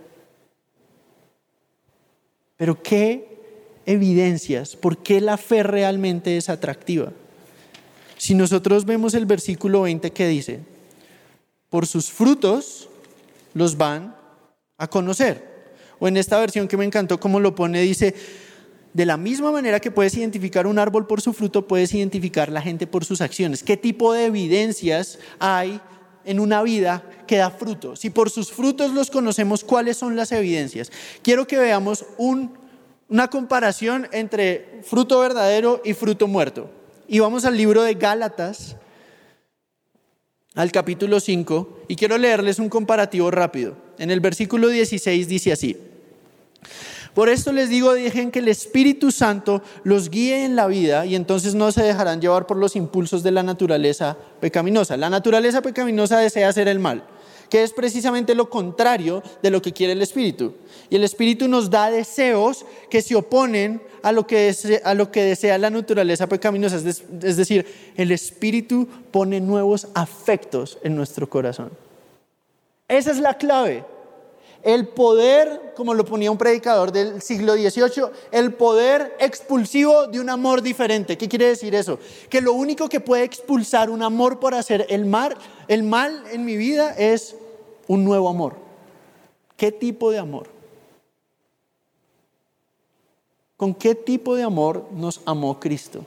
Pero 2.55 2.81
¿qué 2.81 3.37
evidencias? 3.85 4.75
¿Por 4.75 4.97
qué 4.97 5.21
la 5.21 5.37
fe 5.37 5.61
realmente 5.61 6.37
es 6.37 6.49
atractiva? 6.49 7.13
Si 8.17 8.33
nosotros 8.33 8.83
vemos 8.83 9.13
el 9.13 9.27
versículo 9.27 9.83
20 9.83 10.09
que 10.09 10.27
dice, 10.27 10.61
por 11.69 11.85
sus 11.85 12.09
frutos 12.09 12.89
los 13.53 13.77
van 13.77 14.16
a 14.77 14.87
conocer. 14.87 15.57
O 15.99 16.07
en 16.07 16.17
esta 16.17 16.39
versión 16.39 16.67
que 16.67 16.77
me 16.77 16.85
encantó 16.85 17.19
como 17.19 17.39
lo 17.39 17.55
pone, 17.55 17.81
dice, 17.81 18.13
de 18.93 19.05
la 19.05 19.17
misma 19.17 19.51
manera 19.51 19.79
que 19.79 19.91
puedes 19.91 20.15
identificar 20.15 20.67
un 20.67 20.79
árbol 20.79 21.07
por 21.07 21.21
su 21.21 21.33
fruto, 21.33 21.67
puedes 21.67 21.93
identificar 21.93 22.51
la 22.51 22.61
gente 22.61 22.87
por 22.87 23.05
sus 23.05 23.21
acciones. 23.21 23.63
¿Qué 23.63 23.77
tipo 23.77 24.13
de 24.13 24.25
evidencias 24.25 25.19
hay 25.39 25.79
en 26.25 26.39
una 26.39 26.61
vida 26.63 27.03
que 27.27 27.37
da 27.37 27.51
fruto? 27.51 27.95
Si 27.95 28.09
por 28.09 28.29
sus 28.29 28.51
frutos 28.51 28.93
los 28.93 29.11
conocemos, 29.11 29.63
¿cuáles 29.63 29.97
son 29.97 30.15
las 30.15 30.31
evidencias? 30.31 30.91
Quiero 31.21 31.47
que 31.47 31.57
veamos 31.57 32.05
una 32.17 33.29
comparación 33.29 34.07
entre 34.11 34.81
fruto 34.83 35.19
verdadero 35.19 35.81
y 35.83 35.93
fruto 35.93 36.27
muerto. 36.27 36.69
Y 37.07 37.19
vamos 37.19 37.45
al 37.45 37.55
libro 37.55 37.83
de 37.83 37.93
Gálatas, 37.93 38.75
al 40.57 40.71
capítulo 40.71 41.19
5, 41.19 41.83
y 41.87 41.95
quiero 41.95 42.17
leerles 42.17 42.57
un 42.57 42.67
comparativo 42.67 43.29
rápido. 43.29 43.75
En 43.99 44.09
el 44.09 44.19
versículo 44.19 44.69
16 44.69 45.27
dice 45.27 45.51
así. 45.51 45.77
Por 47.13 47.29
esto 47.29 47.51
les 47.51 47.69
digo, 47.69 47.93
dejen 47.93 48.31
que 48.31 48.39
el 48.39 48.47
Espíritu 48.47 49.11
Santo 49.11 49.61
los 49.83 50.09
guíe 50.09 50.45
en 50.45 50.55
la 50.55 50.67
vida 50.67 51.05
y 51.05 51.15
entonces 51.15 51.53
no 51.53 51.71
se 51.71 51.83
dejarán 51.83 52.21
llevar 52.21 52.47
por 52.47 52.57
los 52.57 52.75
impulsos 52.75 53.21
de 53.21 53.31
la 53.31 53.43
naturaleza 53.43 54.17
pecaminosa. 54.39 54.97
La 54.97 55.09
naturaleza 55.09 55.61
pecaminosa 55.61 56.19
desea 56.19 56.49
hacer 56.49 56.67
el 56.67 56.79
mal, 56.79 57.03
que 57.49 57.63
es 57.63 57.73
precisamente 57.73 58.35
lo 58.35 58.49
contrario 58.49 59.23
de 59.41 59.49
lo 59.49 59.61
que 59.61 59.73
quiere 59.73 59.93
el 59.93 60.01
Espíritu. 60.01 60.53
Y 60.89 60.95
el 60.95 61.03
Espíritu 61.03 61.47
nos 61.47 61.69
da 61.69 61.89
deseos 61.89 62.65
que 62.89 63.01
se 63.01 63.15
oponen 63.15 63.81
a 64.03 64.11
lo 64.11 64.25
que 64.27 64.37
desea, 64.37 64.81
a 64.83 64.93
lo 64.93 65.11
que 65.11 65.23
desea 65.23 65.57
la 65.57 65.69
naturaleza 65.69 66.27
pecaminosa. 66.27 66.77
Es 66.77 67.37
decir, 67.37 67.65
el 67.95 68.11
Espíritu 68.11 68.87
pone 69.11 69.39
nuevos 69.39 69.87
afectos 69.93 70.77
en 70.83 70.95
nuestro 70.95 71.29
corazón. 71.29 71.71
Esa 72.87 73.11
es 73.11 73.19
la 73.19 73.33
clave 73.33 73.83
el 74.67 74.85
poder, 74.85 75.71
como 75.77 75.93
lo 75.93 76.03
ponía 76.03 76.29
un 76.29 76.37
predicador 76.37 76.91
del 76.91 77.21
siglo 77.21 77.53
XVIII, 77.53 78.11
el 78.33 78.53
poder 78.53 79.15
expulsivo 79.17 80.07
de 80.07 80.19
un 80.19 80.29
amor 80.29 80.61
diferente. 80.61 81.17
¿Qué 81.17 81.29
quiere 81.29 81.47
decir 81.47 81.73
eso? 81.73 81.99
Que 82.29 82.41
lo 82.41 82.51
único 82.51 82.89
que 82.89 82.99
puede 82.99 83.23
expulsar 83.23 83.89
un 83.89 84.03
amor 84.03 84.41
por 84.41 84.53
hacer 84.53 84.85
el 84.89 85.05
mal, 85.05 85.37
el 85.69 85.83
mal 85.83 86.21
en 86.33 86.43
mi 86.43 86.57
vida 86.57 86.93
es 86.97 87.37
un 87.87 88.03
nuevo 88.03 88.27
amor. 88.27 88.57
¿Qué 89.55 89.71
tipo 89.71 90.11
de 90.11 90.19
amor? 90.19 90.49
¿Con 93.55 93.73
qué 93.73 93.95
tipo 93.95 94.35
de 94.35 94.43
amor 94.43 94.85
nos 94.91 95.21
amó 95.23 95.61
Cristo? 95.61 96.03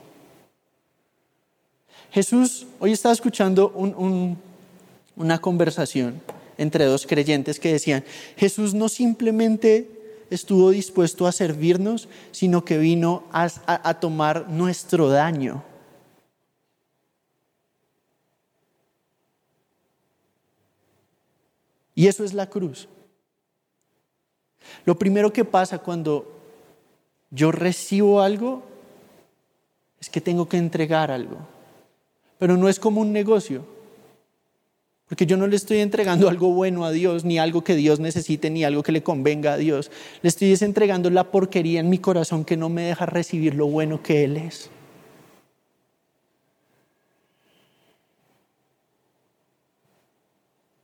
Jesús, 2.11 2.67
hoy 2.79 2.91
estaba 2.91 3.13
escuchando 3.13 3.73
una 5.15 5.41
conversación 5.41 6.21
entre 6.61 6.85
dos 6.85 7.07
creyentes 7.07 7.59
que 7.59 7.73
decían, 7.73 8.03
Jesús 8.37 8.75
no 8.75 8.87
simplemente 8.87 9.89
estuvo 10.29 10.69
dispuesto 10.69 11.25
a 11.25 11.31
servirnos, 11.31 12.07
sino 12.31 12.63
que 12.63 12.77
vino 12.77 13.23
a, 13.31 13.99
tomar 13.99 14.47
nuestro 14.47 15.09
daño. 15.09 15.63
Y 21.95 22.07
eso 22.07 22.23
es 22.23 22.33
la 22.33 22.47
cruz. 22.47 22.87
Lo 24.85 24.97
primero 24.99 25.33
que 25.33 25.43
pasa 25.43 25.79
cuando 25.79 26.31
yo 27.31 27.51
recibo 27.51 28.21
algo 28.21 28.63
es 29.99 30.11
que 30.11 30.21
tengo 30.21 30.47
que 30.47 30.57
entregar 30.57 31.09
algo. 31.09 31.37
Pero 32.37 32.55
no 32.55 32.69
es 32.69 32.79
como 32.79 33.01
un 33.01 33.11
negocio. 33.11 33.80
Porque 35.11 35.25
yo 35.25 35.35
no 35.35 35.45
le 35.45 35.57
estoy 35.57 35.79
entregando 35.79 36.29
algo 36.29 36.53
bueno 36.53 36.85
a 36.85 36.91
Dios, 36.91 37.25
ni 37.25 37.37
algo 37.37 37.65
que 37.65 37.75
Dios 37.75 37.99
necesite, 37.99 38.49
ni 38.49 38.63
algo 38.63 38.81
que 38.81 38.93
le 38.93 39.03
convenga 39.03 39.51
a 39.51 39.57
Dios. 39.57 39.91
Le 40.21 40.29
estoy 40.29 40.55
entregando 40.61 41.09
la 41.09 41.29
porquería 41.29 41.81
en 41.81 41.89
mi 41.89 41.97
corazón 41.97 42.45
que 42.45 42.55
no 42.55 42.69
me 42.69 42.83
deja 42.83 43.05
recibir 43.05 43.55
lo 43.55 43.67
bueno 43.67 44.01
que 44.01 44.23
Él 44.23 44.37
es. 44.37 44.69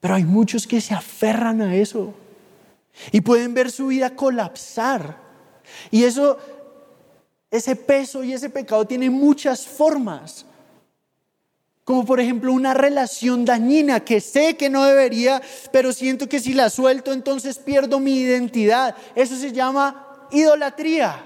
Pero 0.02 0.16
hay 0.16 0.26
muchos 0.26 0.68
que 0.68 0.82
se 0.82 0.94
aferran 0.94 1.62
a 1.62 1.78
eso 1.78 2.14
y 3.14 3.22
pueden 3.22 3.54
ver 3.54 3.72
su 3.72 3.88
vida 3.88 4.10
colapsar. 4.10 5.22
Y 5.90 6.04
eso, 6.04 6.38
ese 7.50 7.78
peso 7.78 8.26
y 8.26 8.34
ese 8.34 8.50
pecado 8.50 8.84
tiene 8.84 9.10
muchas 9.10 9.66
formas 9.66 10.46
como 11.88 12.04
por 12.04 12.20
ejemplo 12.20 12.52
una 12.52 12.74
relación 12.74 13.46
dañina 13.46 14.02
que 14.02 14.20
sé 14.20 14.58
que 14.58 14.70
no 14.70 14.84
debería, 14.84 15.42
pero 15.72 15.94
siento 15.94 16.28
que 16.28 16.42
si 16.42 16.54
la 16.54 16.70
suelto 16.70 17.14
entonces 17.14 17.60
pierdo 17.60 18.02
mi 18.02 18.20
identidad. 18.20 18.94
Eso 19.16 19.38
se 19.38 19.54
llama 19.54 20.28
idolatría. 20.32 21.24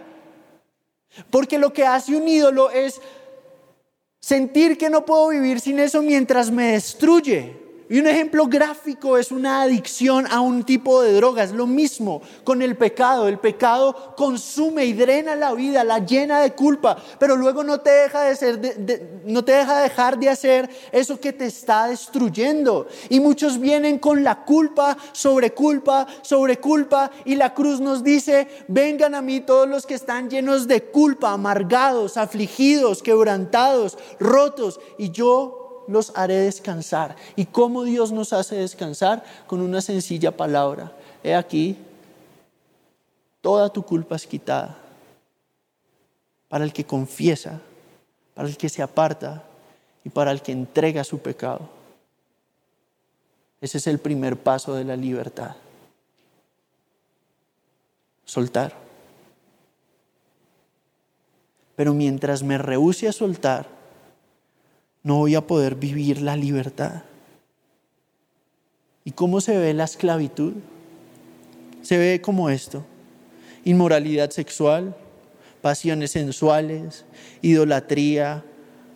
Porque 1.31 1.57
lo 1.57 1.73
que 1.73 1.83
hace 1.83 2.15
un 2.15 2.27
ídolo 2.27 2.69
es 2.69 3.01
sentir 4.19 4.77
que 4.77 4.91
no 4.91 5.03
puedo 5.03 5.29
vivir 5.29 5.59
sin 5.59 5.79
eso 5.79 6.03
mientras 6.03 6.51
me 6.51 6.73
destruye. 6.73 7.59
Y 7.91 7.99
un 7.99 8.07
ejemplo 8.07 8.47
gráfico 8.47 9.17
es 9.17 9.33
una 9.33 9.63
adicción 9.63 10.25
a 10.31 10.39
un 10.39 10.63
tipo 10.63 11.01
de 11.01 11.11
drogas. 11.11 11.51
Lo 11.51 11.67
mismo 11.67 12.21
con 12.45 12.61
el 12.61 12.77
pecado. 12.77 13.27
El 13.27 13.37
pecado 13.37 14.15
consume 14.15 14.85
y 14.85 14.93
drena 14.93 15.35
la 15.35 15.53
vida, 15.53 15.83
la 15.83 15.99
llena 15.99 16.39
de 16.39 16.53
culpa, 16.53 16.95
pero 17.19 17.35
luego 17.35 17.65
no 17.65 17.81
te 17.81 17.89
deja 17.89 18.21
de 18.21 18.35
ser, 18.37 19.21
no 19.25 19.43
te 19.43 19.51
deja 19.51 19.81
dejar 19.81 20.17
de 20.17 20.29
hacer 20.29 20.69
eso 20.93 21.19
que 21.19 21.33
te 21.33 21.45
está 21.45 21.87
destruyendo. 21.87 22.87
Y 23.09 23.19
muchos 23.19 23.59
vienen 23.59 23.99
con 23.99 24.23
la 24.23 24.45
culpa 24.45 24.97
sobre 25.11 25.53
culpa 25.53 26.07
sobre 26.21 26.59
culpa 26.59 27.11
y 27.25 27.35
la 27.35 27.53
cruz 27.53 27.81
nos 27.81 28.03
dice, 28.03 28.47
vengan 28.69 29.15
a 29.15 29.21
mí 29.21 29.41
todos 29.41 29.67
los 29.67 29.85
que 29.85 29.95
están 29.95 30.29
llenos 30.29 30.65
de 30.65 30.83
culpa, 30.83 31.33
amargados, 31.33 32.15
afligidos, 32.15 33.03
quebrantados, 33.03 33.97
rotos, 34.17 34.79
y 34.97 35.11
yo 35.11 35.60
los 35.91 36.13
haré 36.15 36.35
descansar. 36.35 37.15
¿Y 37.35 37.45
cómo 37.45 37.83
Dios 37.83 38.11
nos 38.11 38.31
hace 38.33 38.55
descansar? 38.55 39.23
Con 39.45 39.61
una 39.61 39.81
sencilla 39.81 40.35
palabra. 40.35 40.91
He 41.23 41.35
aquí, 41.35 41.77
toda 43.41 43.69
tu 43.69 43.83
culpa 43.83 44.15
es 44.15 44.25
quitada. 44.25 44.77
Para 46.47 46.63
el 46.63 46.71
que 46.71 46.85
confiesa, 46.85 47.59
para 48.33 48.47
el 48.47 48.57
que 48.57 48.69
se 48.69 48.81
aparta 48.81 49.43
y 50.03 50.09
para 50.09 50.31
el 50.31 50.41
que 50.41 50.53
entrega 50.53 51.03
su 51.03 51.19
pecado. 51.19 51.69
Ese 53.59 53.77
es 53.77 53.87
el 53.87 53.99
primer 53.99 54.37
paso 54.37 54.73
de 54.73 54.85
la 54.85 54.95
libertad. 54.95 55.55
Soltar. 58.25 58.73
Pero 61.75 61.93
mientras 61.93 62.43
me 62.43 62.57
rehúse 62.57 63.07
a 63.07 63.11
soltar, 63.11 63.80
no 65.03 65.17
voy 65.17 65.35
a 65.35 65.45
poder 65.45 65.75
vivir 65.75 66.21
la 66.21 66.35
libertad. 66.35 67.03
¿Y 69.03 69.11
cómo 69.11 69.41
se 69.41 69.57
ve 69.57 69.73
la 69.73 69.85
esclavitud? 69.85 70.53
Se 71.81 71.97
ve 71.97 72.21
como 72.21 72.49
esto. 72.49 72.85
Inmoralidad 73.63 74.29
sexual, 74.29 74.95
pasiones 75.61 76.11
sensuales, 76.11 77.05
idolatría, 77.41 78.43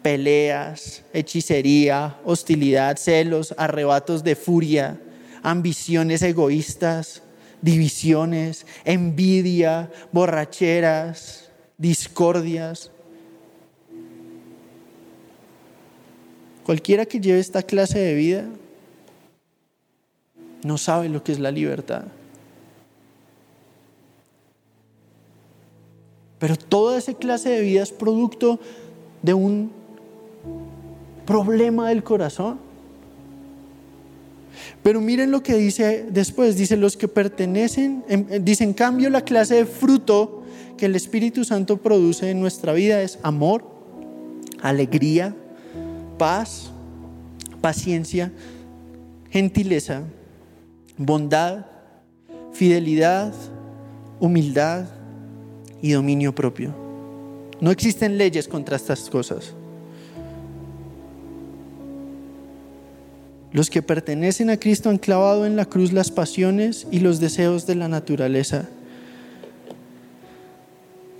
peleas, 0.03 1.03
hechicería, 1.13 2.17
hostilidad, 2.23 2.97
celos, 2.97 3.55
arrebatos 3.57 4.23
de 4.23 4.35
furia, 4.35 4.99
ambiciones 5.41 6.21
egoístas, 6.21 7.23
divisiones, 7.61 8.67
envidia, 8.83 9.91
borracheras, 10.11 11.49
discordias, 11.79 12.91
Cualquiera 16.65 17.05
que 17.05 17.19
lleve 17.19 17.39
esta 17.39 17.61
clase 17.61 17.99
de 17.99 18.15
vida 18.15 18.45
no 20.63 20.79
sabe 20.79 21.09
lo 21.09 21.23
que 21.23 21.31
es 21.31 21.39
la 21.39 21.51
libertad. 21.51 22.05
Pero 26.39 26.55
toda 26.55 26.97
esa 26.97 27.13
clase 27.13 27.49
de 27.49 27.61
vida 27.61 27.83
es 27.83 27.91
producto 27.91 28.59
de 29.21 29.35
un 29.35 29.71
problema 31.27 31.89
del 31.89 32.03
corazón. 32.03 32.57
Pero 34.81 35.01
miren 35.01 35.29
lo 35.29 35.43
que 35.43 35.53
dice 35.53 36.07
después, 36.09 36.57
dice 36.57 36.77
los 36.77 36.97
que 36.97 37.07
pertenecen, 37.07 38.03
dice 38.41 38.63
en 38.63 38.73
cambio 38.73 39.11
la 39.11 39.21
clase 39.21 39.53
de 39.53 39.65
fruto 39.67 40.41
que 40.77 40.87
el 40.87 40.95
Espíritu 40.95 41.43
Santo 41.43 41.77
produce 41.77 42.31
en 42.31 42.41
nuestra 42.41 42.73
vida 42.73 43.03
es 43.03 43.19
amor, 43.21 43.63
alegría, 44.63 45.35
paz, 46.17 46.71
paciencia, 47.61 48.31
gentileza, 49.29 50.03
bondad, 50.97 51.65
fidelidad, 52.53 53.33
humildad 54.19 54.85
y 55.81 55.91
dominio 55.91 56.33
propio. 56.33 56.73
No 57.59 57.71
existen 57.71 58.17
leyes 58.17 58.47
contra 58.47 58.75
estas 58.75 59.09
cosas. 59.09 59.53
Los 63.51 63.69
que 63.69 63.81
pertenecen 63.81 64.49
a 64.49 64.57
Cristo 64.57 64.89
han 64.89 64.97
clavado 64.97 65.45
en 65.45 65.55
la 65.55 65.65
cruz 65.65 65.93
las 65.93 66.11
pasiones 66.11 66.87
y 66.91 66.99
los 66.99 67.19
deseos 67.21 67.65
de 67.65 67.75
la 67.75 67.87
naturaleza 67.87 68.67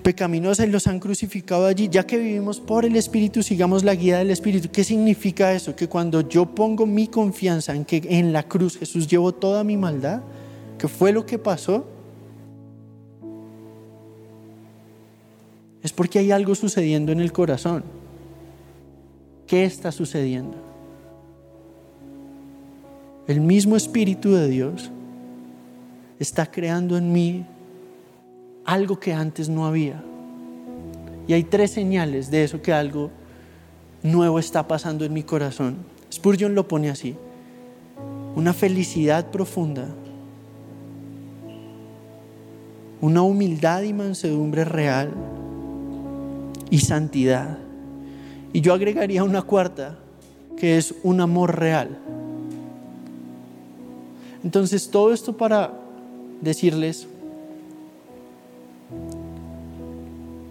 pecaminosa 0.06 0.64
y 0.64 0.70
los 0.70 0.86
han 0.86 1.00
crucificado 1.00 1.66
allí. 1.66 1.90
Ya 1.90 2.06
que 2.06 2.18
vivimos 2.18 2.60
por 2.60 2.86
el 2.86 2.96
Espíritu, 2.96 3.42
sigamos 3.42 3.84
la 3.84 3.96
guía 3.96 4.20
del 4.20 4.30
Espíritu. 4.30 4.70
¿Qué 4.72 4.84
significa 4.84 5.52
eso? 5.52 5.76
Que 5.76 5.90
cuando 5.90 6.22
yo 6.22 6.46
pongo 6.46 6.86
mi 6.86 7.08
confianza 7.08 7.76
en 7.76 7.86
que 7.86 8.04
en 8.08 8.32
la 8.32 8.44
cruz 8.44 8.78
Jesús 8.78 9.08
llevó 9.08 9.32
toda 9.32 9.64
mi 9.64 9.78
maldad, 9.78 10.22
que 10.78 10.88
fue 10.88 11.12
lo 11.12 11.26
que 11.26 11.40
pasó, 11.40 11.88
es 15.82 15.92
porque 15.92 16.20
hay 16.20 16.30
algo 16.32 16.54
sucediendo 16.54 17.12
en 17.12 17.20
el 17.20 17.32
corazón. 17.32 17.84
¿Qué 19.48 19.66
está 19.66 19.92
sucediendo? 19.92 20.66
el 23.28 23.42
mismo 23.42 23.76
Espíritu 23.76 24.34
de 24.34 24.48
Dios 24.48 24.92
está 26.20 26.46
creando 26.46 26.96
en 26.96 27.12
mí 27.12 27.44
algo 28.66 29.00
que 29.00 29.14
antes 29.14 29.48
no 29.48 29.66
había. 29.66 30.04
Y 31.28 31.34
hay 31.34 31.44
tres 31.44 31.72
señales 31.72 32.30
de 32.30 32.44
eso 32.44 32.62
que 32.62 32.74
algo 32.74 33.12
nuevo 34.04 34.40
está 34.40 34.68
pasando 34.68 35.06
en 35.06 35.14
mi 35.14 35.24
corazón. 35.24 35.78
Spurgeon 36.12 36.56
lo 36.56 36.68
pone 36.68 36.90
así. 36.90 37.16
Una 38.36 38.54
felicidad 38.54 39.32
profunda. 39.32 39.88
Una 43.02 43.22
humildad 43.22 43.84
y 43.84 43.94
mansedumbre 43.94 44.66
real. 44.66 45.14
Y 46.70 46.80
santidad. 46.80 47.58
Y 48.54 48.62
yo 48.62 48.74
agregaría 48.74 49.24
una 49.24 49.42
cuarta, 49.42 49.98
que 50.58 50.78
es 50.78 50.96
un 51.04 51.22
amor 51.22 51.60
real. 51.60 51.98
Entonces, 54.44 54.90
todo 54.90 55.12
esto 55.12 55.36
para 55.36 55.74
decirles, 56.42 57.08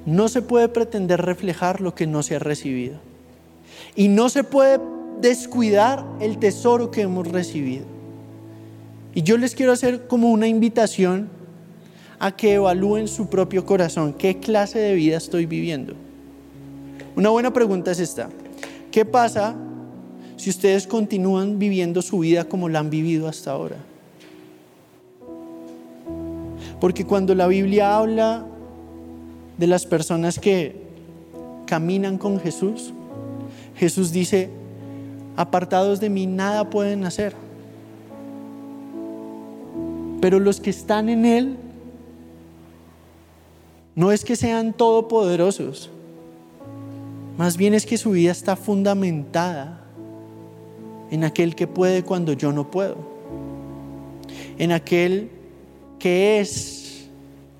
no 0.06 0.28
se 0.28 0.42
puede 0.42 0.68
pretender 0.68 1.22
reflejar 1.22 1.80
lo 1.80 1.94
que 1.94 2.06
no 2.06 2.22
se 2.22 2.36
ha 2.36 2.38
recibido. 2.38 2.96
Y 3.96 4.08
no 4.08 4.28
se 4.28 4.44
puede 4.44 4.80
descuidar 5.20 6.04
el 6.20 6.38
tesoro 6.38 6.90
que 6.90 7.02
hemos 7.02 7.28
recibido. 7.28 7.84
Y 9.14 9.22
yo 9.22 9.38
les 9.38 9.54
quiero 9.54 9.72
hacer 9.72 10.06
como 10.06 10.30
una 10.30 10.48
invitación 10.48 11.28
a 12.18 12.36
que 12.36 12.54
evalúen 12.54 13.08
su 13.08 13.28
propio 13.28 13.64
corazón, 13.64 14.14
qué 14.14 14.38
clase 14.38 14.78
de 14.78 14.94
vida 14.94 15.16
estoy 15.16 15.46
viviendo. 15.46 15.94
Una 17.16 17.30
buena 17.30 17.52
pregunta 17.52 17.90
es 17.90 18.00
esta. 18.00 18.28
¿Qué 18.90 19.04
pasa 19.04 19.56
si 20.36 20.50
ustedes 20.50 20.86
continúan 20.86 21.58
viviendo 21.58 22.02
su 22.02 22.18
vida 22.18 22.44
como 22.44 22.68
la 22.68 22.80
han 22.80 22.90
vivido 22.90 23.28
hasta 23.28 23.52
ahora. 23.52 23.76
Porque 26.80 27.06
cuando 27.06 27.34
la 27.34 27.46
Biblia 27.46 27.96
habla 27.96 28.44
de 29.58 29.66
las 29.66 29.86
personas 29.86 30.38
que 30.38 30.76
caminan 31.66 32.18
con 32.18 32.40
Jesús, 32.40 32.92
Jesús 33.76 34.12
dice, 34.12 34.50
apartados 35.36 36.00
de 36.00 36.10
mí 36.10 36.26
nada 36.26 36.70
pueden 36.70 37.04
hacer. 37.04 37.34
Pero 40.20 40.38
los 40.40 40.60
que 40.60 40.70
están 40.70 41.08
en 41.08 41.24
Él, 41.24 41.56
no 43.94 44.10
es 44.10 44.24
que 44.24 44.36
sean 44.36 44.72
todopoderosos, 44.72 45.90
más 47.36 47.56
bien 47.56 47.74
es 47.74 47.84
que 47.84 47.98
su 47.98 48.12
vida 48.12 48.32
está 48.32 48.56
fundamentada 48.56 49.84
en 51.10 51.24
aquel 51.24 51.54
que 51.54 51.66
puede 51.66 52.02
cuando 52.02 52.32
yo 52.32 52.52
no 52.52 52.70
puedo, 52.70 52.96
en 54.58 54.72
aquel 54.72 55.30
que 55.98 56.40
es 56.40 57.08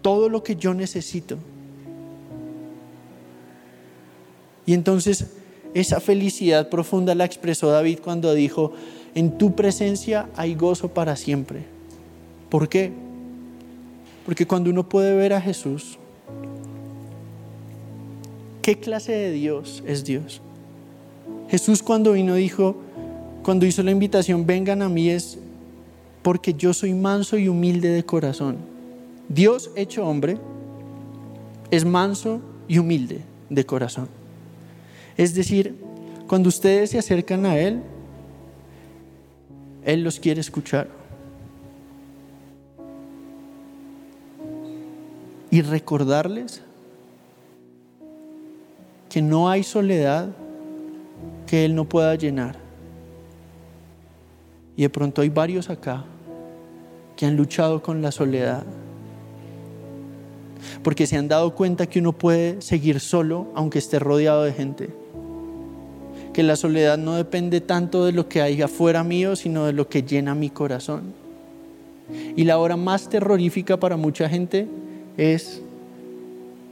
todo 0.03 0.29
lo 0.29 0.43
que 0.43 0.57
yo 0.57 0.75
necesito. 0.75 1.39
Y 4.67 4.75
entonces 4.75 5.27
esa 5.75 6.01
felicidad 6.01 6.69
profunda 6.69 7.15
la 7.15 7.25
expresó 7.25 7.71
David 7.71 7.99
cuando 8.03 8.33
dijo, 8.35 8.73
en 9.15 9.39
tu 9.39 9.55
presencia 9.55 10.29
hay 10.37 10.55
gozo 10.55 10.89
para 10.89 11.17
siempre. 11.17 11.65
¿Por 12.49 12.69
qué? 12.69 12.93
Porque 14.25 14.47
cuando 14.47 14.71
uno 14.71 14.89
puede 14.89 15.15
ver 15.15 15.33
a 15.33 15.41
Jesús, 15.41 15.99
¿qué 18.63 18.79
clase 18.79 19.13
de 19.13 19.33
Dios 19.33 19.83
es 19.87 20.05
Dios? 20.05 20.41
Jesús 21.49 21.83
cuando 21.83 22.13
vino 22.13 22.35
dijo, 22.35 22.77
cuando 23.43 23.67
hizo 23.67 23.83
la 23.83 23.91
invitación, 23.91 24.47
vengan 24.47 24.81
a 24.81 24.89
mí 24.89 25.11
es 25.11 25.39
porque 26.23 26.55
yo 26.55 26.73
soy 26.73 26.95
manso 26.95 27.37
y 27.37 27.49
humilde 27.49 27.91
de 27.91 28.05
corazón. 28.05 28.57
Dios 29.29 29.71
hecho 29.77 30.07
hombre 30.07 30.39
es 31.71 31.85
manso 31.85 32.41
y 32.67 32.79
humilde 32.79 33.21
de 33.51 33.67
corazón. 33.67 34.09
Es 35.17 35.35
decir, 35.35 35.77
cuando 36.27 36.49
ustedes 36.49 36.91
se 36.91 36.99
acercan 36.99 37.47
a 37.47 37.59
Él, 37.59 37.83
Él 39.85 40.03
los 40.03 40.19
quiere 40.19 40.41
escuchar. 40.41 40.89
Y 45.51 45.63
recordarles 45.63 46.63
que 49.09 49.23
no 49.23 49.49
hay 49.49 49.63
soledad 49.63 50.31
que 51.47 51.65
Él 51.65 51.77
no 51.77 51.85
pueda 51.85 52.15
llenar. 52.17 52.57
Y 54.77 54.83
de 54.83 54.91
pronto 54.91 55.23
hay 55.23 55.29
varios 55.29 55.71
acá 55.71 56.05
que 57.17 57.27
han 57.27 57.37
luchado 57.37 57.81
con 57.81 58.03
la 58.03 58.11
soledad. 58.11 58.65
Porque 60.83 61.07
se 61.07 61.17
han 61.17 61.29
dado 61.29 61.55
cuenta 61.55 61.87
que 61.87 62.01
uno 62.01 62.13
puede 62.13 62.61
seguir 62.61 62.99
solo 62.99 63.53
aunque 63.55 63.79
esté 63.79 64.01
rodeado 64.01 64.43
de 64.43 64.53
gente. 64.53 65.04
Que 66.35 66.43
la 66.43 66.57
soledad 66.57 66.99
no 66.99 67.15
depende 67.15 67.63
tanto 67.63 68.05
de 68.05 68.13
lo 68.13 68.29
que 68.29 68.43
hay 68.43 68.61
afuera 68.61 69.03
mío, 69.03 69.37
sino 69.37 69.65
de 69.65 69.73
lo 69.73 69.89
que 69.89 70.03
llena 70.03 70.35
mi 70.35 70.51
corazón. 70.51 71.15
Y 72.37 72.45
la 72.45 72.59
hora 72.59 72.77
más 72.77 73.09
terrorífica 73.09 73.79
para 73.79 73.97
mucha 73.97 74.29
gente 74.29 74.69
es 75.17 75.63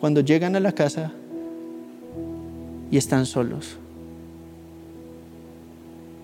cuando 0.01 0.21
llegan 0.21 0.55
a 0.57 0.61
la 0.61 0.73
casa 0.73 1.13
y 2.91 2.99
están 2.99 3.25
solos. 3.25 3.77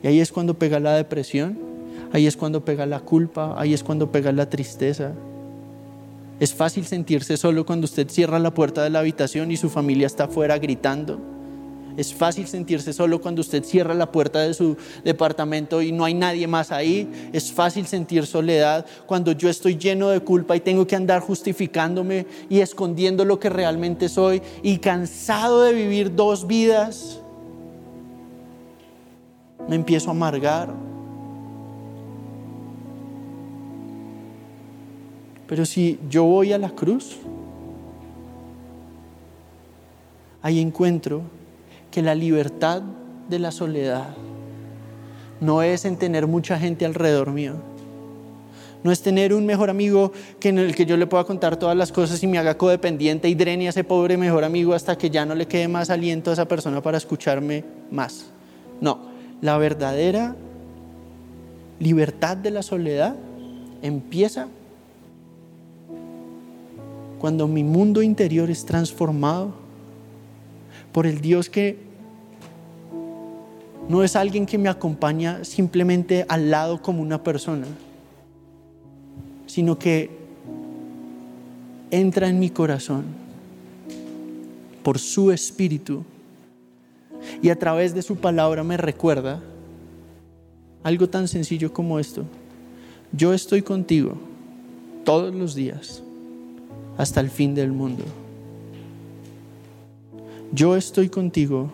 Y 0.03 0.09
ahí 0.09 0.21
es 0.21 0.31
cuando 0.31 0.59
pega 0.59 0.79
la 0.79 0.95
depresión 0.95 1.69
Ahí 2.13 2.27
es 2.27 2.37
cuando 2.37 2.65
pega 2.65 2.87
la 2.87 3.01
culpa, 3.01 3.55
ahí 3.59 3.75
es 3.75 3.83
cuando 3.83 4.11
pega 4.11 4.33
la 4.33 4.49
tristeza. 4.49 5.13
Es 6.41 6.55
fácil 6.55 6.87
sentirse 6.87 7.37
solo 7.37 7.67
cuando 7.67 7.85
usted 7.85 8.09
cierra 8.09 8.39
la 8.39 8.55
puerta 8.55 8.83
de 8.83 8.91
la 8.91 9.01
habitación 9.01 9.51
y 9.51 9.57
su 9.57 9.69
familia 9.69 10.07
está 10.07 10.25
afuera 10.25 10.59
gritando. 10.59 11.21
Es 11.99 12.15
fácil 12.15 12.47
sentirse 12.47 12.93
solo 12.93 13.21
cuando 13.21 13.41
usted 13.41 13.65
cierra 13.65 13.93
la 13.93 14.13
puerta 14.13 14.39
de 14.39 14.55
su 14.55 14.77
departamento 15.03 15.83
y 15.83 15.91
no 15.91 16.05
hay 16.05 16.15
nadie 16.15 16.47
más 16.47 16.71
ahí. 16.71 17.11
Es 17.33 17.51
fácil 17.51 17.89
sentir 17.89 18.25
soledad 18.25 18.87
cuando 19.05 19.33
yo 19.33 19.51
estoy 19.51 19.77
lleno 19.77 20.11
de 20.11 20.21
culpa 20.21 20.55
y 20.55 20.61
tengo 20.61 20.87
que 20.87 20.95
andar 20.95 21.21
justificándome 21.21 22.25
y 22.49 22.61
escondiendo 22.61 23.25
lo 23.25 23.41
que 23.41 23.51
realmente 23.51 24.09
soy 24.09 24.41
y 24.63 24.79
cansado 24.79 25.63
de 25.63 25.73
vivir 25.73 26.15
dos 26.15 26.47
vidas. 26.47 27.21
Me 29.69 29.75
empiezo 29.75 30.11
a 30.11 30.13
amargar, 30.13 30.73
Pero 35.49 35.65
si 35.65 35.99
yo 36.11 36.25
voy 36.25 36.53
a 36.53 36.59
la 36.59 36.69
cruz, 36.69 37.17
ahí 40.43 40.61
encuentro 40.61 41.38
que 41.91 42.03
la 42.03 42.15
libertad 42.15 42.83
de 43.29 43.39
la 43.39 43.51
soledad 43.51 44.09
no 45.41 45.63
es 45.63 45.85
en 45.85 45.97
tener 45.97 46.27
mucha 46.27 46.59
gente 46.59 46.85
alrededor 46.85 47.31
mío. 47.31 47.55
No 48.83 48.93
es 48.93 49.03
tener 49.03 49.35
un 49.35 49.45
mejor 49.45 49.71
amigo 49.71 50.13
que 50.39 50.51
en 50.51 50.59
el 50.59 50.75
que 50.75 50.87
yo 50.87 50.97
le 50.97 51.07
pueda 51.07 51.25
contar 51.25 51.57
todas 51.57 51.77
las 51.77 51.91
cosas 51.91 52.23
y 52.23 52.27
me 52.27 52.39
haga 52.39 52.57
codependiente 52.57 53.29
y 53.29 53.35
drene 53.35 53.67
a 53.67 53.71
ese 53.71 53.83
pobre 53.83 54.17
mejor 54.17 54.45
amigo 54.45 54.73
hasta 54.73 54.97
que 54.97 55.11
ya 55.11 55.27
no 55.27 55.35
le 55.35 55.47
quede 55.47 55.67
más 55.67 55.91
aliento 55.91 56.31
a 56.31 56.35
esa 56.35 56.47
persona 56.47 56.81
para 56.81 56.97
escucharme 56.97 57.65
más. 57.91 58.27
No, 58.81 59.01
la 59.41 59.59
verdadera 59.59 60.37
libertad 61.81 62.37
de 62.37 62.51
la 62.53 62.63
soledad 62.63 63.17
empieza 63.83 64.49
cuando 67.19 67.49
mi 67.49 67.65
mundo 67.65 68.01
interior 68.03 68.49
es 68.49 68.65
transformado 68.65 69.68
por 70.93 71.07
el 71.07 71.21
Dios 71.21 71.49
que 71.49 71.79
no 73.89 74.05
es 74.05 74.17
alguien 74.17 74.45
que 74.45 74.59
me 74.59 74.69
acompaña 74.69 75.45
simplemente 75.45 76.27
al 76.29 76.51
lado 76.51 76.83
como 76.83 77.01
una 77.01 77.23
persona, 77.23 77.67
sino 79.47 79.79
que 79.79 80.11
entra 81.91 82.29
en 82.29 82.39
mi 82.39 82.51
corazón 82.51 83.05
por 84.83 84.99
su 84.99 85.33
espíritu 85.33 86.05
y 87.43 87.49
a 87.49 87.59
través 87.59 87.95
de 87.95 88.03
su 88.03 88.17
palabra 88.17 88.63
me 88.63 88.77
recuerda 88.77 89.41
algo 90.83 91.09
tan 91.09 91.29
sencillo 91.29 91.73
como 91.73 91.99
esto. 91.99 92.25
Yo 93.13 93.33
estoy 93.33 93.63
contigo 93.63 94.15
todos 95.05 95.35
los 95.35 95.55
días 95.55 96.03
hasta 96.99 97.21
el 97.21 97.31
fin 97.31 97.55
del 97.55 97.73
mundo. 97.73 98.05
Yo 100.53 100.77
estoy 100.77 101.09
contigo 101.09 101.71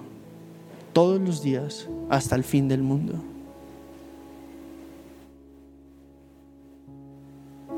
todos 0.93 1.21
los 1.21 1.43
días 1.43 1.89
hasta 2.11 2.35
el 2.35 2.45
fin 2.45 2.69
del 2.69 2.83
mundo. 2.83 3.15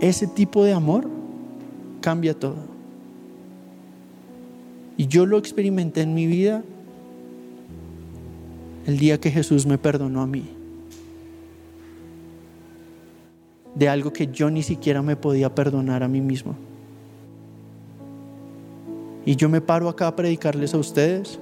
Ese 0.01 0.26
tipo 0.26 0.64
de 0.64 0.72
amor 0.72 1.09
cambia 2.01 2.34
todo. 2.34 2.57
Y 4.97 5.07
yo 5.07 5.26
lo 5.26 5.36
experimenté 5.38 6.03
en 6.03 6.14
mi 6.14 6.26
vida 6.26 6.62
el 8.86 8.99
día 8.99 9.18
que 9.18 9.30
Jesús 9.30 9.66
me 9.66 9.78
perdonó 9.78 10.22
a 10.22 10.26
mí. 10.26 10.44
De 13.74 13.88
algo 13.88 14.12
que 14.12 14.28
yo 14.28 14.51
ni 14.51 14.62
siquiera 14.62 15.03
me 15.03 15.16
podía 15.16 15.55
perdonar 15.55 16.03
a 16.03 16.09
mí 16.09 16.22
mismo. 16.22 16.55
Y 19.27 19.35
yo 19.35 19.49
me 19.49 19.61
paro 19.61 19.89
acá 19.89 20.07
a 20.07 20.16
predicarles 20.16 20.72
a 20.72 20.79
ustedes 20.79 21.39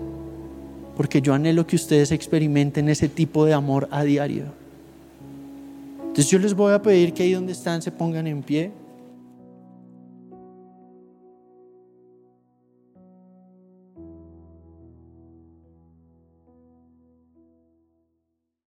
porque 0.96 1.20
yo 1.20 1.34
anhelo 1.34 1.66
que 1.66 1.76
ustedes 1.76 2.12
experimenten 2.12 2.88
ese 2.88 3.08
tipo 3.08 3.44
de 3.44 3.52
amor 3.52 3.88
a 3.90 4.02
diario. 4.02 4.46
Entonces 6.00 6.30
yo 6.30 6.38
les 6.38 6.54
voy 6.54 6.72
a 6.72 6.80
pedir 6.80 7.12
que 7.12 7.24
ahí 7.24 7.32
donde 7.32 7.52
están 7.52 7.82
se 7.82 7.90
pongan 7.90 8.26
en 8.26 8.42
pie. 8.42 8.72